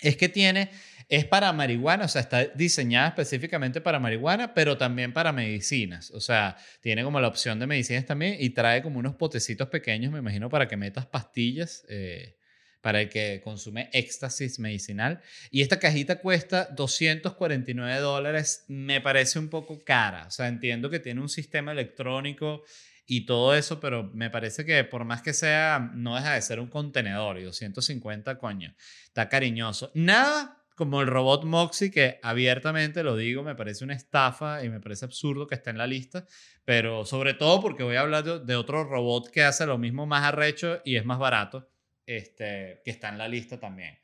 es 0.00 0.16
que 0.16 0.28
tiene, 0.28 0.70
es 1.08 1.24
para 1.24 1.52
marihuana, 1.52 2.06
o 2.06 2.08
sea, 2.08 2.22
está 2.22 2.44
diseñada 2.44 3.08
específicamente 3.08 3.80
para 3.80 4.00
marihuana, 4.00 4.54
pero 4.54 4.76
también 4.76 5.12
para 5.12 5.32
medicinas. 5.32 6.10
O 6.10 6.20
sea, 6.20 6.56
tiene 6.80 7.04
como 7.04 7.20
la 7.20 7.28
opción 7.28 7.58
de 7.58 7.66
medicinas 7.66 8.06
también 8.06 8.36
y 8.38 8.50
trae 8.50 8.82
como 8.82 8.98
unos 8.98 9.14
potecitos 9.14 9.68
pequeños, 9.68 10.12
me 10.12 10.18
imagino, 10.18 10.48
para 10.48 10.68
que 10.68 10.76
metas 10.76 11.06
pastillas. 11.06 11.84
Eh, 11.88 12.36
para 12.84 13.00
el 13.00 13.08
que 13.08 13.40
consume 13.42 13.88
éxtasis 13.94 14.58
medicinal. 14.58 15.22
Y 15.50 15.62
esta 15.62 15.78
cajita 15.78 16.18
cuesta 16.18 16.66
249 16.66 17.98
dólares. 17.98 18.66
Me 18.68 19.00
parece 19.00 19.38
un 19.38 19.48
poco 19.48 19.82
cara. 19.82 20.26
O 20.26 20.30
sea, 20.30 20.48
entiendo 20.48 20.90
que 20.90 20.98
tiene 20.98 21.22
un 21.22 21.30
sistema 21.30 21.72
electrónico 21.72 22.62
y 23.06 23.26
todo 23.26 23.54
eso, 23.54 23.80
pero 23.80 24.10
me 24.14 24.30
parece 24.30 24.64
que 24.64 24.82
por 24.84 25.04
más 25.04 25.22
que 25.22 25.32
sea, 25.32 25.90
no 25.94 26.16
deja 26.16 26.34
de 26.34 26.42
ser 26.42 26.60
un 26.60 26.68
contenedor 26.68 27.38
y 27.38 27.44
250, 27.44 28.38
coño, 28.38 28.74
está 29.06 29.28
cariñoso. 29.28 29.90
Nada 29.94 30.64
como 30.74 31.00
el 31.02 31.06
robot 31.06 31.44
Moxie, 31.44 31.90
que 31.90 32.18
abiertamente 32.22 33.02
lo 33.02 33.16
digo, 33.16 33.42
me 33.42 33.54
parece 33.54 33.84
una 33.84 33.94
estafa 33.94 34.64
y 34.64 34.68
me 34.68 34.80
parece 34.80 35.04
absurdo 35.04 35.46
que 35.46 35.54
esté 35.54 35.70
en 35.70 35.78
la 35.78 35.86
lista, 35.86 36.26
pero 36.64 37.04
sobre 37.04 37.34
todo 37.34 37.60
porque 37.60 37.84
voy 37.84 37.96
a 37.96 38.00
hablar 38.00 38.44
de, 38.44 38.56
otro 38.56 38.84
robot 38.84 39.30
que 39.30 39.44
hace 39.44 39.66
lo 39.66 39.78
mismo 39.78 40.06
más 40.06 40.24
arrecho 40.24 40.80
y 40.84 40.96
es 40.96 41.04
más 41.04 41.18
barato, 41.18 41.70
este, 42.06 42.80
que 42.84 42.90
está 42.90 43.08
en 43.08 43.18
la 43.18 43.28
lista 43.28 43.60
también. 43.60 43.98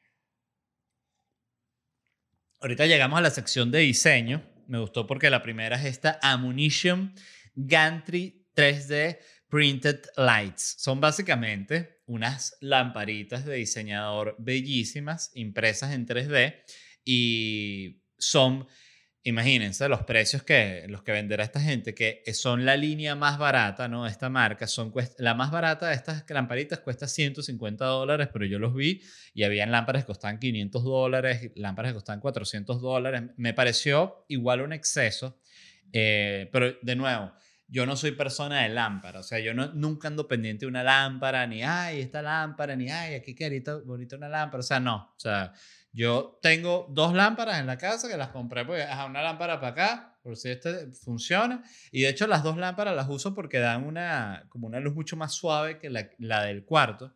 Ahorita 2.61 2.87
llegamos 2.87 3.19
a 3.19 3.23
la 3.23 3.31
sección 3.31 3.71
de 3.71 3.79
diseño. 3.79 4.43
Me 4.69 4.79
gustó 4.79 5.07
porque 5.07 5.31
la 5.31 5.43
primera 5.43 5.77
es 5.77 5.87
esta 5.87 6.21
Ammunition 6.23 7.15
Gantry 7.55 8.40
3D 8.55 9.19
Printed 9.49 10.01
Lights. 10.17 10.77
Son 10.79 11.01
básicamente 11.01 12.01
unas 12.07 12.57
lamparitas 12.61 13.45
de 13.45 13.57
diseñador 13.57 14.37
bellísimas, 14.39 15.31
impresas 15.35 15.93
en 15.93 16.07
3D 16.07 16.57
y 17.05 18.03
son, 18.19 18.67
imagínense 19.23 19.89
los 19.89 20.05
precios 20.05 20.43
que 20.43 20.85
los 20.89 21.03
que 21.03 21.13
venderá 21.13 21.43
esta 21.43 21.61
gente, 21.61 21.95
que 21.95 22.23
son 22.33 22.65
la 22.65 22.77
línea 22.77 23.15
más 23.15 23.39
barata, 23.39 23.89
¿no? 23.89 24.07
Esta 24.07 24.29
marca, 24.29 24.67
son 24.67 24.93
la 25.19 25.35
más 25.35 25.51
barata 25.51 25.89
de 25.89 25.95
estas 25.95 26.25
lamparitas 26.29 26.81
cuesta 26.81 27.09
150 27.09 27.85
dólares, 27.85 28.29
pero 28.33 28.45
yo 28.47 28.59
los 28.59 28.75
vi 28.75 29.03
y 29.35 29.43
habían 29.43 29.71
lámparas 29.71 30.05
que 30.05 30.09
costaban 30.09 30.39
500 30.39 30.85
dólares, 30.85 31.51
lámparas 31.57 31.91
que 31.91 31.95
costaban 31.95 32.21
400 32.21 32.81
dólares. 32.81 33.23
Me 33.37 33.55
pareció 33.55 34.25
igual 34.29 34.61
un 34.61 34.73
exceso, 34.73 35.41
eh, 35.93 36.49
pero 36.53 36.77
de 36.83 36.97
nuevo, 36.97 37.33
yo 37.71 37.87
no 37.87 37.97
soy 37.97 38.13
persona 38.13 38.63
de 38.63 38.69
lámpara, 38.69 39.21
o 39.21 39.23
sea, 39.23 39.39
yo 39.39 39.55
no, 39.55 39.73
nunca 39.73 40.09
ando 40.09 40.27
pendiente 40.27 40.67
de 40.67 40.69
una 40.69 40.83
lámpara, 40.83 41.47
ni, 41.47 41.63
ay, 41.63 42.01
esta 42.01 42.21
lámpara, 42.21 42.75
ni, 42.75 42.91
ay, 42.91 43.15
aquí 43.15 43.35
qué 43.35 43.63
bonita 43.85 44.17
una 44.17 44.29
lámpara, 44.29 44.61
o 44.61 44.65
sea, 44.65 44.81
no, 44.81 45.13
o 45.17 45.21
sea, 45.21 45.53
yo 45.93 46.39
tengo 46.43 46.89
dos 46.91 47.15
lámparas 47.15 47.61
en 47.61 47.67
la 47.67 47.79
casa 47.79 48.09
que 48.09 48.17
las 48.17 48.29
compré 48.29 48.65
porque, 48.65 48.83
ajá, 48.83 49.07
una 49.07 49.23
lámpara 49.23 49.61
para 49.61 49.73
acá, 49.73 50.19
por 50.21 50.37
si 50.37 50.51
este 50.51 50.91
funciona, 50.91 51.63
y 51.93 52.03
de 52.03 52.09
hecho 52.09 52.27
las 52.27 52.43
dos 52.43 52.57
lámparas 52.57 52.95
las 52.97 53.09
uso 53.09 53.35
porque 53.35 53.61
dan 53.61 53.85
una, 53.85 54.47
como 54.49 54.67
una 54.67 54.81
luz 54.81 54.95
mucho 54.95 55.17
más 55.17 55.33
suave 55.33 55.79
que 55.79 55.91
la, 55.91 56.11
la 56.19 56.43
del 56.43 56.65
cuarto, 56.65 57.15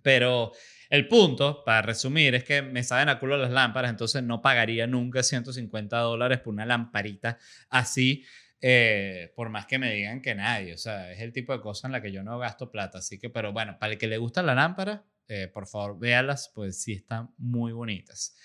pero 0.00 0.52
el 0.88 1.08
punto, 1.08 1.62
para 1.64 1.82
resumir, 1.82 2.34
es 2.34 2.44
que 2.44 2.62
me 2.62 2.82
saben 2.82 3.10
a 3.10 3.18
culo 3.18 3.36
las 3.36 3.50
lámparas, 3.50 3.90
entonces 3.90 4.22
no 4.22 4.40
pagaría 4.40 4.86
nunca 4.86 5.22
150 5.22 5.98
dólares 5.98 6.38
por 6.38 6.54
una 6.54 6.64
lamparita 6.64 7.38
así 7.68 8.24
eh, 8.60 9.32
por 9.36 9.50
más 9.50 9.66
que 9.66 9.78
me 9.78 9.92
digan 9.92 10.20
que 10.20 10.34
nadie, 10.34 10.74
o 10.74 10.78
sea, 10.78 11.12
es 11.12 11.20
el 11.20 11.32
tipo 11.32 11.52
de 11.52 11.60
cosa 11.60 11.88
en 11.88 11.92
la 11.92 12.02
que 12.02 12.10
yo 12.12 12.22
no 12.22 12.38
gasto 12.38 12.70
plata, 12.70 12.98
así 12.98 13.18
que, 13.18 13.30
pero 13.30 13.52
bueno, 13.52 13.78
para 13.78 13.92
el 13.92 13.98
que 13.98 14.08
le 14.08 14.18
gusta 14.18 14.42
la 14.42 14.54
lámpara, 14.54 15.04
eh, 15.28 15.46
por 15.48 15.66
favor, 15.66 15.98
véalas, 15.98 16.50
pues 16.54 16.82
sí 16.82 16.94
están 16.94 17.32
muy 17.36 17.72
bonitas. 17.72 18.36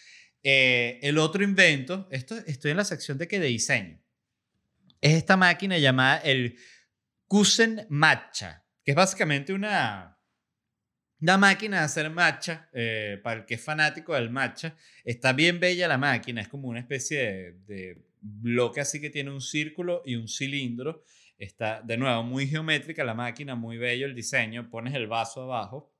Eh, 0.43 0.99
el 1.01 1.17
otro 1.17 1.43
invento, 1.43 2.07
esto 2.11 2.35
estoy 2.45 2.71
en 2.71 2.77
la 2.77 2.83
sección 2.83 3.17
de 3.17 3.27
que 3.27 3.39
de 3.39 3.47
diseño, 3.47 3.99
es 5.01 5.13
esta 5.13 5.35
máquina 5.35 5.77
llamada 5.77 6.17
el 6.17 6.57
Kusen 7.27 7.87
Matcha, 7.89 8.65
que 8.83 8.91
es 8.91 8.95
básicamente 8.95 9.53
una, 9.53 10.19
una 11.19 11.37
máquina 11.37 11.79
de 11.79 11.85
hacer 11.85 12.09
matcha, 12.09 12.69
eh, 12.73 13.19
para 13.23 13.39
el 13.39 13.45
que 13.45 13.55
es 13.55 13.63
fanático 13.63 14.13
del 14.13 14.29
matcha. 14.29 14.75
Está 15.03 15.33
bien 15.33 15.59
bella 15.59 15.87
la 15.87 15.97
máquina, 15.97 16.41
es 16.41 16.47
como 16.47 16.67
una 16.67 16.81
especie 16.81 17.17
de, 17.17 17.53
de 17.65 18.05
bloque 18.23 18.81
así 18.81 19.01
que 19.01 19.09
tiene 19.09 19.31
un 19.31 19.41
círculo 19.41 20.01
y 20.05 20.15
un 20.15 20.27
cilindro. 20.27 21.03
Está, 21.37 21.81
de 21.81 21.97
nuevo, 21.97 22.23
muy 22.23 22.47
geométrica 22.47 23.03
la 23.03 23.13
máquina, 23.13 23.55
muy 23.55 23.77
bello 23.77 24.05
el 24.05 24.15
diseño. 24.15 24.69
Pones 24.69 24.93
el 24.93 25.07
vaso 25.07 25.43
abajo 25.43 25.93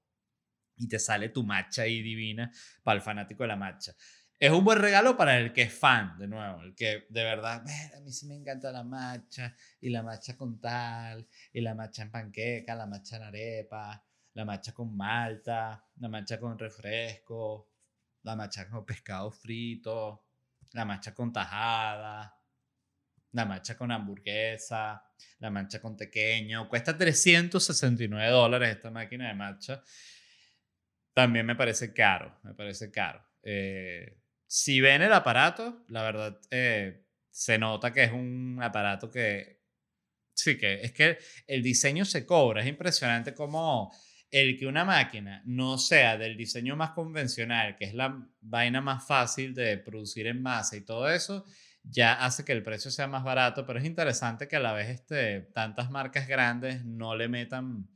y 0.78 0.88
te 0.88 1.00
sale 1.00 1.30
tu 1.30 1.44
matcha 1.44 1.84
ahí 1.84 2.02
divina 2.02 2.52
para 2.84 2.96
el 2.96 3.02
fanático 3.02 3.44
de 3.44 3.48
la 3.50 3.56
matcha. 3.56 3.94
Es 4.40 4.52
un 4.52 4.64
buen 4.64 4.80
regalo 4.80 5.16
para 5.16 5.38
el 5.38 5.54
que 5.54 5.64
es 5.64 5.74
fan, 5.74 6.18
de 6.18 6.28
nuevo, 6.28 6.62
el 6.64 6.76
que 6.76 7.06
de 7.10 7.24
verdad, 7.24 7.64
a 7.96 8.00
mí 8.02 8.12
sí 8.12 8.26
me 8.26 8.36
encanta 8.36 8.72
la 8.72 8.84
matcha, 8.84 9.56
y 9.80 9.90
la 9.90 10.04
matcha 10.04 10.36
con 10.36 10.60
tal, 10.60 11.28
y 11.54 11.62
la 11.62 11.76
matcha 11.76 12.02
en 12.02 12.12
panqueca, 12.12 12.76
la 12.76 12.86
matcha 12.86 13.18
en 13.18 13.24
arepa, 13.24 14.06
la 14.34 14.44
matcha 14.44 14.74
con 14.74 14.98
malta, 14.98 15.86
la 15.96 16.10
matcha 16.10 16.40
con 16.40 16.58
refresco, 16.60 17.70
la 18.24 18.36
matcha 18.36 18.68
con 18.70 18.86
pescado 18.86 19.32
frito, 19.32 20.23
la 20.74 20.86
matcha 20.86 21.14
con 21.14 21.32
tajada, 21.32 22.36
la 23.32 23.46
matcha 23.46 23.76
con 23.76 23.92
hamburguesa, 23.92 25.04
la 25.40 25.50
matcha 25.50 25.82
con 25.82 25.98
tequeño. 25.98 26.68
Cuesta 26.70 26.98
369 26.98 28.30
dólares 28.30 28.70
esta 28.70 28.92
máquina 28.92 29.28
de 29.28 29.34
matcha. 29.34 29.84
También 31.14 31.46
me 31.46 31.56
parece 31.56 31.94
caro, 31.94 32.40
me 32.44 32.54
parece 32.54 32.92
caro. 32.92 33.24
Eh, 33.42 34.20
si 34.46 34.82
ven 34.82 35.02
el 35.02 35.14
aparato, 35.14 35.84
la 35.90 36.04
verdad, 36.04 36.40
eh, 36.50 37.06
se 37.30 37.58
nota 37.58 37.92
que 37.92 38.04
es 38.04 38.12
un 38.12 38.60
aparato 38.62 39.10
que, 39.10 39.62
sí, 40.34 40.58
que 40.58 40.82
es 40.82 40.92
que 40.92 41.18
el 41.48 41.62
diseño 41.64 42.06
se 42.06 42.26
cobra. 42.26 42.62
Es 42.62 42.68
impresionante 42.68 43.34
cómo 43.34 43.92
el 44.34 44.58
que 44.58 44.66
una 44.66 44.84
máquina 44.84 45.44
no 45.46 45.78
sea 45.78 46.18
del 46.18 46.36
diseño 46.36 46.76
más 46.76 46.90
convencional, 46.92 47.78
que 47.78 47.86
es 47.86 47.94
la 47.94 48.28
vaina 48.42 48.82
más 48.82 49.06
fácil 49.06 49.54
de 49.54 49.78
producir 49.78 50.26
en 50.26 50.42
masa 50.42 50.76
y 50.76 50.82
todo 50.82 51.08
eso, 51.08 51.46
ya 51.84 52.14
hace 52.14 52.44
que 52.44 52.52
el 52.52 52.64
precio 52.64 52.90
sea 52.90 53.08
más 53.08 53.24
barato, 53.24 53.64
pero 53.68 53.78
es 53.78 53.86
interesante 53.86 54.48
que 54.48 54.56
a 54.56 54.60
la 54.60 54.74
vez 54.74 54.90
este, 54.90 55.42
tantas 55.54 55.92
marcas 55.92 56.28
grandes 56.28 56.84
no 56.84 57.16
le 57.16 57.28
metan 57.28 57.88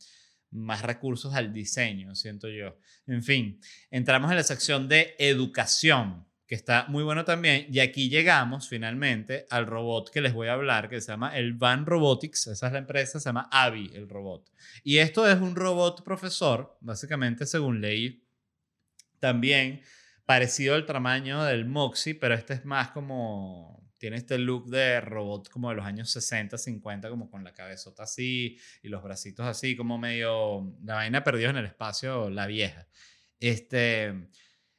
más 0.52 0.84
recursos 0.84 1.34
al 1.34 1.52
diseño, 1.52 2.14
siento 2.14 2.50
yo. 2.50 2.78
En 3.08 3.24
fin, 3.24 3.60
entramos 3.90 4.30
en 4.30 4.38
la 4.38 4.44
sección 4.44 4.88
de 4.88 5.16
educación 5.18 6.27
que 6.48 6.56
está 6.56 6.86
muy 6.88 7.04
bueno 7.04 7.26
también. 7.26 7.68
Y 7.70 7.80
aquí 7.80 8.10
llegamos 8.10 8.70
finalmente 8.70 9.45
al 9.50 9.68
robot 9.68 10.10
que 10.10 10.22
les 10.22 10.34
voy 10.34 10.48
a 10.48 10.54
hablar, 10.54 10.89
que 10.89 11.02
se 11.02 11.12
llama 11.12 11.38
el 11.38 11.54
Van 11.54 11.86
Robotics. 11.86 12.48
Esa 12.48 12.68
es 12.68 12.74
la 12.74 12.80
empresa, 12.80 13.20
se 13.20 13.28
llama 13.28 13.50
Avi, 13.52 13.91
el 13.93 14.08
robot. 14.08 14.50
Y 14.84 14.98
esto 14.98 15.30
es 15.30 15.39
un 15.39 15.56
robot 15.56 16.04
profesor, 16.04 16.78
básicamente 16.80 17.45
según 17.45 17.82
leí, 17.82 18.24
también 19.20 19.82
parecido 20.26 20.76
al 20.76 20.86
tamaño 20.86 21.43
del 21.43 21.66
Moxie, 21.66 22.16
pero 22.16 22.34
este 22.34 22.54
es 22.54 22.66
más 22.66 22.89
como... 22.89 23.76
Tiene 24.00 24.18
este 24.18 24.38
look 24.38 24.70
de 24.70 25.02
robot 25.02 25.50
como 25.50 25.70
de 25.70 25.76
los 25.76 25.86
años 25.86 26.12
60, 26.12 26.60
50, 26.60 27.10
como 27.10 27.32
con 27.32 27.43
la 27.43 27.52
cabezota 27.52 28.04
así 28.04 28.56
y 28.84 28.89
los 28.89 29.02
bracitos 29.02 29.48
así, 29.48 29.76
como 29.76 29.98
medio 29.98 30.78
la 30.84 30.93
vaina 30.93 31.24
perdida 31.24 31.50
en 31.50 31.58
el 31.58 31.66
espacio, 31.66 32.30
la 32.30 32.45
vieja. 32.45 32.88
Este, 33.39 34.30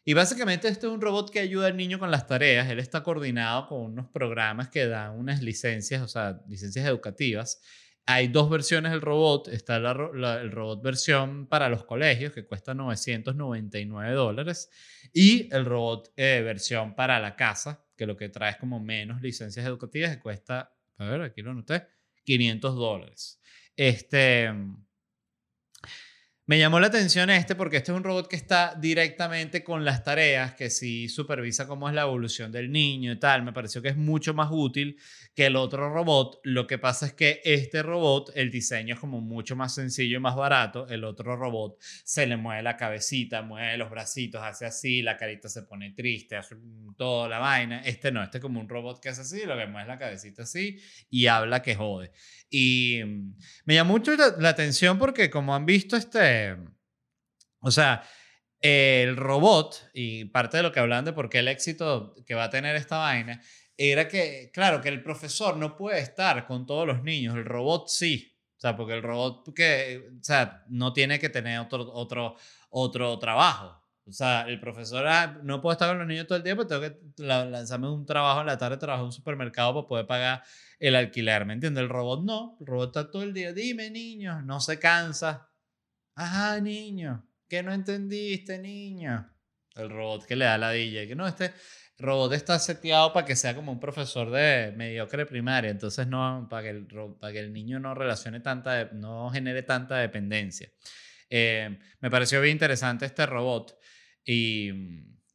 y 0.08 0.14
básicamente 0.14 0.68
este 0.68 0.86
es 0.86 0.92
un 0.94 1.02
robot 1.02 1.28
que 1.28 1.38
ayuda 1.38 1.66
al 1.66 1.76
niño 1.76 1.98
con 1.98 2.10
las 2.10 2.26
tareas. 2.26 2.70
Él 2.70 2.78
está 2.78 3.02
coordinado 3.02 3.66
con 3.66 3.82
unos 3.82 4.08
programas 4.08 4.70
que 4.70 4.86
dan 4.86 5.18
unas 5.18 5.42
licencias, 5.42 6.00
o 6.00 6.08
sea, 6.08 6.40
licencias 6.48 6.86
educativas. 6.86 7.60
Hay 8.06 8.28
dos 8.28 8.48
versiones 8.48 8.92
del 8.92 9.02
robot. 9.02 9.48
Está 9.48 9.76
el 9.76 10.50
robot 10.50 10.82
versión 10.82 11.46
para 11.46 11.68
los 11.68 11.84
colegios, 11.84 12.32
que 12.32 12.46
cuesta 12.46 12.72
999 12.72 14.14
dólares. 14.14 14.70
Y 15.12 15.54
el 15.54 15.66
robot 15.66 16.10
eh, 16.16 16.40
versión 16.42 16.94
para 16.94 17.20
la 17.20 17.36
casa, 17.36 17.84
que 17.94 18.06
lo 18.06 18.16
que 18.16 18.30
trae 18.30 18.52
es 18.52 18.56
como 18.56 18.80
menos 18.80 19.20
licencias 19.20 19.66
educativas, 19.66 20.16
que 20.16 20.22
cuesta, 20.22 20.74
a 20.96 21.04
ver, 21.04 21.20
aquí 21.20 21.42
lo 21.42 21.52
noté, 21.52 21.86
500 22.24 22.74
dólares. 22.76 23.42
Este 23.76 24.54
me 26.48 26.58
llamó 26.58 26.80
la 26.80 26.86
atención 26.86 27.28
este 27.28 27.54
porque 27.54 27.76
este 27.76 27.92
es 27.92 27.96
un 27.98 28.02
robot 28.02 28.26
que 28.26 28.36
está 28.36 28.74
directamente 28.74 29.62
con 29.62 29.84
las 29.84 30.02
tareas, 30.02 30.54
que 30.54 30.70
sí 30.70 31.06
supervisa 31.06 31.66
cómo 31.66 31.90
es 31.90 31.94
la 31.94 32.00
evolución 32.00 32.50
del 32.50 32.72
niño 32.72 33.12
y 33.12 33.18
tal. 33.18 33.42
Me 33.42 33.52
pareció 33.52 33.82
que 33.82 33.88
es 33.88 33.98
mucho 33.98 34.32
más 34.32 34.48
útil 34.50 34.98
que 35.34 35.44
el 35.44 35.56
otro 35.56 35.92
robot. 35.92 36.40
Lo 36.44 36.66
que 36.66 36.78
pasa 36.78 37.04
es 37.04 37.12
que 37.12 37.42
este 37.44 37.82
robot, 37.82 38.32
el 38.34 38.50
diseño 38.50 38.94
es 38.94 39.00
como 39.00 39.20
mucho 39.20 39.56
más 39.56 39.74
sencillo 39.74 40.16
y 40.16 40.20
más 40.20 40.36
barato. 40.36 40.88
El 40.88 41.04
otro 41.04 41.36
robot 41.36 41.76
se 41.82 42.26
le 42.26 42.38
mueve 42.38 42.62
la 42.62 42.78
cabecita, 42.78 43.42
mueve 43.42 43.76
los 43.76 43.90
bracitos, 43.90 44.40
hace 44.42 44.64
así, 44.64 45.02
la 45.02 45.18
carita 45.18 45.50
se 45.50 45.64
pone 45.64 45.90
triste, 45.90 46.34
hace 46.34 46.56
toda 46.96 47.28
la 47.28 47.40
vaina. 47.40 47.82
Este 47.84 48.10
no, 48.10 48.22
este 48.22 48.38
es 48.38 48.42
como 48.42 48.58
un 48.58 48.70
robot 48.70 49.02
que 49.02 49.10
hace 49.10 49.20
así, 49.20 49.44
lo 49.44 49.54
que 49.54 49.66
mueve 49.66 49.86
la 49.86 49.98
cabecita 49.98 50.44
así 50.44 50.80
y 51.10 51.26
habla 51.26 51.60
que 51.60 51.74
jode. 51.74 52.10
Y 52.50 53.02
mm, 53.04 53.36
me 53.66 53.74
llamó 53.74 53.94
mucho 53.94 54.14
la, 54.16 54.48
atención 54.48 54.98
porque 54.98 55.30
como 55.30 55.54
han 55.54 55.66
visto 55.66 55.96
este, 55.96 56.56
o 57.60 57.70
sea, 57.70 58.02
el 58.60 59.16
robot 59.16 59.90
y 59.94 60.26
parte 60.26 60.56
de 60.56 60.62
lo 60.62 60.72
que 60.72 60.80
hablan 60.80 61.04
de 61.04 61.12
por 61.12 61.28
qué 61.28 61.40
el 61.40 61.48
éxito 61.48 62.14
que 62.26 62.34
va 62.34 62.44
a 62.44 62.50
tener 62.50 62.76
esta 62.76 62.98
vaina 62.98 63.40
era 63.76 64.08
que, 64.08 64.50
claro, 64.52 64.80
que 64.80 64.88
el 64.88 65.02
profesor 65.02 65.56
no 65.56 65.76
puede 65.76 66.00
estar 66.00 66.46
con 66.46 66.66
todos 66.66 66.86
los 66.86 67.02
niños, 67.02 67.36
el 67.36 67.44
robot 67.44 67.88
sí. 67.88 68.34
O 68.56 68.60
sea, 68.60 68.76
porque 68.76 68.94
el 68.94 69.04
robot 69.04 69.54
que, 69.54 70.10
o 70.20 70.24
sea, 70.24 70.64
no 70.68 70.92
tiene 70.92 71.20
que 71.20 71.28
tener 71.28 71.60
otro, 71.60 71.88
otro, 71.92 72.34
otro 72.70 73.16
trabajo. 73.20 73.87
O 74.08 74.12
sea, 74.12 74.42
el 74.48 74.58
profesor 74.58 75.06
ah, 75.06 75.38
no 75.42 75.60
puede 75.60 75.74
estar 75.74 75.88
con 75.90 75.98
los 75.98 76.06
niños 76.06 76.26
todo 76.26 76.38
el 76.38 76.44
tiempo, 76.44 76.66
tengo 76.66 76.80
que 76.80 76.98
lanzarme 77.18 77.90
un 77.90 78.06
trabajo 78.06 78.40
en 78.40 78.46
la 78.46 78.56
tarde, 78.56 78.78
trabajo 78.78 79.02
en 79.02 79.06
un 79.06 79.12
supermercado 79.12 79.74
para 79.74 79.86
poder 79.86 80.06
pagar 80.06 80.42
el 80.78 80.96
alquiler, 80.96 81.44
¿me 81.44 81.52
entiendes? 81.52 81.82
El 81.82 81.90
robot 81.90 82.24
no, 82.24 82.56
el 82.60 82.66
robot 82.66 82.88
está 82.88 83.10
todo 83.10 83.22
el 83.22 83.34
día, 83.34 83.52
dime 83.52 83.90
niño, 83.90 84.40
no 84.42 84.60
se 84.60 84.78
cansa. 84.78 85.50
Ajá, 86.14 86.58
niño, 86.60 87.28
¿qué 87.48 87.62
no 87.62 87.72
entendiste, 87.72 88.58
niño? 88.58 89.30
El 89.74 89.90
robot 89.90 90.24
que 90.24 90.36
le 90.36 90.46
da 90.46 90.56
la 90.56 90.70
DJ, 90.70 91.06
que 91.06 91.14
no, 91.14 91.26
este 91.26 91.52
robot 91.98 92.32
está 92.32 92.58
seteado 92.58 93.12
para 93.12 93.26
que 93.26 93.36
sea 93.36 93.54
como 93.54 93.72
un 93.72 93.80
profesor 93.80 94.30
de 94.30 94.72
mediocre 94.74 95.26
primaria, 95.26 95.70
entonces 95.70 96.06
no, 96.06 96.46
para 96.48 96.62
que 96.62 96.70
el, 96.70 96.86
para 97.20 97.32
que 97.32 97.40
el 97.40 97.52
niño 97.52 97.78
no 97.78 97.94
relacione 97.94 98.40
tanta, 98.40 98.86
no 98.92 99.28
genere 99.30 99.62
tanta 99.64 99.98
dependencia. 99.98 100.70
Eh, 101.28 101.78
me 102.00 102.10
pareció 102.10 102.40
bien 102.40 102.54
interesante 102.54 103.04
este 103.04 103.26
robot 103.26 103.78
y, 104.28 104.70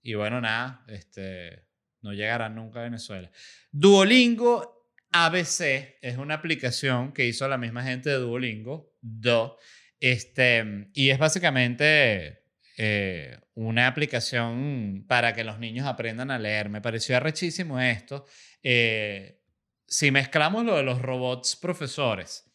y 0.04 0.14
bueno, 0.14 0.40
nada, 0.40 0.86
este, 0.88 1.66
no 2.02 2.14
llegará 2.14 2.48
nunca 2.48 2.82
a 2.82 2.84
Venezuela. 2.84 3.32
Duolingo 3.72 4.92
ABC 5.12 5.98
es 6.00 6.18
una 6.18 6.36
aplicación 6.36 7.12
que 7.12 7.26
hizo 7.26 7.48
la 7.48 7.58
misma 7.58 7.84
gente 7.84 8.12
de 8.12 8.18
Duolingo, 8.18 8.94
Do, 9.02 9.58
este, 10.00 10.90
y 10.94 11.10
es 11.10 11.18
básicamente 11.18 12.44
eh, 12.78 13.40
una 13.56 13.88
aplicación 13.88 15.06
para 15.08 15.34
que 15.34 15.44
los 15.44 15.58
niños 15.58 15.88
aprendan 15.88 16.30
a 16.30 16.38
leer. 16.38 16.70
Me 16.70 16.82
pareció 16.82 17.18
arrechísimo 17.18 17.80
esto. 17.82 18.26
Eh, 18.62 19.42
si 19.88 20.12
mezclamos 20.12 20.66
lo 20.66 20.78
de 20.78 20.84
los 20.84 21.02
robots 21.02 21.56
profesores 21.56 22.53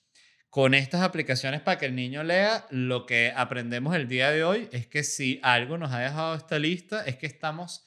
con 0.50 0.74
estas 0.74 1.02
aplicaciones 1.02 1.60
para 1.60 1.78
que 1.78 1.86
el 1.86 1.94
niño 1.94 2.22
lea, 2.24 2.66
lo 2.70 3.04
que 3.06 3.32
aprendemos 3.36 3.94
el 3.94 4.08
día 4.08 4.30
de 4.30 4.44
hoy 4.44 4.68
es 4.72 4.86
que 4.86 5.04
si 5.04 5.40
algo 5.42 5.76
nos 5.76 5.92
ha 5.92 6.00
dejado 6.00 6.34
esta 6.34 6.58
lista 6.58 7.04
es 7.04 7.16
que 7.16 7.26
estamos 7.26 7.84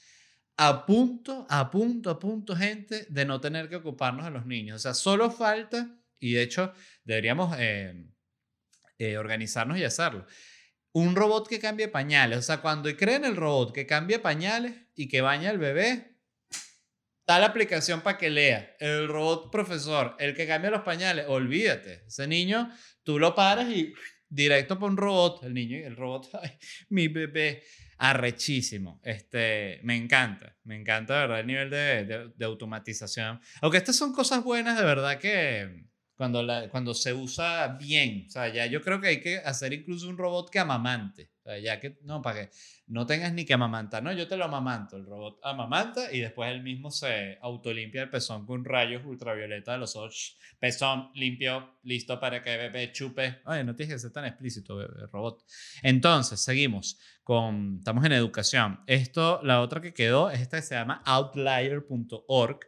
a 0.57 0.85
punto, 0.85 1.47
a 1.49 1.71
punto, 1.71 2.11
a 2.11 2.19
punto, 2.19 2.55
gente, 2.55 3.07
de 3.09 3.25
no 3.25 3.41
tener 3.41 3.67
que 3.67 3.77
ocuparnos 3.77 4.25
de 4.25 4.31
los 4.31 4.45
niños. 4.45 4.75
O 4.75 4.79
sea, 4.79 4.93
solo 4.93 5.31
falta, 5.31 5.97
y 6.19 6.33
de 6.33 6.43
hecho 6.43 6.73
deberíamos 7.03 7.55
eh, 7.57 8.05
eh, 8.99 9.17
organizarnos 9.17 9.79
y 9.79 9.83
hacerlo, 9.83 10.27
un 10.91 11.15
robot 11.15 11.47
que 11.47 11.59
cambie 11.59 11.87
pañales. 11.87 12.37
O 12.37 12.41
sea, 12.43 12.61
cuando 12.61 12.95
creen 12.95 13.25
el 13.25 13.37
robot 13.37 13.73
que 13.73 13.87
cambie 13.87 14.19
pañales 14.19 14.75
y 14.93 15.07
que 15.07 15.21
baña 15.21 15.49
al 15.49 15.57
bebé, 15.57 16.10
tal 17.31 17.45
aplicación 17.45 18.01
para 18.01 18.17
que 18.17 18.29
lea. 18.29 18.75
El 18.77 19.07
robot 19.07 19.49
profesor, 19.49 20.17
el 20.19 20.35
que 20.35 20.45
cambia 20.45 20.69
los 20.69 20.81
pañales, 20.81 21.27
olvídate. 21.29 22.03
Ese 22.05 22.27
niño, 22.27 22.69
tú 23.03 23.19
lo 23.19 23.33
paras 23.33 23.69
y 23.69 23.93
directo 24.27 24.77
por 24.77 24.91
un 24.91 24.97
robot. 24.97 25.45
El 25.45 25.53
niño 25.53 25.77
y 25.77 25.83
el 25.83 25.95
robot, 25.95 26.27
ay, 26.43 26.51
mi 26.89 27.07
bebé 27.07 27.63
arrechísimo. 27.99 28.99
Este, 29.01 29.79
me 29.83 29.95
encanta, 29.95 30.57
me 30.65 30.75
encanta, 30.75 31.13
de 31.13 31.19
verdad, 31.21 31.39
el 31.39 31.47
nivel 31.47 31.69
de, 31.69 32.31
de, 32.35 32.45
automatización. 32.45 33.39
Aunque 33.61 33.77
estas 33.77 33.95
son 33.95 34.11
cosas 34.11 34.43
buenas, 34.43 34.77
de 34.77 34.83
verdad, 34.83 35.17
que 35.17 35.85
cuando, 36.15 36.43
la, 36.43 36.67
cuando 36.67 36.93
se 36.93 37.13
usa 37.13 37.77
bien, 37.79 38.25
o 38.27 38.29
sea, 38.29 38.49
ya 38.49 38.65
yo 38.65 38.81
creo 38.81 38.99
que 38.99 39.07
hay 39.07 39.21
que 39.21 39.37
hacer 39.37 39.71
incluso 39.71 40.09
un 40.09 40.17
robot 40.17 40.49
que 40.49 40.59
amamante. 40.59 41.30
O 41.43 41.55
ya 41.55 41.79
que, 41.79 41.97
no, 42.03 42.21
para 42.21 42.41
que 42.41 42.55
no 42.87 43.05
tengas 43.05 43.33
ni 43.33 43.45
que 43.45 43.53
amamantar. 43.53 44.03
No, 44.03 44.13
yo 44.13 44.27
te 44.27 44.37
lo 44.37 44.45
amamanto. 44.45 44.97
El 44.97 45.05
robot 45.05 45.39
amamanta 45.43 46.11
y 46.11 46.19
después 46.19 46.51
él 46.51 46.61
mismo 46.61 46.91
se 46.91 47.39
autolimpia 47.41 48.03
el 48.03 48.09
pezón 48.09 48.45
con 48.45 48.63
rayos 48.63 49.03
ultravioleta 49.05 49.71
de 49.73 49.77
los 49.79 49.95
ojos. 49.95 50.37
Pezón 50.59 51.09
limpio, 51.15 51.79
listo 51.83 52.19
para 52.19 52.43
que 52.43 52.57
bebé 52.57 52.91
chupe. 52.91 53.41
Ay, 53.45 53.63
no 53.63 53.75
tienes 53.75 53.95
que 53.95 53.99
ser 53.99 54.11
tan 54.11 54.25
explícito, 54.25 54.75
bebé, 54.75 55.07
robot. 55.11 55.43
Entonces, 55.81 56.39
seguimos 56.39 56.99
con, 57.23 57.77
estamos 57.79 58.05
en 58.05 58.11
educación. 58.11 58.81
Esto, 58.85 59.41
la 59.43 59.61
otra 59.61 59.81
que 59.81 59.93
quedó 59.93 60.29
es 60.29 60.41
esta 60.41 60.57
que 60.57 60.63
se 60.63 60.75
llama 60.75 61.01
outlier.org, 61.05 62.59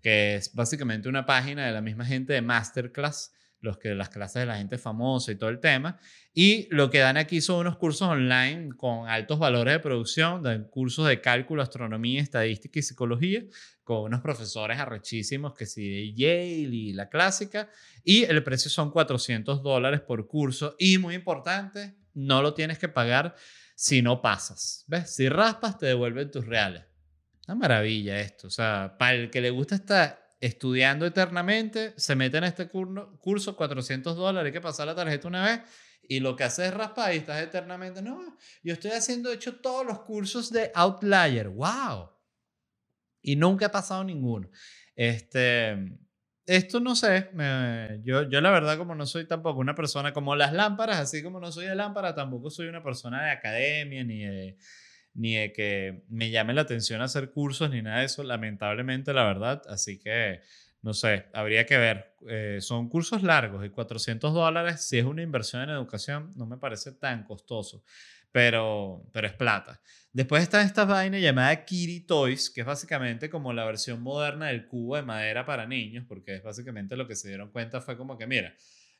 que 0.00 0.36
es 0.36 0.54
básicamente 0.54 1.10
una 1.10 1.26
página 1.26 1.66
de 1.66 1.72
la 1.72 1.82
misma 1.82 2.06
gente 2.06 2.32
de 2.32 2.40
Masterclass 2.40 3.32
los 3.64 3.78
que 3.78 3.94
las 3.94 4.10
clases 4.10 4.42
de 4.42 4.46
la 4.46 4.58
gente 4.58 4.78
famosa 4.78 5.32
y 5.32 5.36
todo 5.36 5.50
el 5.50 5.58
tema. 5.58 5.98
Y 6.32 6.68
lo 6.70 6.90
que 6.90 6.98
dan 6.98 7.16
aquí 7.16 7.40
son 7.40 7.60
unos 7.60 7.76
cursos 7.76 8.08
online 8.08 8.70
con 8.76 9.08
altos 9.08 9.38
valores 9.38 9.74
de 9.74 9.80
producción, 9.80 10.42
dan 10.42 10.64
cursos 10.64 11.08
de 11.08 11.20
cálculo, 11.20 11.62
astronomía, 11.62 12.22
estadística 12.22 12.78
y 12.78 12.82
psicología, 12.82 13.42
con 13.82 14.02
unos 14.02 14.20
profesores 14.20 14.78
arrechísimos 14.78 15.54
que 15.54 15.66
sí 15.66 15.88
de 15.88 16.14
Yale 16.14 16.74
y 16.74 16.92
la 16.92 17.08
clásica. 17.08 17.68
Y 18.04 18.24
el 18.24 18.42
precio 18.44 18.70
son 18.70 18.90
400 18.90 19.62
dólares 19.62 20.00
por 20.00 20.26
curso. 20.26 20.76
Y 20.78 20.98
muy 20.98 21.14
importante, 21.14 21.94
no 22.12 22.42
lo 22.42 22.54
tienes 22.54 22.78
que 22.78 22.88
pagar 22.88 23.34
si 23.74 24.02
no 24.02 24.22
pasas. 24.22 24.84
¿Ves? 24.86 25.14
Si 25.14 25.28
raspas, 25.28 25.78
te 25.78 25.86
devuelven 25.86 26.30
tus 26.30 26.46
reales. 26.46 26.84
Una 27.46 27.56
maravilla 27.56 28.20
esto. 28.20 28.46
O 28.46 28.50
sea, 28.50 28.96
para 28.98 29.14
el 29.14 29.30
que 29.30 29.40
le 29.40 29.50
gusta 29.50 29.74
esta 29.74 30.23
estudiando 30.44 31.06
eternamente, 31.06 31.94
se 31.96 32.14
mete 32.14 32.36
en 32.36 32.44
este 32.44 32.68
curso, 32.68 33.56
400 33.56 34.14
dólares, 34.14 34.48
hay 34.48 34.52
que 34.52 34.60
pasar 34.60 34.86
la 34.86 34.94
tarjeta 34.94 35.26
una 35.26 35.42
vez 35.42 35.60
y 36.06 36.20
lo 36.20 36.36
que 36.36 36.44
haces 36.44 36.66
es 36.68 36.74
raspar 36.74 37.14
y 37.14 37.18
estás 37.18 37.42
eternamente, 37.42 38.02
no, 38.02 38.36
yo 38.62 38.74
estoy 38.74 38.90
haciendo, 38.90 39.32
hecho 39.32 39.56
todos 39.56 39.86
los 39.86 40.00
cursos 40.00 40.52
de 40.52 40.70
Outlier, 40.74 41.48
wow. 41.48 42.10
Y 43.22 43.36
nunca 43.36 43.66
he 43.66 43.70
pasado 43.70 44.04
ninguno. 44.04 44.50
Este, 44.94 45.78
esto 46.44 46.78
no 46.78 46.94
sé, 46.94 47.30
yo, 48.02 48.28
yo 48.28 48.40
la 48.42 48.50
verdad 48.50 48.76
como 48.76 48.94
no 48.94 49.06
soy 49.06 49.26
tampoco 49.26 49.60
una 49.60 49.74
persona 49.74 50.12
como 50.12 50.36
las 50.36 50.52
lámparas, 50.52 50.98
así 50.98 51.22
como 51.22 51.40
no 51.40 51.50
soy 51.52 51.68
de 51.68 51.74
lámpara, 51.74 52.14
tampoco 52.14 52.50
soy 52.50 52.66
una 52.66 52.82
persona 52.82 53.24
de 53.24 53.30
academia 53.30 54.04
ni 54.04 54.26
de 54.26 54.58
ni 55.14 55.36
de 55.36 55.52
que 55.52 56.02
me 56.08 56.30
llame 56.30 56.54
la 56.54 56.62
atención 56.62 57.00
hacer 57.00 57.30
cursos, 57.30 57.70
ni 57.70 57.82
nada 57.82 58.00
de 58.00 58.06
eso, 58.06 58.22
lamentablemente, 58.24 59.12
la 59.12 59.24
verdad. 59.24 59.62
Así 59.68 59.98
que, 59.98 60.40
no 60.82 60.92
sé, 60.92 61.26
habría 61.32 61.64
que 61.66 61.78
ver. 61.78 62.14
Eh, 62.28 62.58
son 62.60 62.88
cursos 62.88 63.22
largos 63.22 63.64
y 63.64 63.70
400 63.70 64.34
dólares, 64.34 64.86
si 64.86 64.98
es 64.98 65.04
una 65.04 65.22
inversión 65.22 65.62
en 65.62 65.70
educación, 65.70 66.32
no 66.36 66.46
me 66.46 66.58
parece 66.58 66.92
tan 66.92 67.24
costoso, 67.24 67.84
pero, 68.32 69.08
pero 69.12 69.26
es 69.28 69.34
plata. 69.34 69.80
Después 70.12 70.42
está 70.42 70.62
esta 70.62 70.84
vaina 70.84 71.18
llamada 71.18 71.64
Kitty 71.64 72.00
Toys, 72.00 72.50
que 72.50 72.62
es 72.62 72.66
básicamente 72.66 73.30
como 73.30 73.52
la 73.52 73.64
versión 73.64 74.02
moderna 74.02 74.48
del 74.48 74.66
cubo 74.66 74.96
de 74.96 75.02
madera 75.02 75.46
para 75.46 75.66
niños, 75.66 76.04
porque 76.08 76.36
es 76.36 76.42
básicamente 76.42 76.96
lo 76.96 77.06
que 77.06 77.16
se 77.16 77.28
dieron 77.28 77.50
cuenta 77.50 77.80
fue 77.80 77.96
como 77.96 78.18
que, 78.18 78.26
mira, 78.26 78.54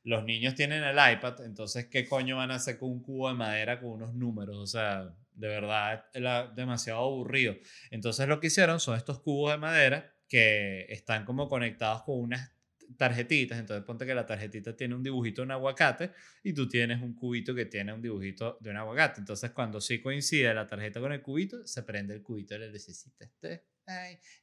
los 0.05 0.25
niños 0.25 0.55
tienen 0.55 0.85
el 0.85 0.97
iPad, 0.97 1.45
entonces, 1.45 1.87
¿qué 1.87 2.07
coño 2.07 2.37
van 2.37 2.51
a 2.51 2.57
hacer 2.57 2.79
con 2.79 2.91
un 2.91 3.03
cubo 3.03 3.29
de 3.29 3.35
madera 3.35 3.81
con 3.81 3.91
unos 3.91 4.15
números? 4.15 4.57
O 4.59 4.67
sea, 4.67 5.15
de 5.35 5.49
verdad, 5.49 6.07
era 6.12 6.47
demasiado 6.49 7.01
aburrido. 7.01 7.55
Entonces, 7.91 8.28
lo 8.28 8.41
que 8.41 8.49
hicieron 8.49 8.80
son 8.80 8.97
estos 8.97 9.20
cubos 9.20 9.53
de 9.53 9.59
madera 9.59 10.14
que 10.28 10.87
están 10.89 11.24
como 11.24 11.49
conectados 11.49 12.03
con 12.03 12.20
unas 12.20 12.53
tarjetitas. 12.97 13.59
Entonces, 13.59 13.85
ponte 13.85 14.07
que 14.07 14.14
la 14.14 14.26
tarjetita 14.26 14.76
tiene 14.76 14.95
un 14.95 15.03
dibujito 15.03 15.43
de 15.43 15.47
un 15.47 15.53
aguacate 15.53 16.12
y 16.43 16.53
tú 16.53 16.68
tienes 16.68 17.03
un 17.03 17.14
cubito 17.14 17.55
que 17.55 17.66
tiene 17.66 17.93
un 17.93 18.03
dibujito 18.03 18.59
de 18.61 18.70
un 18.70 18.76
aguacate. 18.76 19.20
Entonces, 19.20 19.51
cuando 19.51 19.80
sí 19.80 20.01
coincide 20.01 20.53
la 20.55 20.66
tarjeta 20.66 21.01
con 21.01 21.12
el 21.12 21.22
cubito, 21.22 21.66
se 21.66 21.82
prende 21.82 22.14
el 22.14 22.22
cubito 22.22 22.55
de 22.55 22.61
la 22.61 22.66
lucecita. 22.66 23.24
Este 23.24 23.64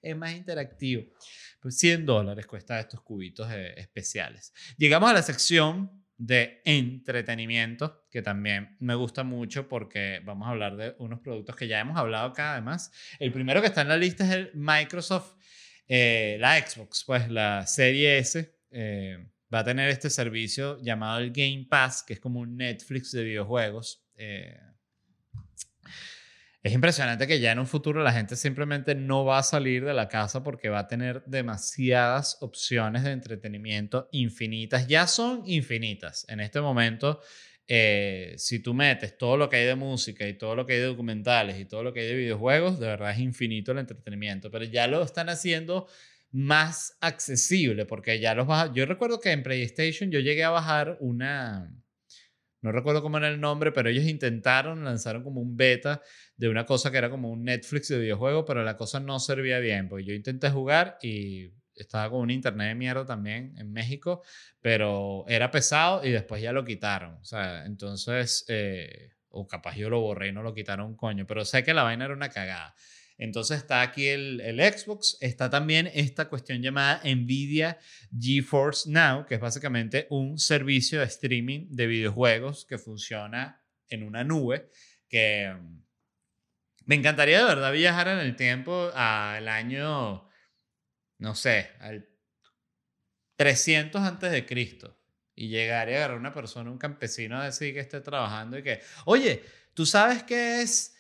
es 0.01 0.15
más 0.15 0.33
interactivo. 0.33 1.03
Pues 1.59 1.77
100 1.77 2.05
dólares 2.05 2.45
cuesta 2.45 2.79
estos 2.79 3.01
cubitos 3.01 3.49
eh, 3.51 3.73
especiales. 3.77 4.53
Llegamos 4.77 5.09
a 5.09 5.13
la 5.13 5.21
sección 5.21 6.00
de 6.21 6.61
entretenimiento, 6.65 8.05
que 8.11 8.21
también 8.21 8.77
me 8.79 8.93
gusta 8.93 9.23
mucho 9.23 9.67
porque 9.67 10.21
vamos 10.23 10.47
a 10.47 10.51
hablar 10.51 10.77
de 10.77 10.95
unos 10.99 11.19
productos 11.19 11.55
que 11.55 11.67
ya 11.67 11.79
hemos 11.79 11.97
hablado 11.97 12.27
acá 12.27 12.51
además. 12.51 12.91
El 13.17 13.31
primero 13.31 13.59
que 13.59 13.67
está 13.67 13.81
en 13.81 13.87
la 13.87 13.97
lista 13.97 14.23
es 14.23 14.31
el 14.31 14.51
Microsoft, 14.53 15.33
eh, 15.87 16.37
la 16.39 16.59
Xbox, 16.59 17.05
pues 17.07 17.27
la 17.31 17.65
serie 17.65 18.19
S. 18.19 18.55
Eh, 18.69 19.17
va 19.51 19.59
a 19.59 19.63
tener 19.63 19.89
este 19.89 20.11
servicio 20.11 20.79
llamado 20.83 21.17
el 21.17 21.31
Game 21.31 21.65
Pass, 21.67 22.03
que 22.03 22.13
es 22.13 22.19
como 22.19 22.41
un 22.41 22.55
Netflix 22.55 23.11
de 23.11 23.23
videojuegos. 23.23 24.05
Es 26.63 26.73
impresionante 26.73 27.25
que 27.25 27.39
ya 27.39 27.51
en 27.51 27.59
un 27.59 27.65
futuro 27.65 28.03
la 28.03 28.13
gente 28.13 28.35
simplemente 28.35 28.93
no 28.93 29.25
va 29.25 29.39
a 29.39 29.43
salir 29.43 29.83
de 29.83 29.95
la 29.95 30.07
casa 30.07 30.43
porque 30.43 30.69
va 30.69 30.79
a 30.79 30.87
tener 30.87 31.23
demasiadas 31.25 32.37
opciones 32.41 33.03
de 33.03 33.11
entretenimiento 33.11 34.07
infinitas. 34.11 34.87
Ya 34.87 35.07
son 35.07 35.41
infinitas. 35.47 36.23
En 36.29 36.39
este 36.39 36.61
momento, 36.61 37.19
eh, 37.67 38.35
si 38.37 38.59
tú 38.59 38.75
metes 38.75 39.17
todo 39.17 39.37
lo 39.37 39.49
que 39.49 39.55
hay 39.55 39.65
de 39.65 39.73
música 39.73 40.27
y 40.27 40.35
todo 40.35 40.55
lo 40.55 40.67
que 40.67 40.73
hay 40.73 40.79
de 40.79 40.85
documentales 40.85 41.59
y 41.59 41.65
todo 41.65 41.81
lo 41.81 41.93
que 41.93 42.01
hay 42.01 42.07
de 42.07 42.15
videojuegos, 42.15 42.79
de 42.79 42.85
verdad 42.85 43.09
es 43.09 43.19
infinito 43.19 43.71
el 43.71 43.79
entretenimiento. 43.79 44.51
Pero 44.51 44.65
ya 44.65 44.85
lo 44.85 45.01
están 45.01 45.29
haciendo 45.29 45.87
más 46.31 46.95
accesible 47.01 47.87
porque 47.87 48.19
ya 48.19 48.35
los 48.35 48.45
baja. 48.45 48.71
Yo 48.71 48.85
recuerdo 48.85 49.19
que 49.19 49.31
en 49.31 49.41
PlayStation 49.41 50.11
yo 50.11 50.19
llegué 50.19 50.43
a 50.43 50.51
bajar 50.51 50.97
una 50.99 51.73
no 52.61 52.71
recuerdo 52.71 53.01
cómo 53.01 53.17
era 53.17 53.27
el 53.27 53.39
nombre, 53.39 53.71
pero 53.71 53.89
ellos 53.89 54.05
intentaron, 54.05 54.83
lanzaron 54.83 55.23
como 55.23 55.41
un 55.41 55.57
beta 55.57 56.01
de 56.37 56.49
una 56.49 56.65
cosa 56.65 56.91
que 56.91 56.97
era 56.97 57.09
como 57.09 57.29
un 57.29 57.43
Netflix 57.43 57.87
de 57.89 57.99
videojuegos, 57.99 58.45
pero 58.47 58.63
la 58.63 58.77
cosa 58.77 58.99
no 58.99 59.19
servía 59.19 59.59
bien, 59.59 59.89
porque 59.89 60.05
yo 60.05 60.13
intenté 60.13 60.49
jugar 60.49 60.97
y 61.01 61.53
estaba 61.75 62.09
con 62.09 62.21
un 62.21 62.29
internet 62.29 62.69
de 62.69 62.75
mierda 62.75 63.05
también 63.05 63.55
en 63.57 63.71
México, 63.71 64.21
pero 64.61 65.25
era 65.27 65.49
pesado 65.49 66.05
y 66.05 66.11
después 66.11 66.41
ya 66.41 66.51
lo 66.51 66.63
quitaron. 66.63 67.15
O 67.15 67.23
sea, 67.23 67.65
entonces, 67.65 68.45
eh, 68.47 69.09
o 69.29 69.47
capaz 69.47 69.75
yo 69.75 69.89
lo 69.89 69.99
borré 70.01 70.27
y 70.29 70.31
no 70.31 70.43
lo 70.43 70.53
quitaron 70.53 70.95
coño, 70.95 71.25
pero 71.25 71.45
sé 71.45 71.63
que 71.63 71.73
la 71.73 71.83
vaina 71.83 72.05
era 72.05 72.13
una 72.13 72.29
cagada. 72.29 72.75
Entonces 73.17 73.57
está 73.57 73.81
aquí 73.81 74.07
el, 74.07 74.41
Xbox, 74.59 75.17
está 75.21 75.49
también 75.49 75.89
esta 75.93 76.27
cuestión 76.27 76.61
llamada 76.61 77.01
Nvidia 77.03 77.77
GeForce 78.19 78.89
Now, 78.89 79.25
que 79.25 79.35
es 79.35 79.41
básicamente 79.41 80.07
un 80.09 80.39
servicio 80.39 80.99
de 80.99 81.05
streaming 81.05 81.67
de 81.69 81.87
videojuegos 81.87 82.65
que 82.65 82.77
funciona 82.77 83.63
en 83.89 84.03
una 84.03 84.23
nube, 84.23 84.69
que 85.07 85.53
mm, 85.53 85.83
me 86.85 86.95
encantaría 86.95 87.39
de 87.39 87.45
verdad 87.45 87.71
viajar 87.71 88.07
en 88.07 88.19
el 88.19 88.35
tiempo 88.35 88.91
al 88.95 89.47
año, 89.47 90.27
no 91.19 91.35
sé, 91.35 91.69
al 91.79 92.07
300 93.35 94.01
antes 94.01 94.31
de 94.31 94.45
Cristo 94.45 94.97
y 95.35 95.47
llegar 95.47 95.89
y 95.89 95.93
agarrar 95.93 96.17
a 96.17 96.19
una 96.19 96.33
persona, 96.33 96.69
un 96.69 96.77
campesino, 96.77 97.39
a 97.39 97.45
decir 97.45 97.73
que 97.73 97.79
esté 97.79 98.01
trabajando 98.01 98.57
y 98.57 98.63
que, 98.63 98.81
oye, 99.05 99.43
¿tú 99.73 99.85
sabes 99.85 100.23
qué 100.23 100.61
es 100.61 100.95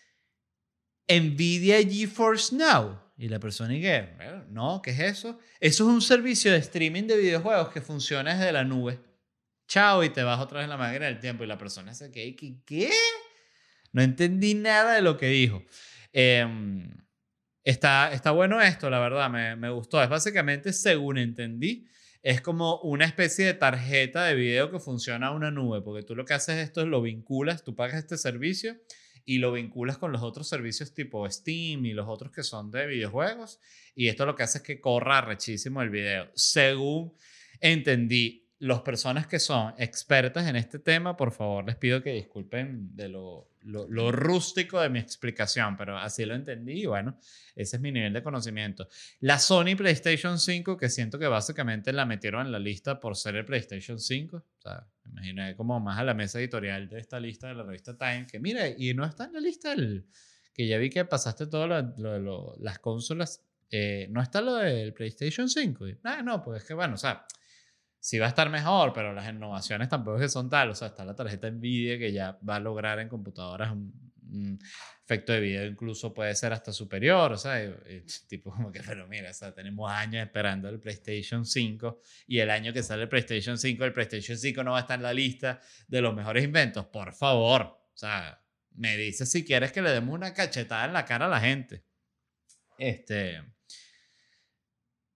Nvidia 1.07 1.81
GeForce 1.83 2.55
Now. 2.55 2.99
Y 3.17 3.29
la 3.29 3.39
persona 3.39 3.75
y 3.75 3.81
que, 3.81 4.09
no, 4.49 4.81
¿qué 4.81 4.91
es 4.91 4.99
eso? 4.99 5.37
Eso 5.59 5.83
es 5.83 5.93
un 5.93 6.01
servicio 6.01 6.51
de 6.51 6.57
streaming 6.57 7.03
de 7.03 7.17
videojuegos 7.17 7.69
que 7.69 7.79
funciona 7.79 8.33
desde 8.33 8.51
la 8.51 8.63
nube. 8.63 8.99
Chao, 9.67 10.03
y 10.03 10.09
te 10.09 10.23
vas 10.23 10.39
otra 10.39 10.57
vez 10.57 10.63
en 10.63 10.71
la 10.71 10.77
máquina 10.77 11.05
del 11.05 11.19
tiempo. 11.19 11.43
Y 11.43 11.47
la 11.47 11.57
persona 11.57 11.93
se 11.93 12.11
que, 12.11 12.35
¿qué? 12.65 12.89
No 13.91 14.01
entendí 14.01 14.55
nada 14.55 14.95
de 14.95 15.03
lo 15.03 15.17
que 15.17 15.27
dijo. 15.27 15.63
Em, 16.11 16.89
está, 17.63 18.11
está 18.11 18.31
bueno 18.31 18.59
esto, 18.59 18.89
la 18.89 18.99
verdad, 18.99 19.29
me, 19.29 19.55
me 19.55 19.69
gustó. 19.69 20.01
Es 20.01 20.09
básicamente, 20.09 20.73
según 20.73 21.19
entendí, 21.19 21.87
es 22.23 22.41
como 22.41 22.79
una 22.81 23.05
especie 23.05 23.45
de 23.45 23.53
tarjeta 23.53 24.25
de 24.25 24.33
video 24.33 24.71
que 24.71 24.79
funciona 24.79 25.27
a 25.27 25.31
una 25.31 25.51
nube, 25.51 25.81
porque 25.81 26.03
tú 26.03 26.15
lo 26.15 26.25
que 26.25 26.33
haces 26.33 26.57
esto 26.57 26.81
es 26.81 26.87
lo 26.87 27.01
vinculas, 27.01 27.63
tú 27.63 27.75
pagas 27.75 27.99
este 27.99 28.17
servicio 28.17 28.77
y 29.25 29.37
lo 29.37 29.51
vinculas 29.51 29.97
con 29.97 30.11
los 30.11 30.21
otros 30.21 30.47
servicios 30.47 30.93
tipo 30.93 31.29
Steam 31.29 31.85
y 31.85 31.93
los 31.93 32.07
otros 32.07 32.31
que 32.31 32.43
son 32.43 32.71
de 32.71 32.87
videojuegos. 32.87 33.59
Y 33.95 34.07
esto 34.07 34.25
lo 34.25 34.35
que 34.35 34.43
hace 34.43 34.59
es 34.59 34.63
que 34.63 34.79
corra 34.79 35.21
rechísimo 35.21 35.81
el 35.81 35.89
video. 35.89 36.29
Según 36.35 37.13
entendí, 37.59 38.49
las 38.61 38.81
personas 38.81 39.25
que 39.25 39.39
son 39.39 39.73
expertas 39.79 40.47
en 40.47 40.55
este 40.55 40.77
tema, 40.77 41.17
por 41.17 41.31
favor, 41.31 41.65
les 41.65 41.75
pido 41.77 42.03
que 42.03 42.13
disculpen 42.13 42.95
de 42.95 43.09
lo, 43.09 43.49
lo, 43.63 44.11
rústico 44.11 44.79
de 44.79 44.87
mi 44.87 44.99
explicación, 44.99 45.75
pero 45.75 45.97
así 45.97 46.25
lo 46.25 46.35
entendí 46.35 46.83
y 46.83 46.85
bueno, 46.85 47.17
ese 47.55 47.77
es 47.77 47.81
mi 47.81 47.91
nivel 47.91 48.13
de 48.13 48.21
conocimiento. 48.21 48.87
La 49.21 49.39
Sony 49.39 49.75
PlayStation 49.75 50.37
5, 50.37 50.77
que 50.77 50.89
siento 50.89 51.17
que 51.17 51.25
básicamente 51.25 51.91
la 51.91 52.05
metieron 52.05 52.45
en 52.45 52.51
la 52.51 52.59
lista 52.59 52.99
por 52.99 53.17
ser 53.17 53.35
el 53.37 53.45
PlayStation 53.45 53.99
5, 53.99 54.37
o 54.37 54.61
sea, 54.61 54.85
me 55.05 55.09
imaginé 55.09 55.55
como 55.55 55.79
más 55.79 55.97
a 55.97 56.03
la 56.03 56.13
mesa 56.13 56.39
editorial 56.39 56.87
de 56.87 56.99
esta 56.99 57.19
lista 57.19 57.47
de 57.47 57.55
la 57.55 57.63
revista 57.63 57.97
Time, 57.97 58.27
que 58.31 58.39
mira, 58.39 58.67
y 58.67 58.93
no 58.93 59.05
está 59.05 59.25
en 59.25 59.33
la 59.33 59.39
lista 59.39 59.73
el, 59.73 60.05
que 60.53 60.67
ya 60.67 60.77
vi 60.77 60.91
que 60.91 61.03
pasaste 61.05 61.47
todas 61.47 61.97
lo, 61.97 62.55
las 62.59 62.77
consolas, 62.77 63.41
eh, 63.71 64.05
no 64.11 64.21
está 64.21 64.39
lo 64.39 64.53
del 64.57 64.93
PlayStation 64.93 65.49
5. 65.49 65.85
Ah, 66.03 66.21
no, 66.21 66.43
pues 66.43 66.61
es 66.61 66.67
que 66.67 66.75
bueno, 66.75 66.93
o 66.93 66.97
sea 66.97 67.25
sí 68.01 68.19
va 68.19 68.25
a 68.25 68.29
estar 68.29 68.49
mejor, 68.49 68.91
pero 68.93 69.13
las 69.13 69.29
innovaciones 69.29 69.87
tampoco 69.87 70.17
es 70.17 70.23
que 70.23 70.29
son 70.29 70.49
tal. 70.49 70.71
O 70.71 70.75
sea, 70.75 70.89
está 70.89 71.05
la 71.05 71.15
tarjeta 71.15 71.49
NVIDIA 71.49 71.97
que 71.97 72.11
ya 72.11 72.37
va 72.47 72.57
a 72.57 72.59
lograr 72.59 72.99
en 72.99 73.07
computadoras 73.07 73.71
un, 73.71 74.11
un 74.31 74.59
efecto 75.05 75.33
de 75.33 75.39
video 75.41 75.65
incluso 75.65 76.13
puede 76.13 76.33
ser 76.35 76.51
hasta 76.53 76.73
superior. 76.73 77.31
O 77.33 77.37
sea, 77.37 77.63
y- 77.63 77.67
y 77.89 78.01
tipo 78.27 78.51
como 78.51 78.71
que, 78.71 78.81
pero 78.81 79.07
mira, 79.07 79.29
o 79.29 79.33
sea, 79.33 79.53
tenemos 79.53 79.89
años 79.91 80.25
esperando 80.25 80.67
el 80.67 80.79
PlayStation 80.79 81.45
5 81.45 82.01
y 82.27 82.39
el 82.39 82.49
año 82.49 82.73
que 82.73 82.81
sale 82.83 83.03
el 83.03 83.09
PlayStation 83.09 83.57
5, 83.57 83.85
el 83.85 83.93
PlayStation 83.93 84.37
5 84.37 84.63
no 84.63 84.71
va 84.71 84.79
a 84.79 84.81
estar 84.81 84.97
en 84.99 85.03
la 85.03 85.13
lista 85.13 85.59
de 85.87 86.01
los 86.01 86.15
mejores 86.15 86.43
inventos. 86.43 86.85
Por 86.87 87.13
favor, 87.13 87.61
o 87.61 87.97
sea, 87.97 88.41
me 88.73 88.97
dices 88.97 89.29
si 89.31 89.45
quieres 89.45 89.71
que 89.73 89.81
le 89.81 89.91
demos 89.91 90.15
una 90.15 90.33
cachetada 90.33 90.85
en 90.85 90.93
la 90.93 91.05
cara 91.05 91.25
a 91.27 91.29
la 91.29 91.39
gente. 91.39 91.83
Este. 92.77 93.41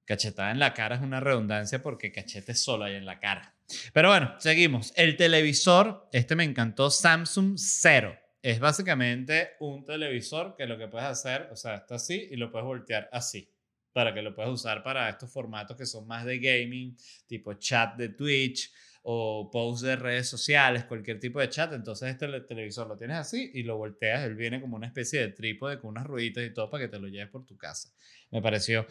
Cachetada 0.06 0.51
en 0.51 0.60
la 0.60 0.74
cara 0.74 0.95
es 0.95 1.01
una 1.01 1.20
redundancia 1.20 1.82
porque 1.82 2.12
cachete 2.12 2.53
solo 2.53 2.86
hay 2.86 2.95
en 2.95 3.06
la 3.06 3.20
cara. 3.20 3.56
Pero 3.93 4.10
bueno, 4.10 4.36
seguimos. 4.39 4.93
El 4.95 5.18
televisor, 5.18 6.08
este 6.14 6.36
me 6.36 6.43
encantó, 6.43 6.89
Samsung 6.91 7.58
Zero. 7.58 8.16
Es 8.41 8.60
básicamente 8.60 9.53
un 9.60 9.84
televisor 9.84 10.56
que 10.56 10.68
lo 10.68 10.78
que 10.78 10.88
puedes 10.88 11.08
hacer, 11.08 11.49
o 11.51 11.56
sea, 11.56 11.76
está 11.78 11.95
así 11.95 12.28
y 12.30 12.36
lo 12.36 12.51
puedes 12.51 12.66
voltear 12.66 13.10
así. 13.12 13.49
Para 13.91 14.14
que 14.14 14.22
lo 14.22 14.36
puedas 14.36 14.51
usar 14.51 14.84
para 14.84 15.10
estos 15.10 15.32
formatos 15.32 15.76
que 15.76 15.86
son 15.88 16.06
más 16.06 16.26
de 16.26 16.38
gaming, 16.38 16.95
tipo 17.26 17.53
chat 17.56 17.95
de 17.95 18.10
Twitch 18.10 18.72
o 19.01 19.49
post 19.51 19.84
de 19.84 19.95
redes 19.95 20.28
sociales, 20.28 20.84
cualquier 20.84 21.20
tipo 21.20 21.39
de 21.39 21.49
chat. 21.49 21.72
Entonces 21.74 22.10
este 22.10 22.28
le- 22.28 22.41
televisor 22.41 22.88
lo 22.88 22.97
tienes 22.97 23.18
así 23.18 23.49
y 23.53 23.64
lo 23.64 23.78
volteas. 23.78 24.24
Él 24.26 24.36
viene 24.36 24.60
como 24.62 24.76
una 24.76 24.86
especie 24.88 25.22
de 25.22 25.30
trípode 25.30 25.80
con 25.80 25.91
unas 25.91 26.06
rueditas 26.06 26.43
y 26.45 26.53
todo 26.53 26.70
para 26.70 26.84
que 26.84 26.89
te 26.89 26.99
lo 26.99 27.08
lleves 27.08 27.30
por 27.30 27.45
tu 27.45 27.58
casa. 27.58 27.89
Me 28.32 28.41
pareció 28.41 28.86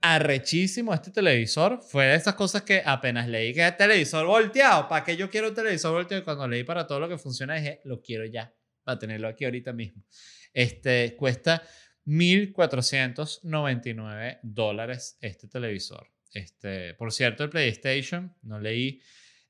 arrechísimo 0.00 0.94
este 0.94 1.10
televisor. 1.10 1.80
Fue 1.82 2.06
de 2.06 2.14
estas 2.14 2.34
cosas 2.34 2.62
que 2.62 2.82
apenas 2.84 3.28
leí 3.28 3.52
que 3.52 3.66
es 3.66 3.76
televisor 3.76 4.26
volteado. 4.26 4.88
¿Para 4.88 5.04
qué 5.04 5.16
yo 5.16 5.30
quiero 5.30 5.48
un 5.48 5.54
televisor 5.54 5.92
volteado? 5.92 6.22
Y 6.22 6.24
Cuando 6.24 6.48
leí 6.48 6.64
para 6.64 6.86
todo 6.86 7.00
lo 7.00 7.08
que 7.08 7.18
funciona 7.18 7.56
dije, 7.56 7.80
lo 7.84 8.00
quiero 8.00 8.24
ya. 8.24 8.54
Para 8.82 8.98
tenerlo 8.98 9.28
aquí 9.28 9.44
ahorita 9.44 9.72
mismo. 9.72 10.04
Este 10.52 11.16
cuesta 11.16 11.62
1.499 12.06 14.38
dólares 14.42 15.18
este 15.20 15.48
televisor. 15.48 16.08
Este, 16.32 16.94
por 16.94 17.12
cierto, 17.12 17.44
el 17.44 17.50
PlayStation, 17.50 18.34
no 18.42 18.58
leí 18.60 19.02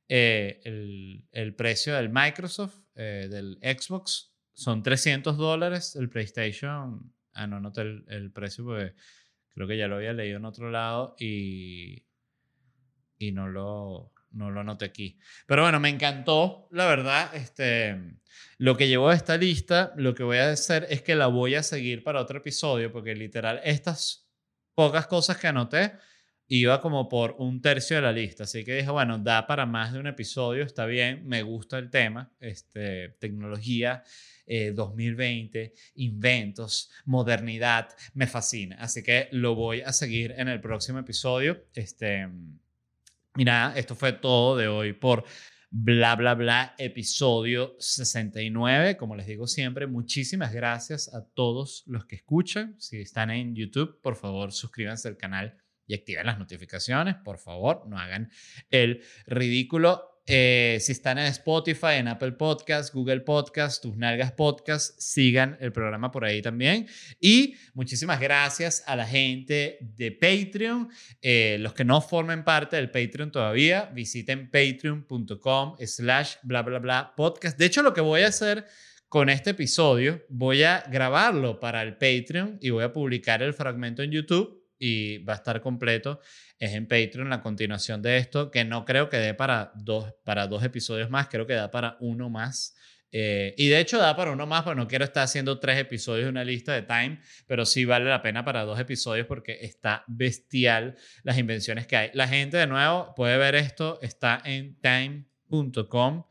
eh, 0.09 0.61
el, 0.65 1.29
el 1.33 1.55
precio 1.55 1.95
del 1.95 2.09
Microsoft, 2.11 2.79
eh, 2.95 3.29
del 3.31 3.59
Xbox, 3.61 4.33
son 4.53 4.83
300 4.83 5.37
dólares. 5.37 5.95
El 5.97 6.09
PlayStation, 6.09 7.13
ah, 7.35 7.47
no 7.47 7.61
noté 7.61 7.83
el, 7.83 8.07
el 8.09 8.33
precio 8.33 8.65
porque 8.65 8.95
creo 9.57 9.67
que 9.67 9.79
ya 9.79 9.89
lo 9.89 9.97
había 9.97 10.13
leído 10.13 10.37
en 10.37 10.45
otro 10.45 10.71
lado 10.71 11.17
y, 11.19 12.05
y 13.17 13.33
no, 13.33 13.49
lo, 13.49 14.13
no 14.33 14.51
lo 14.51 14.61
anoté 14.61 14.85
aquí. 14.85 15.19
Pero 15.47 15.63
bueno, 15.63 15.81
me 15.81 15.89
encantó, 15.89 16.69
la 16.73 16.85
verdad, 16.85 17.35
este, 17.35 18.19
lo 18.59 18.77
que 18.77 18.87
llevó 18.87 19.09
a 19.09 19.15
esta 19.15 19.39
lista, 19.39 19.95
lo 19.97 20.15
que 20.15 20.25
voy 20.25 20.37
a 20.37 20.51
hacer 20.51 20.87
es 20.91 21.01
que 21.01 21.15
la 21.15 21.29
voy 21.29 21.55
a 21.55 21.63
seguir 21.63 22.05
para 22.05 22.21
otro 22.21 22.37
episodio 22.37 22.93
porque 22.93 23.15
literal 23.15 23.63
estas 23.65 24.29
pocas 24.75 25.07
cosas 25.07 25.39
que 25.39 25.47
anoté 25.47 25.95
iba 26.49 26.81
como 26.81 27.09
por 27.09 27.37
un 27.39 27.61
tercio 27.61 27.97
de 27.97 28.03
la 28.03 28.13
lista. 28.13 28.45
Así 28.45 28.65
que 28.65 28.77
dije, 28.77 28.91
bueno, 28.91 29.19
da 29.19 29.47
para 29.47 29.67
más 29.67 29.93
de 29.93 29.99
un 30.01 30.07
episodio, 30.07 30.65
está 30.65 30.87
bien, 30.87 31.27
me 31.27 31.43
gusta 31.43 31.79
el 31.79 31.91
tema, 31.91 32.33
este, 32.41 33.11
tecnología. 33.21 34.03
eh, 34.47 34.73
2020, 34.73 35.75
inventos, 35.97 36.91
modernidad, 37.05 37.89
me 38.15 38.27
fascina. 38.27 38.77
Así 38.79 39.03
que 39.03 39.29
lo 39.33 39.55
voy 39.57 39.81
a 39.81 39.93
seguir 39.93 40.35
en 40.39 40.49
el 40.49 40.61
próximo 40.61 41.01
episodio. 41.01 41.65
Este, 41.75 42.29
nada, 43.35 43.77
esto 43.77 43.95
fue 43.97 44.13
todo 44.13 44.57
de 44.57 44.69
hoy 44.69 44.93
por 44.93 45.25
bla, 45.71 46.15
bla, 46.15 46.35
bla, 46.35 46.75
episodio 46.79 47.77
69. 47.81 48.97
Como 48.97 49.17
les 49.17 49.27
digo 49.27 49.47
siempre, 49.49 49.87
muchísimas 49.87 50.53
gracias 50.53 51.13
a 51.13 51.25
todos 51.35 51.83
los 51.87 52.07
que 52.07 52.17
escuchan. 52.17 52.77
Si 52.79 53.01
están 53.01 53.31
en 53.31 53.55
YouTube, 53.55 54.01
por 54.01 54.15
favor, 54.17 54.53
suscríbanse 54.53 55.09
al 55.09 55.17
canal 55.17 55.57
y 55.87 55.95
activen 55.95 56.27
las 56.27 56.39
notificaciones. 56.39 57.17
Por 57.17 57.39
favor, 57.39 57.87
no 57.87 57.99
hagan 57.99 58.31
el 58.71 59.03
ridículo. 59.27 60.17
Eh, 60.29 60.79
si 60.81 60.91
están 60.91 61.19
en 61.19 61.27
Spotify, 61.27 61.95
en 61.99 62.09
Apple 62.09 62.33
Podcast, 62.33 62.93
Google 62.93 63.21
Podcast, 63.21 63.81
Tus 63.81 63.97
Nalgas 63.97 64.33
Podcast, 64.33 64.99
sigan 64.99 65.57
el 65.61 65.71
programa 65.71 66.11
por 66.11 66.25
ahí 66.25 66.43
también. 66.43 66.89
Y 67.21 67.55
muchísimas 67.75 68.21
gracias 68.21 68.83
a 68.87 68.97
la 68.97 69.07
gente 69.07 69.79
de 69.81 70.11
Patreon. 70.11 70.89
Eh, 71.23 71.59
los 71.61 71.75
que 71.75 71.85
no 71.85 72.01
formen 72.01 72.43
parte 72.43 72.75
del 72.75 72.91
Patreon 72.91 73.31
todavía, 73.31 73.89
visiten 73.95 74.51
patreon.com 74.51 75.77
slash 75.79 76.35
bla 76.43 76.63
bla 76.63 76.81
bla 76.81 77.15
podcast. 77.17 77.57
De 77.57 77.67
hecho, 77.67 77.83
lo 77.83 77.95
que 77.95 78.01
voy 78.01 78.23
a 78.23 78.29
hacer 78.29 78.67
con 79.09 79.29
este 79.29 79.51
episodio, 79.51 80.25
voy 80.29 80.65
a 80.65 80.83
grabarlo 80.91 81.61
para 81.61 81.83
el 81.83 81.93
Patreon 81.99 82.59
y 82.61 82.71
voy 82.71 82.83
a 82.83 82.93
publicar 82.93 83.45
el 83.45 83.55
fragmento 83.55 84.03
en 84.03 84.11
YouTube 84.11 84.66
y 84.79 85.19
va 85.19 85.35
a 85.35 85.37
estar 85.37 85.61
completo. 85.61 86.21
Es 86.59 86.73
en 86.73 86.87
Patreon 86.87 87.29
la 87.29 87.41
continuación 87.41 88.03
de 88.03 88.19
esto, 88.19 88.51
que 88.51 88.65
no 88.65 88.85
creo 88.85 89.09
que 89.09 89.19
dé 89.19 89.35
para 89.35 89.73
dos, 89.75 90.15
para 90.25 90.47
dos 90.47 90.63
episodios 90.65 91.11
más, 91.11 91.29
creo 91.29 91.47
que 91.47 91.55
da 91.55 91.71
para 91.71 91.97
uno 92.01 92.31
más. 92.31 92.75
Eh, 93.13 93.55
y 93.57 93.69
de 93.69 93.81
hecho 93.81 93.99
da 93.99 94.17
para 94.17 94.33
uno 94.33 94.47
más, 94.47 94.63
porque 94.63 94.81
no 94.81 94.89
quiero 94.89 95.05
estar 95.05 95.23
haciendo 95.23 95.59
tres 95.59 95.79
episodios 95.79 96.25
de 96.25 96.31
una 96.31 96.45
lista 96.45 96.75
de 96.75 96.83
Time, 96.83 97.21
pero 97.47 97.65
sí 97.65 97.85
vale 97.85 98.05
la 98.07 98.21
pena 98.21 98.45
para 98.45 98.65
dos 98.65 98.79
episodios 98.79 99.27
porque 99.27 99.59
está 99.63 100.05
bestial 100.07 100.97
las 101.23 101.39
invenciones 101.39 101.87
que 101.87 101.97
hay. 101.97 102.11
La 102.15 102.29
gente 102.29 102.57
de 102.57 102.67
nuevo 102.67 103.15
puede 103.15 103.39
ver 103.39 103.55
esto, 103.55 103.99
está 104.03 104.43
en 104.45 104.79
time.com 104.81 106.25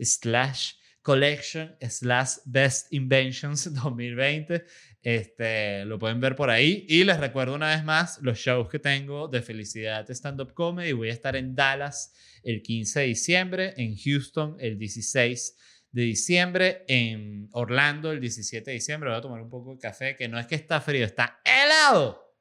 slash 0.00 0.72
collection 1.02 1.76
slash 1.88 2.38
best 2.46 2.92
inventions 2.92 3.72
2020. 3.82 4.64
Este, 5.04 5.84
lo 5.84 5.98
pueden 5.98 6.18
ver 6.18 6.34
por 6.34 6.48
ahí. 6.48 6.86
Y 6.88 7.04
les 7.04 7.20
recuerdo 7.20 7.54
una 7.54 7.68
vez 7.68 7.84
más 7.84 8.18
los 8.22 8.38
shows 8.38 8.70
que 8.70 8.78
tengo 8.78 9.28
de 9.28 9.42
Felicidad 9.42 10.10
Stand 10.10 10.40
Up 10.40 10.54
Comedy. 10.54 10.92
Voy 10.92 11.10
a 11.10 11.12
estar 11.12 11.36
en 11.36 11.54
Dallas 11.54 12.14
el 12.42 12.62
15 12.62 13.00
de 13.00 13.06
diciembre, 13.06 13.74
en 13.76 13.96
Houston 13.98 14.56
el 14.58 14.78
16 14.78 15.56
de 15.92 16.02
diciembre, 16.02 16.84
en 16.88 17.50
Orlando 17.52 18.12
el 18.12 18.20
17 18.20 18.70
de 18.70 18.74
diciembre. 18.76 19.10
Voy 19.10 19.18
a 19.18 19.20
tomar 19.20 19.42
un 19.42 19.50
poco 19.50 19.72
de 19.74 19.78
café, 19.78 20.16
que 20.16 20.26
no 20.26 20.38
es 20.40 20.46
que 20.46 20.54
está 20.54 20.80
frío, 20.80 21.04
está 21.04 21.38
helado. 21.44 22.34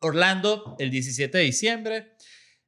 Orlando 0.00 0.74
el 0.78 0.90
17 0.90 1.36
de 1.36 1.44
diciembre. 1.44 2.12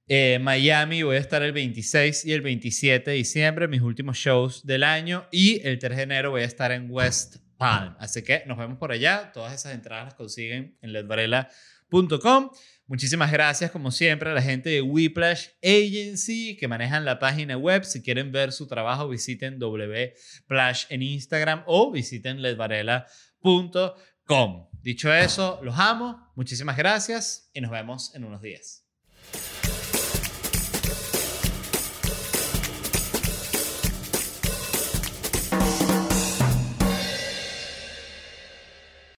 Eh, 0.08 0.38
Miami 0.42 1.02
voy 1.04 1.16
a 1.16 1.20
estar 1.20 1.42
el 1.42 1.52
26 1.52 2.26
y 2.26 2.32
el 2.34 2.42
27 2.42 3.12
de 3.12 3.16
diciembre, 3.16 3.66
mis 3.66 3.80
últimos 3.80 4.18
shows 4.18 4.66
del 4.66 4.82
año. 4.82 5.26
Y 5.32 5.66
el 5.66 5.78
3 5.78 5.96
de 5.96 6.02
enero 6.02 6.30
voy 6.32 6.42
a 6.42 6.44
estar 6.44 6.70
en 6.70 6.90
West 6.90 7.45
Palm. 7.56 7.96
Así 7.98 8.22
que 8.22 8.44
nos 8.46 8.58
vemos 8.58 8.78
por 8.78 8.92
allá. 8.92 9.32
Todas 9.32 9.52
esas 9.52 9.74
entradas 9.74 10.04
las 10.04 10.14
consiguen 10.14 10.78
en 10.82 10.92
ledvarela.com. 10.92 12.50
Muchísimas 12.86 13.32
gracias, 13.32 13.72
como 13.72 13.90
siempre, 13.90 14.30
a 14.30 14.34
la 14.34 14.42
gente 14.42 14.70
de 14.70 14.80
Whiplash 14.80 15.48
Agency 15.62 16.56
que 16.56 16.68
manejan 16.68 17.04
la 17.04 17.18
página 17.18 17.56
web. 17.56 17.82
Si 17.84 18.00
quieren 18.02 18.30
ver 18.30 18.52
su 18.52 18.68
trabajo, 18.68 19.08
visiten 19.08 19.58
wplash 19.60 20.84
en 20.90 21.02
Instagram 21.02 21.64
o 21.66 21.90
visiten 21.90 22.42
ledvarela.com. 22.42 24.68
Dicho 24.82 25.12
eso, 25.12 25.58
los 25.62 25.76
amo. 25.78 26.30
Muchísimas 26.36 26.76
gracias 26.76 27.50
y 27.52 27.60
nos 27.60 27.72
vemos 27.72 28.14
en 28.14 28.22
unos 28.24 28.40
días. 28.40 28.85